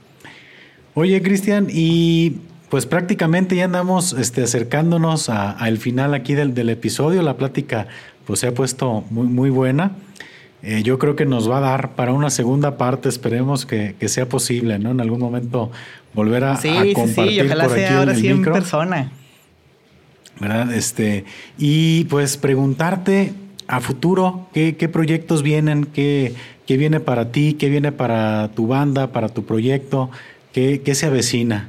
[0.94, 2.36] Oye, Cristian, y
[2.68, 7.22] pues prácticamente ya andamos este, acercándonos al final aquí del, del, episodio.
[7.22, 7.88] La plática
[8.26, 9.92] pues se ha puesto muy, muy buena.
[10.62, 14.08] Eh, yo creo que nos va a dar para una segunda parte, esperemos que, que
[14.08, 14.90] sea posible, ¿no?
[14.90, 15.70] En algún momento
[16.12, 16.54] volver a,
[16.94, 19.10] compartir sí, ojalá por sea ahora sí en persona.
[20.38, 20.72] ¿Verdad?
[20.72, 21.24] Este,
[21.58, 23.32] y pues preguntarte
[23.68, 26.34] a futuro qué, qué proyectos vienen, qué,
[26.66, 30.10] qué, viene para ti, qué viene para tu banda, para tu proyecto,
[30.52, 31.68] qué, qué se avecina.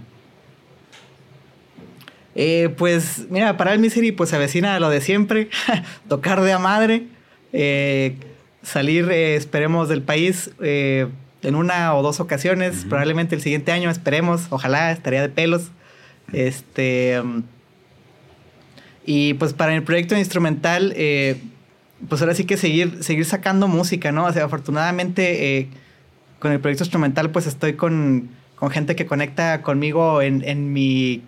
[2.34, 5.50] Eh, pues mira, para el Misery pues se avecina lo de siempre,
[6.08, 7.04] tocar de a madre,
[7.52, 8.16] eh,
[8.64, 14.48] salir, eh, esperemos, del país en una o dos ocasiones, probablemente el siguiente año, esperemos,
[14.50, 15.72] ojalá, estaría de pelos.
[16.34, 17.22] Este.
[19.06, 21.42] Y pues para el proyecto instrumental, eh,
[22.08, 24.26] pues ahora sí que seguir, seguir sacando música, ¿no?
[24.26, 25.68] O sea, afortunadamente eh,
[26.40, 28.30] con el proyecto instrumental, pues estoy con,
[28.62, 31.24] con gente que conecta conmigo en, en mi.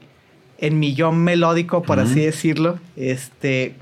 [0.59, 2.77] en mi yo melódico, por así decirlo.
[2.95, 3.73] Este.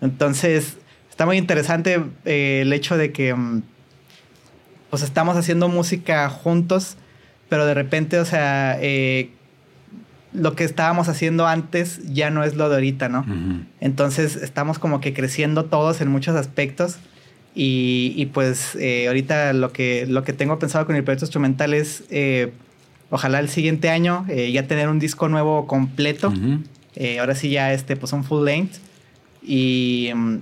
[0.00, 0.76] Entonces,
[1.10, 3.34] está muy interesante eh, el hecho de que.
[3.34, 3.62] Mm,
[4.90, 6.96] pues estamos haciendo música juntos,
[7.48, 9.30] pero de repente, o sea, eh,
[10.32, 13.26] lo que estábamos haciendo antes ya no es lo de ahorita, ¿no?
[13.80, 16.98] Entonces estamos como que creciendo todos en muchos aspectos.
[17.56, 22.04] Y, pues eh, ahorita lo que, lo que tengo pensado con el proyecto instrumental es,
[23.14, 26.32] ojalá el siguiente año ya tener un disco nuevo completo.
[26.96, 28.76] Eh, ahora sí ya este, pues un full length.
[29.42, 30.36] Y, mm,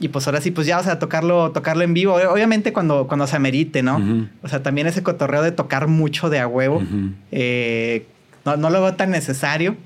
[0.00, 2.14] y pues ahora sí, pues ya, o sea, tocarlo, tocarlo en vivo.
[2.14, 4.28] Obviamente cuando, cuando se amerite, ¿no?
[4.42, 6.82] O sea, también ese cotorreo de tocar mucho de a huevo.
[7.30, 8.06] Eh,
[8.44, 9.76] no, no, lo veo tan necesario.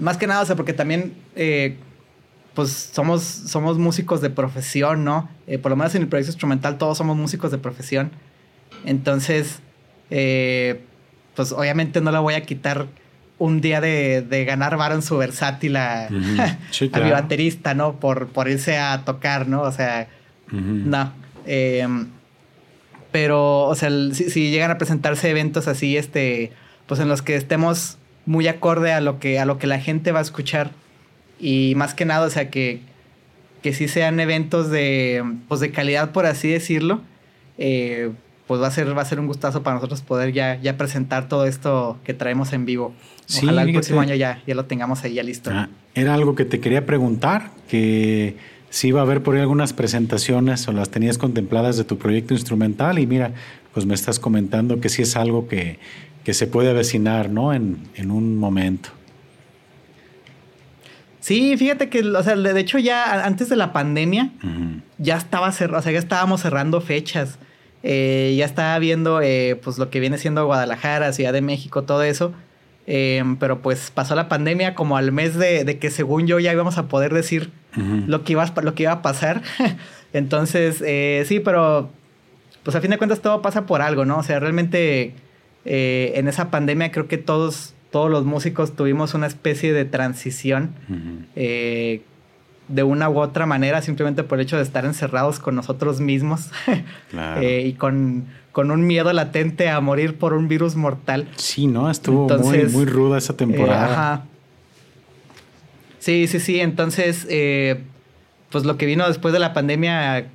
[0.00, 1.76] Más que nada, o sea, porque también, eh,
[2.54, 5.28] pues somos, somos músicos de profesión, ¿no?
[5.46, 8.10] Eh, por lo menos en el proyecto instrumental todos somos músicos de profesión.
[8.84, 9.60] Entonces,
[11.34, 12.86] pues obviamente no le voy a quitar
[13.38, 16.06] un día de, de ganar varo en su versátil a,
[16.92, 17.98] a mi baterista, ¿no?
[17.98, 19.62] Por, por irse a tocar, ¿no?
[19.62, 20.08] O sea,
[20.50, 21.12] no.
[21.46, 22.06] Em,
[23.10, 26.52] pero, o sea, si, si, llegan a presentarse eventos así, este,
[26.86, 30.12] pues en los que estemos muy acorde a lo que, a lo que la gente
[30.12, 30.70] va a escuchar.
[31.40, 32.80] Y más que nada, o sea, que,
[33.62, 37.00] que sí sean eventos de, pues de calidad, por así decirlo.
[37.58, 38.12] Eh,
[38.52, 41.26] pues va a ser, va a ser un gustazo para nosotros poder ya, ya presentar
[41.26, 42.92] todo esto que traemos en vivo.
[43.42, 45.50] Ojalá el próximo año ya, ya lo tengamos ahí ya listo.
[45.50, 48.36] Ah, era algo que te quería preguntar, que
[48.68, 52.34] si iba a haber por ahí algunas presentaciones o las tenías contempladas de tu proyecto
[52.34, 53.32] instrumental y mira,
[53.72, 55.78] pues me estás comentando que sí es algo que,
[56.22, 57.54] que se puede avecinar, ¿no?
[57.54, 58.90] En, en un momento.
[61.20, 64.30] Sí, fíjate que, o sea, de hecho ya antes de la pandemia
[64.98, 67.38] ya estaba cerrado, o sea, ya estábamos cerrando fechas.
[67.82, 72.02] Eh, ya estaba viendo eh, pues lo que viene siendo Guadalajara, Ciudad de México, todo
[72.02, 72.32] eso.
[72.86, 76.78] Em, pero pues pasó la pandemia como al mes de, que según yo ya íbamos
[76.78, 77.50] a poder decir
[78.08, 79.42] lo, que iba, lo que iba a pasar.
[80.12, 81.90] Entonces, eh, sí, pero
[82.62, 84.18] pues a fin de cuentas todo pasa por algo, ¿no?
[84.18, 85.14] O sea, realmente
[85.64, 90.74] en esa pandemia creo que todos, todos los músicos tuvimos una especie de transición
[92.72, 96.50] de una u otra manera, simplemente por el hecho de estar encerrados con nosotros mismos
[97.40, 101.28] eh, y con, con, un miedo latente a morir por un virus mortal.
[101.36, 101.90] Sí, ¿no?
[101.90, 104.24] Estuvo muy, muy ruda esa temporada.
[104.24, 104.28] Eh,
[105.98, 106.60] sí, sí, sí.
[106.60, 107.82] Entonces, eh,
[108.50, 110.28] pues lo que vino después de la pandemia,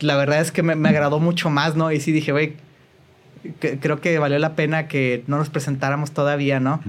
[0.00, 1.92] la verdad es que me, agradó mucho más, ¿no?
[1.92, 2.54] Y sí dije, güey,
[3.60, 6.80] creo que valió la pena que no nos presentáramos todavía, ¿no?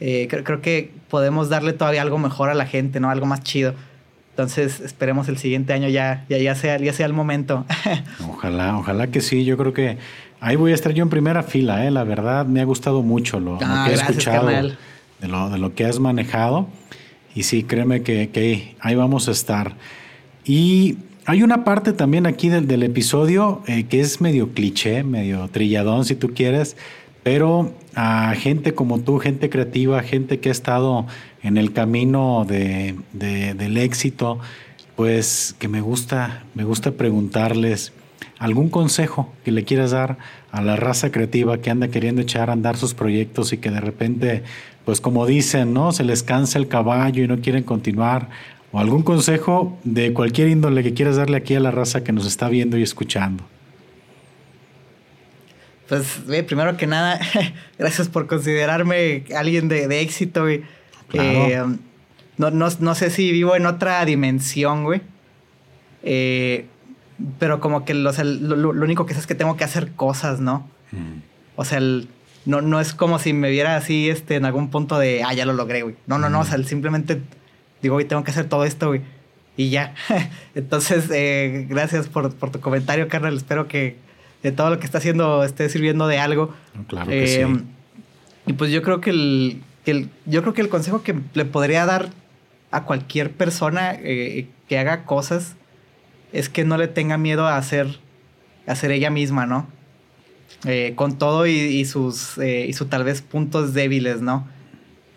[0.00, 3.10] creo, creo, que podemos darle todavía algo mejor a la gente, ¿no?
[3.10, 3.74] Algo más chido.
[4.38, 7.66] Entonces esperemos el siguiente año ya, ya, ya, sea, ya sea el momento.
[8.28, 9.44] ojalá, ojalá que sí.
[9.44, 9.98] Yo creo que
[10.38, 11.90] ahí voy a estar yo en primera fila, ¿eh?
[11.90, 14.76] La verdad me ha gustado mucho lo, ah, que he escuchado de
[15.26, 16.68] lo, de lo, que has manejado.
[17.34, 19.74] Y sí, créeme que, ahí vamos a estar.
[20.44, 25.48] Y hay una parte también aquí del, del episodio eh, que es medio cliché, medio
[25.48, 26.76] trilladón si tú quieres,
[27.24, 31.06] pero a gente como tú, gente creativa, gente que ha estado
[31.42, 34.38] en el camino de, del éxito,
[34.94, 37.92] pues que me gusta, me gusta preguntarles
[38.38, 40.16] algún consejo que le quieras dar
[40.52, 43.80] a la raza creativa que anda queriendo echar a andar sus proyectos y que de
[43.80, 44.44] repente,
[44.84, 45.90] pues como dicen, ¿no?
[45.90, 48.28] Se les cansa el caballo y no quieren continuar.
[48.70, 52.28] O algún consejo de cualquier índole que quieras darle aquí a la raza que nos
[52.28, 53.42] está viendo y escuchando.
[55.88, 57.18] Pues, primero que nada,
[57.78, 60.62] gracias por considerarme alguien de, éxito, güey.
[61.14, 61.62] Eh,
[62.36, 65.00] no, sé si vivo en otra dimensión, güey.
[66.02, 66.66] Eh,
[67.38, 68.10] pero como que lo,
[68.70, 70.68] único que sé es que tengo que hacer cosas, ¿no?
[70.92, 71.22] Mm.
[71.56, 71.80] O sea,
[72.44, 75.46] no, no es como si me viera así este, en algún punto de, ah, ya
[75.46, 75.96] lo logré, güey.
[76.06, 76.64] No, no, no, o sea, mm.
[76.64, 77.20] simplemente
[77.82, 79.00] digo, güey, tengo que hacer todo esto, güey.
[79.56, 79.94] Y ya.
[80.54, 83.36] Entonces, eh, gracias por, por tu comentario, carnal.
[83.36, 83.96] Espero que,
[84.42, 86.54] de todo lo que está haciendo esté sirviendo de algo.
[86.86, 87.40] Claro que sí.
[87.40, 87.62] Eh,
[88.46, 89.62] y pues yo creo que el,
[90.26, 92.10] yo creo que el consejo que le podría dar
[92.70, 95.56] a cualquier persona eh, que haga cosas
[96.32, 97.98] es que no le tenga miedo a hacer,
[98.66, 99.66] a hacer ella misma, ¿no?
[100.64, 104.46] Eh, con todo y, sus y sus tal vez puntos débiles, ¿no?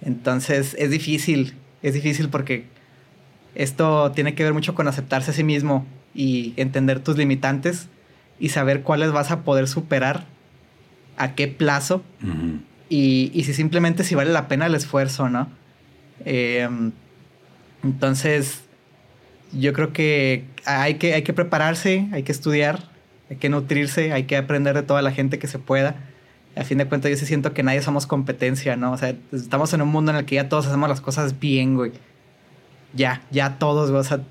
[0.01, 2.65] Entonces es difícil, es difícil porque
[3.55, 7.87] esto tiene que ver mucho con aceptarse a sí mismo y entender tus limitantes
[8.41, 10.25] y saber cuáles vas a poder superar,
[11.15, 12.03] a qué plazo
[12.89, 15.47] y, si simplemente si vale la pena el esfuerzo, ¿no?
[16.25, 16.91] Em,
[17.83, 18.63] entonces,
[19.53, 22.89] yo creo que hay, que hay que prepararse, hay que estudiar,
[23.29, 25.95] hay que nutrirse, hay que aprender de toda la gente que se pueda.
[26.55, 28.91] A fin de cuentas, yo sí siento que nadie somos competencia, ¿no?
[28.91, 31.75] O sea, estamos en un mundo en el que ya todos hacemos las cosas bien,
[31.75, 31.91] güey.
[32.93, 34.01] Ya, ya todos, güey.
[34.01, 34.21] O sea,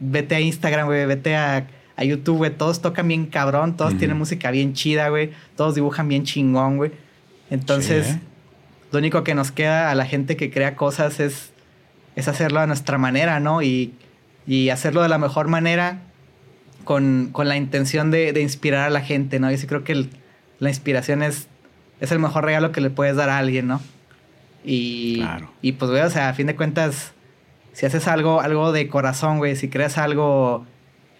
[0.00, 1.66] vete a Instagram, güey, vete a
[1.98, 2.50] a YouTube, güey.
[2.56, 5.32] Todos tocan bien cabrón, todos tienen música bien chida, güey.
[5.56, 6.92] Todos dibujan bien chingón, güey.
[7.50, 8.18] Entonces,
[8.92, 11.50] lo único que nos queda a la gente que crea cosas es,
[12.14, 13.62] es hacerlo a nuestra manera, ¿no?
[13.62, 13.94] Y,
[14.46, 16.02] y hacerlo de la mejor manera
[16.84, 19.50] con, con la intención de, de, inspirar a la gente, ¿no?
[19.50, 20.06] Yo sí creo que
[20.60, 21.48] la inspiración es,
[21.98, 23.80] es el mejor regalo que le puedes dar a alguien, ¿no?
[24.64, 25.24] Y,
[25.62, 27.12] y pues, güey, o sea, a fin de cuentas,
[27.72, 30.64] si haces algo, algo de corazón, güey, si creas algo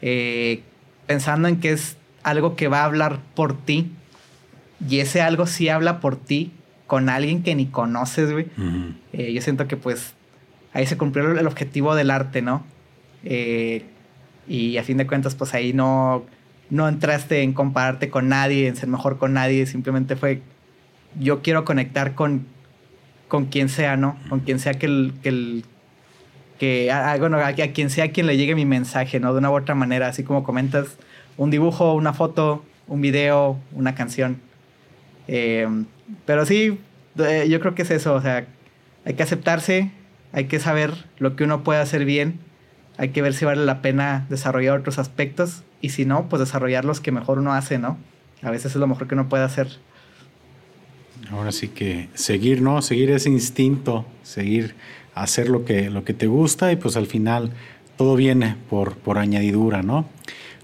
[0.03, 0.63] eh,
[1.09, 3.91] pensando en que es algo que va a hablar por ti,
[4.89, 6.53] y ese algo sí habla por ti
[6.87, 8.47] con alguien que ni conoces, güey,
[9.13, 10.15] eh, yo siento que pues
[10.73, 12.65] ahí se cumplió el objetivo del arte, ¿no?
[13.25, 13.85] Eh,
[14.47, 16.25] y a fin de cuentas, pues ahí no,
[16.71, 20.43] no entraste en compararte con nadie, en ser mejor con nadie, simplemente fue
[21.19, 22.47] yo quiero conectar con,
[23.27, 24.19] con quien sea, ¿no?
[24.29, 25.65] Con quien sea que el, que el
[26.59, 29.33] que bueno, a, quien sea quien le llegue mi mensaje, ¿no?
[29.33, 30.97] De una u otra manera, así como comentas,
[31.37, 34.41] un dibujo, una foto, un video, una canción.
[35.29, 35.69] Eh,
[36.27, 36.79] pero sí,
[37.19, 38.47] eh, yo creo que es eso, o sea,
[39.05, 39.91] hay que aceptarse,
[40.33, 42.41] hay que saber lo que uno puede hacer bien,
[42.97, 46.85] hay que ver si vale la pena desarrollar otros aspectos y si no, pues desarrollar
[46.85, 47.97] los que mejor uno hace, ¿no?
[48.43, 49.69] A veces es lo mejor que uno puede hacer.
[51.31, 52.81] Ahora sí que seguir, ¿no?
[52.83, 54.75] Seguir ese instinto, seguir
[55.23, 57.51] hacer lo que, lo que te gusta y pues al final
[57.97, 60.07] todo viene por, por añadidura, ¿no?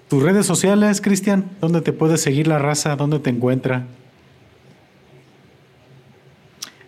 [0.09, 2.95] Tus redes sociales, Cristian, ¿dónde te puede seguir la raza?
[2.97, 3.87] ¿Dónde te encuentra?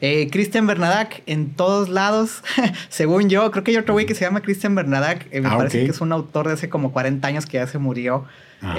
[0.00, 2.42] Eh, Cristian Bernadac en todos lados,
[2.88, 3.50] según yo.
[3.50, 5.26] Creo que hay otro güey que se llama Cristian Bernadac.
[5.30, 7.66] Eh, me ah, parece que es un autor de hace como 40 años que ya
[7.66, 8.24] se murió.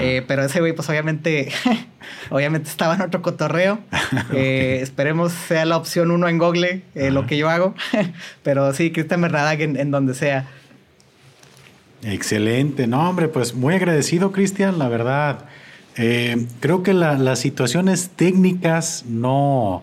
[0.00, 1.50] Eh, pero ese güey, pues obviamente,
[2.30, 3.80] obviamente estaba en otro cotorreo.
[4.32, 7.74] esperemos sea la opción uno en Google, lo que yo hago.
[8.42, 10.46] pero sí, Cristian Bernadac en, donde sea.
[12.02, 12.86] Excelente.
[12.86, 15.46] No, hombre, pues muy agradecido, Cristian, la verdad.
[15.94, 19.82] creo que las situaciones técnicas no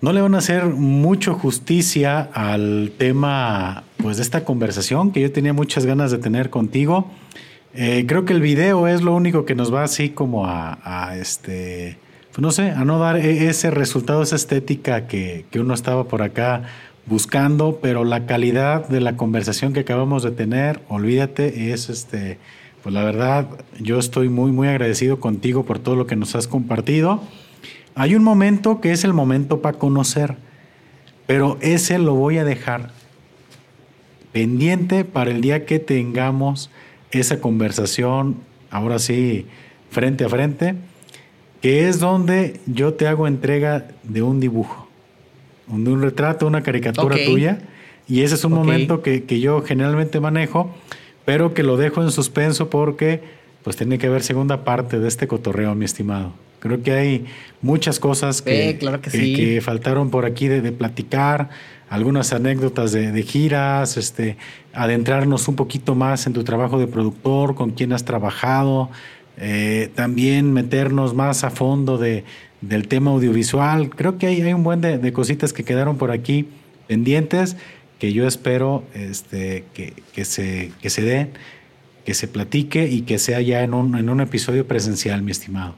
[0.00, 5.32] no le van a hacer mucho justicia al tema pues de esta conversación que yo
[5.32, 7.10] tenía muchas ganas de tener contigo.
[7.74, 11.98] Eh, creo que el video es lo único que nos va así como a, este,
[12.30, 16.04] pues no sé, a no dar e, ese resultado, esa estética que, que uno estaba
[16.04, 16.62] por acá
[17.06, 22.38] buscando, pero la calidad de la conversación que acabamos de tener, olvídate, es este,
[22.82, 23.48] pues la verdad,
[23.80, 27.22] yo estoy muy, muy agradecido contigo por todo lo que nos has compartido.
[27.98, 30.36] Hay un momento que es el momento para conocer,
[31.26, 32.92] pero ese lo voy a dejar
[34.30, 36.70] pendiente para el día que tengamos
[37.10, 38.36] esa conversación,
[38.70, 39.46] ahora sí,
[39.90, 40.76] frente a frente,
[41.60, 44.88] que es donde yo te hago entrega de un dibujo,
[45.66, 47.62] de un retrato, una caricatura tuya,
[48.06, 50.72] y ese es un momento que, que, yo generalmente manejo,
[51.24, 53.22] pero que lo dejo en suspenso porque
[53.64, 56.32] pues tiene que haber segunda parte de este cotorreo, mi estimado.
[56.60, 57.26] Creo que hay
[57.62, 61.50] muchas cosas que, que, faltaron por aquí de, platicar,
[61.88, 64.36] algunas anécdotas de, giras, este,
[64.72, 68.90] adentrarnos un poquito más en tu trabajo de productor, con quién has trabajado,
[69.36, 72.24] eh, también meternos más a fondo de,
[72.60, 73.90] del tema audiovisual.
[73.90, 76.48] Creo que hay, hay un buen de, cositas que quedaron por aquí
[76.88, 77.56] pendientes
[77.98, 81.30] que yo espero este, que, que, se, que se den,
[82.04, 85.74] que se platique y que sea ya en un, en un episodio presencial, mi estimado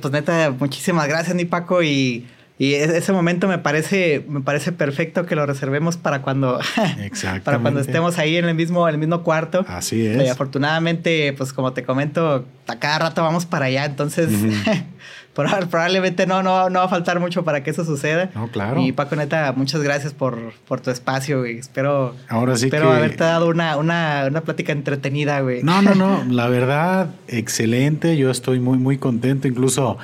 [0.00, 1.82] pues neta, muchísimas gracias, mi Paco.
[1.82, 2.26] Y,
[2.58, 6.60] y e-, ese momento me parece, me parece perfecto que lo reservemos para cuando,
[7.44, 9.64] para cuando estemos ahí en el mismo, el mismo cuarto.
[9.68, 10.22] Así es.
[10.22, 13.84] Y afortunadamente, pues como te comento, a cada rato vamos para allá.
[13.86, 14.30] Entonces,
[15.34, 18.30] probablemente no, no, no va a faltar mucho para que eso suceda.
[18.34, 18.80] No, claro.
[18.80, 21.58] Y Paco, neta, muchas gracias por, por tu espacio, güey.
[21.58, 25.62] Espero, Ahora sí espero haberte dado una, una, una plática entretenida, güey.
[25.62, 26.24] No, no, no.
[26.30, 28.16] La verdad, excelente.
[28.16, 29.48] Yo estoy muy, muy contento.
[29.48, 29.98] Incluso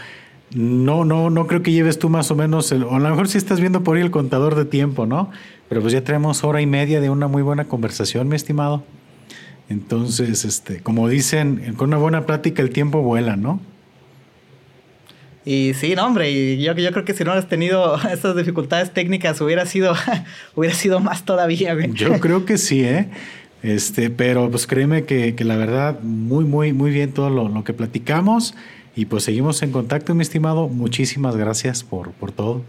[0.54, 3.28] no, no, no creo que lleves tú más o menos, el, o a lo mejor
[3.28, 5.30] si estás viendo por ahí el contador de tiempo, ¿no?
[5.68, 8.82] Pero pues ya tenemos hora y media de una muy buena conversación, mi estimado.
[9.68, 13.60] Entonces, este, como dicen, con una buena plática el tiempo vuela, ¿no?
[15.50, 18.92] Y sí, no, hombre, y yo, yo creo que si no hubieras tenido estas dificultades
[18.92, 19.94] técnicas hubiera sido,
[20.54, 21.90] hubiera sido más todavía, güey.
[21.94, 23.08] Yo creo que sí, ¿eh?
[23.62, 27.64] Este, pero pues créeme que, que la verdad, muy, muy, muy bien todo lo, lo,
[27.64, 28.54] que platicamos.
[28.94, 30.68] Y pues seguimos en contacto, mi estimado.
[30.68, 32.62] Muchísimas gracias por, por todo.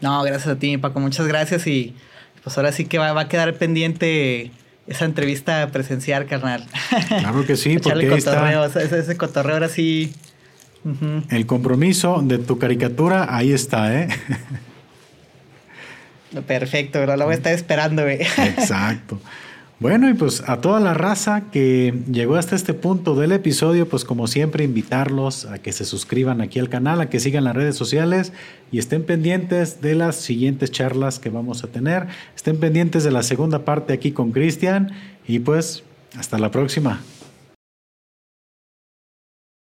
[0.00, 0.98] No, gracias a ti, Paco.
[0.98, 1.66] Muchas gracias.
[1.66, 1.94] Y
[2.42, 4.50] pues ahora sí que va, va a quedar pendiente
[4.86, 6.64] esa entrevista presencial, carnal.
[7.08, 8.64] Claro que sí, porque ahí está.
[8.64, 10.14] Ese, ese cotorreo ahora sí
[11.30, 14.08] el compromiso de tu caricatura, ahí está, ¿eh?
[16.46, 18.20] Perfecto, pero lo voy a estar esperando, güey.
[18.20, 19.20] Exacto.
[19.78, 24.06] Bueno, y pues a toda la raza que llegó hasta este punto del episodio, pues
[24.06, 27.76] como siempre invitarlos a que se suscriban aquí al canal, a que sigan las redes
[27.76, 28.32] sociales
[28.72, 32.06] y estén pendientes de las siguientes charlas que vamos a tener.
[32.34, 34.92] Estén pendientes de la segunda parte aquí con Cristian
[35.28, 35.82] y pues
[36.16, 37.02] hasta la próxima.